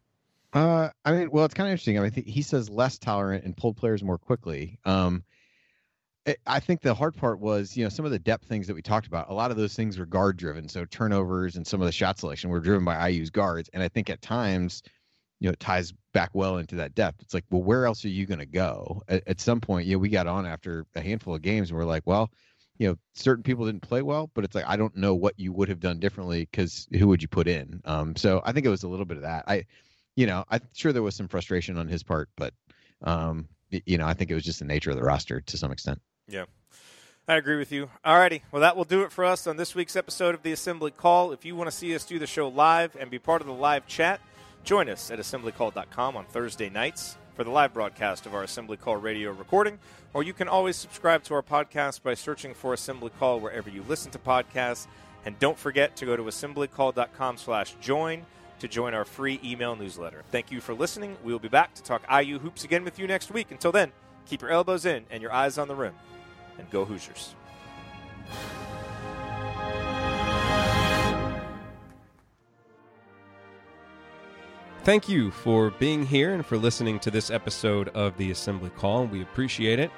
Uh, 0.54 0.90
I 1.06 1.12
mean, 1.12 1.30
well, 1.32 1.46
it's 1.46 1.54
kind 1.54 1.68
of 1.68 1.72
interesting. 1.72 2.00
I 2.00 2.02
mean, 2.02 2.12
he 2.12 2.42
says 2.42 2.70
less 2.70 2.98
tolerant 2.98 3.44
and 3.44 3.56
pulled 3.56 3.78
players 3.78 4.04
more 4.04 4.18
quickly. 4.18 4.80
Um, 4.86 5.24
I 6.46 6.60
think 6.60 6.82
the 6.82 6.94
hard 6.94 7.16
part 7.16 7.40
was, 7.40 7.78
you 7.78 7.84
know, 7.84 7.90
some 7.90 8.04
of 8.06 8.12
the 8.12 8.20
depth 8.20 8.46
things 8.46 8.68
that 8.68 8.74
we 8.74 8.82
talked 8.82 9.08
about. 9.08 9.30
A 9.30 9.34
lot 9.34 9.52
of 9.52 9.58
those 9.58 9.76
things 9.76 9.98
were 9.98 10.06
guard 10.06 10.36
driven. 10.36 10.68
So 10.68 10.84
turnovers 10.84 11.56
and 11.56 11.66
some 11.66 11.82
of 11.82 11.86
the 11.86 11.92
shot 11.92 12.20
selection 12.20 12.50
were 12.50 12.60
driven 12.60 12.84
by 12.84 13.10
IU's 13.10 13.30
guards. 13.30 13.70
And 13.72 13.82
I 13.82 13.88
think 13.88 14.10
at 14.10 14.22
times, 14.22 14.84
you 15.40 15.48
know, 15.48 15.54
it 15.54 15.60
ties 15.60 15.94
back 16.14 16.32
well 16.34 16.58
into 16.58 16.76
that 16.76 16.96
depth. 16.96 17.22
It's 17.22 17.34
like, 17.34 17.46
well, 17.50 17.62
where 17.62 17.86
else 17.86 18.04
are 18.06 18.10
you 18.10 18.26
going 18.26 18.40
to 18.40 18.46
go? 18.46 19.04
At, 19.08 19.28
at, 19.28 19.40
some 19.40 19.62
point, 19.62 19.86
you 19.86 19.94
know, 19.94 20.00
we 20.00 20.10
got 20.10 20.28
on 20.28 20.46
after 20.46 20.86
a 20.96 21.02
handful 21.02 21.36
of 21.36 21.42
games 21.42 21.70
and 21.70 21.78
we're 21.78 21.86
like, 21.86 22.04
well, 22.06 22.32
you 22.80 22.88
know, 22.88 22.98
certain 23.14 23.44
people 23.44 23.66
didn't 23.66 23.82
play 23.82 24.02
well, 24.02 24.30
but 24.34 24.44
it's 24.44 24.56
like, 24.56 24.66
I 24.68 24.78
don't 24.78 24.96
know 24.96 25.16
what 25.16 25.36
you 25.38 25.52
would 25.54 25.70
have 25.70 25.80
done 25.80 26.00
differently 26.00 26.48
because 26.50 26.88
who 26.98 27.08
would 27.08 27.22
you 27.22 27.28
put 27.28 27.48
in? 27.48 27.82
Um, 27.86 28.16
so 28.16 28.42
I 28.46 28.52
think 28.52 28.66
it 28.66 28.70
was 28.70 28.84
a 28.84 28.88
little 28.88 29.06
bit 29.06 29.18
of 29.18 29.24
that. 29.24 29.46
I, 29.48 29.66
you 30.16 30.26
know, 30.26 30.44
I'm 30.50 30.62
sure 30.74 30.92
there 30.92 31.04
was 31.04 31.16
some 31.16 31.28
frustration 31.28 31.78
on 31.78 31.88
his 31.88 32.04
part, 32.04 32.30
but, 32.36 32.54
um, 33.04 33.48
you 33.70 33.98
know, 33.98 34.08
I 34.08 34.14
think 34.14 34.32
it 34.32 34.36
was 34.36 34.44
just 34.44 34.60
the 34.60 34.66
nature 34.66 34.90
of 34.90 34.96
the 34.96 35.04
roster 35.04 35.42
to 35.42 35.58
some 35.58 35.72
extent. 35.72 36.02
Yeah. 36.28 36.46
I 37.28 37.36
agree 37.36 37.58
with 37.58 37.72
you. 37.72 37.90
Alrighty, 38.06 38.42
well 38.52 38.62
that 38.62 38.78
will 38.78 38.86
do 38.86 39.04
it 39.04 39.12
for 39.12 39.26
us 39.26 39.48
on 39.48 39.58
this 39.58 39.76
week's 39.76 39.98
episode 39.98 40.34
of 40.34 40.44
the 40.44 40.54
Assembly 40.54 40.92
Call. 40.92 41.34
If 41.34 41.44
you 41.46 41.56
want 41.56 41.70
to 41.70 41.76
see 41.76 41.94
us 41.94 42.06
do 42.06 42.20
the 42.20 42.28
show 42.28 42.48
live 42.48 42.96
and 42.98 43.12
be 43.12 43.20
part 43.20 43.42
of 43.42 43.48
the 43.48 43.54
live 43.54 43.86
chat, 43.86 44.22
join 44.68 44.90
us 44.90 45.10
at 45.10 45.18
assemblycall.com 45.18 46.18
on 46.18 46.26
Thursday 46.26 46.70
nights 46.70 47.16
for 47.36 47.46
the 47.46 47.50
live 47.50 47.74
broadcast 47.74 48.26
of 48.26 48.36
our 48.36 48.44
Assembly 48.44 48.76
Call 48.76 48.98
radio 48.98 49.32
recording, 49.32 49.80
or 50.14 50.24
you 50.24 50.34
can 50.34 50.50
always 50.50 50.76
subscribe 50.76 51.24
to 51.24 51.34
our 51.36 51.42
podcast 51.42 52.04
by 52.04 52.14
searching 52.14 52.54
for 52.54 52.74
Assembly 52.74 53.10
Call 53.18 53.40
wherever 53.40 53.70
you 53.70 53.82
listen 53.88 54.12
to 54.12 54.20
podcasts. 54.20 54.88
And 55.26 55.40
don't 55.40 55.58
forget 55.58 55.96
to 55.96 56.06
go 56.06 56.18
to 56.18 56.24
assemblycall.com 56.24 57.38
slash 57.38 57.76
join 57.80 58.26
to 58.60 58.68
join 58.68 58.94
our 58.94 59.06
free 59.06 59.40
email 59.42 59.78
newsletter. 59.78 60.24
Thank 60.32 60.52
you 60.52 60.60
for 60.60 60.74
listening. 60.74 61.16
We 61.24 61.32
will 61.32 61.40
be 61.40 61.48
back 61.48 61.74
to 61.76 61.84
talk 61.84 62.02
IU 62.12 62.38
hoops 62.38 62.66
again 62.66 62.84
with 62.84 63.00
you 63.00 63.08
next 63.08 63.32
week. 63.32 63.52
Until 63.52 63.72
then, 63.72 63.94
keep 64.26 64.42
your 64.42 64.52
elbows 64.52 64.86
in 64.86 65.06
and 65.10 65.22
your 65.22 65.32
eyes 65.32 65.58
on 65.58 65.70
the 65.70 65.76
rim 65.76 65.94
and 66.58 66.70
go 66.70 66.84
Hoosiers. 66.84 67.36
Thank 74.88 75.10
you 75.10 75.32
for 75.32 75.72
being 75.72 76.06
here 76.06 76.34
and 76.34 76.46
for 76.46 76.58
listening 76.58 76.98
to 77.00 77.12
this 77.12 77.30
episode 77.30 77.90
of 77.90 78.16
the 78.16 78.32
Assembly 78.32 78.70
Call. 78.70 79.06
We 79.06 79.22
appreciate 79.22 79.80
it. 79.80 79.92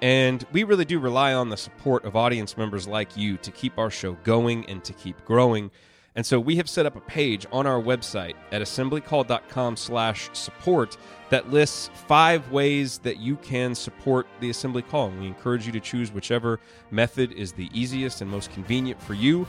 And 0.00 0.46
we 0.52 0.62
really 0.62 0.84
do 0.84 1.00
rely 1.00 1.34
on 1.34 1.48
the 1.48 1.56
support 1.56 2.04
of 2.04 2.14
audience 2.14 2.56
members 2.56 2.86
like 2.86 3.16
you 3.16 3.36
to 3.38 3.50
keep 3.50 3.76
our 3.80 3.90
show 3.90 4.12
going 4.22 4.64
and 4.66 4.84
to 4.84 4.92
keep 4.92 5.24
growing. 5.24 5.72
And 6.14 6.24
so 6.24 6.38
we 6.38 6.54
have 6.54 6.68
set 6.68 6.86
up 6.86 6.94
a 6.94 7.00
page 7.00 7.46
on 7.50 7.66
our 7.66 7.82
website 7.82 8.34
at 8.52 8.62
assemblycall.com 8.62 9.76
slash 9.76 10.30
support 10.34 10.96
that 11.30 11.50
lists 11.50 11.90
five 12.06 12.52
ways 12.52 12.98
that 12.98 13.16
you 13.16 13.38
can 13.38 13.74
support 13.74 14.28
the 14.38 14.50
assembly 14.50 14.82
call. 14.82 15.08
And 15.08 15.18
we 15.18 15.26
encourage 15.26 15.66
you 15.66 15.72
to 15.72 15.80
choose 15.80 16.12
whichever 16.12 16.60
method 16.92 17.32
is 17.32 17.50
the 17.50 17.68
easiest 17.72 18.20
and 18.20 18.30
most 18.30 18.52
convenient 18.52 19.02
for 19.02 19.14
you. 19.14 19.48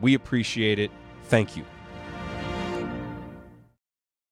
we 0.00 0.14
appreciate 0.14 0.78
it. 0.78 0.90
Thank 1.24 1.56
you. 1.56 1.64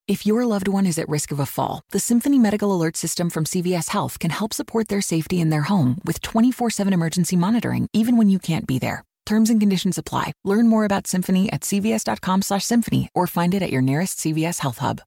If 0.07 0.25
your 0.25 0.45
loved 0.45 0.67
one 0.67 0.85
is 0.85 0.97
at 0.97 1.07
risk 1.07 1.31
of 1.31 1.39
a 1.39 1.45
fall, 1.45 1.83
the 1.91 1.99
Symphony 1.99 2.37
Medical 2.37 2.75
Alert 2.75 2.97
System 2.97 3.29
from 3.29 3.45
CVS 3.45 3.89
Health 3.89 4.19
can 4.19 4.31
help 4.31 4.53
support 4.53 4.89
their 4.89 5.01
safety 5.01 5.39
in 5.39 5.49
their 5.49 5.61
home 5.61 5.99
with 6.03 6.21
24 6.21 6.69
7 6.69 6.91
emergency 6.91 7.35
monitoring, 7.35 7.87
even 7.93 8.17
when 8.17 8.29
you 8.29 8.39
can't 8.39 8.67
be 8.67 8.77
there. 8.77 9.03
Terms 9.25 9.49
and 9.49 9.59
conditions 9.59 9.97
apply. 9.97 10.33
Learn 10.43 10.67
more 10.67 10.83
about 10.83 11.07
Symphony 11.07 11.49
at 11.53 11.61
cvs.com 11.61 12.41
slash 12.41 12.65
symphony 12.65 13.07
or 13.15 13.27
find 13.27 13.53
it 13.53 13.61
at 13.61 13.71
your 13.71 13.81
nearest 13.81 14.19
CVS 14.19 14.59
Health 14.59 14.79
Hub. 14.79 15.01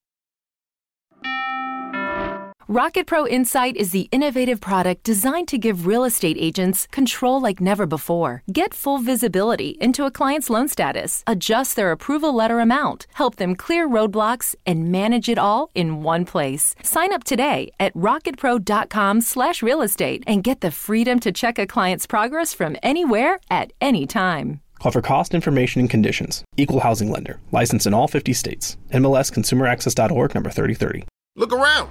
Rocket 2.69 3.07
Pro 3.07 3.27
Insight 3.27 3.77
is 3.77 3.91
the 3.91 4.09
innovative 4.11 4.59
product 4.59 5.03
designed 5.03 5.49
to 5.49 5.59
give 5.59 5.85
real 5.85 6.03
estate 6.03 6.39
agents 6.41 6.87
control 6.87 7.39
like 7.39 7.61
never 7.61 7.85
before. 7.85 8.43
Get 8.51 8.73
full 8.73 8.97
visibility 8.97 9.77
into 9.83 10.07
a 10.07 10.11
client's 10.11 10.49
loan 10.49 10.69
status, 10.69 11.23
adjust 11.27 11.77
their 11.77 11.93
approval 11.93 12.35
letter 12.35 12.61
amount, 12.61 13.07
help 13.13 13.37
them 13.37 13.55
clear 13.55 13.87
roadblocks, 13.87 14.55
and 14.65 14.91
manage 14.91 15.29
it 15.29 15.37
all 15.37 15.71
in 15.75 16.03
one 16.03 16.25
place. 16.25 16.75
Sign 16.83 17.13
up 17.13 17.23
today 17.25 17.71
at 17.79 17.93
rocketpro.com 17.93 19.21
slash 19.21 19.63
real 19.63 19.83
estate 19.83 20.25
and 20.27 20.43
get 20.43 20.63
the 20.63 20.71
freedom 20.71 21.21
to 21.21 21.33
check 21.33 21.59
a 21.59 21.67
client's 21.67 22.07
progress 22.07 22.55
from 22.55 22.79
anywhere 22.83 23.41
at 23.51 23.75
any 23.83 24.07
time. 24.07 24.63
Call 24.79 24.93
for 24.93 25.03
cost 25.03 25.35
information 25.35 25.81
and 25.81 25.91
conditions. 25.91 26.43
Equal 26.57 26.81
housing 26.81 27.11
lender. 27.11 27.41
Licensed 27.53 27.87
in 27.87 27.93
all 27.93 28.09
50 28.09 28.33
states. 28.33 28.79
MLS 28.91 29.31
ConsumerAccess.org 29.31 30.35
number 30.35 30.51
3030. 30.51 31.05
Look 31.37 31.53
around. 31.53 31.91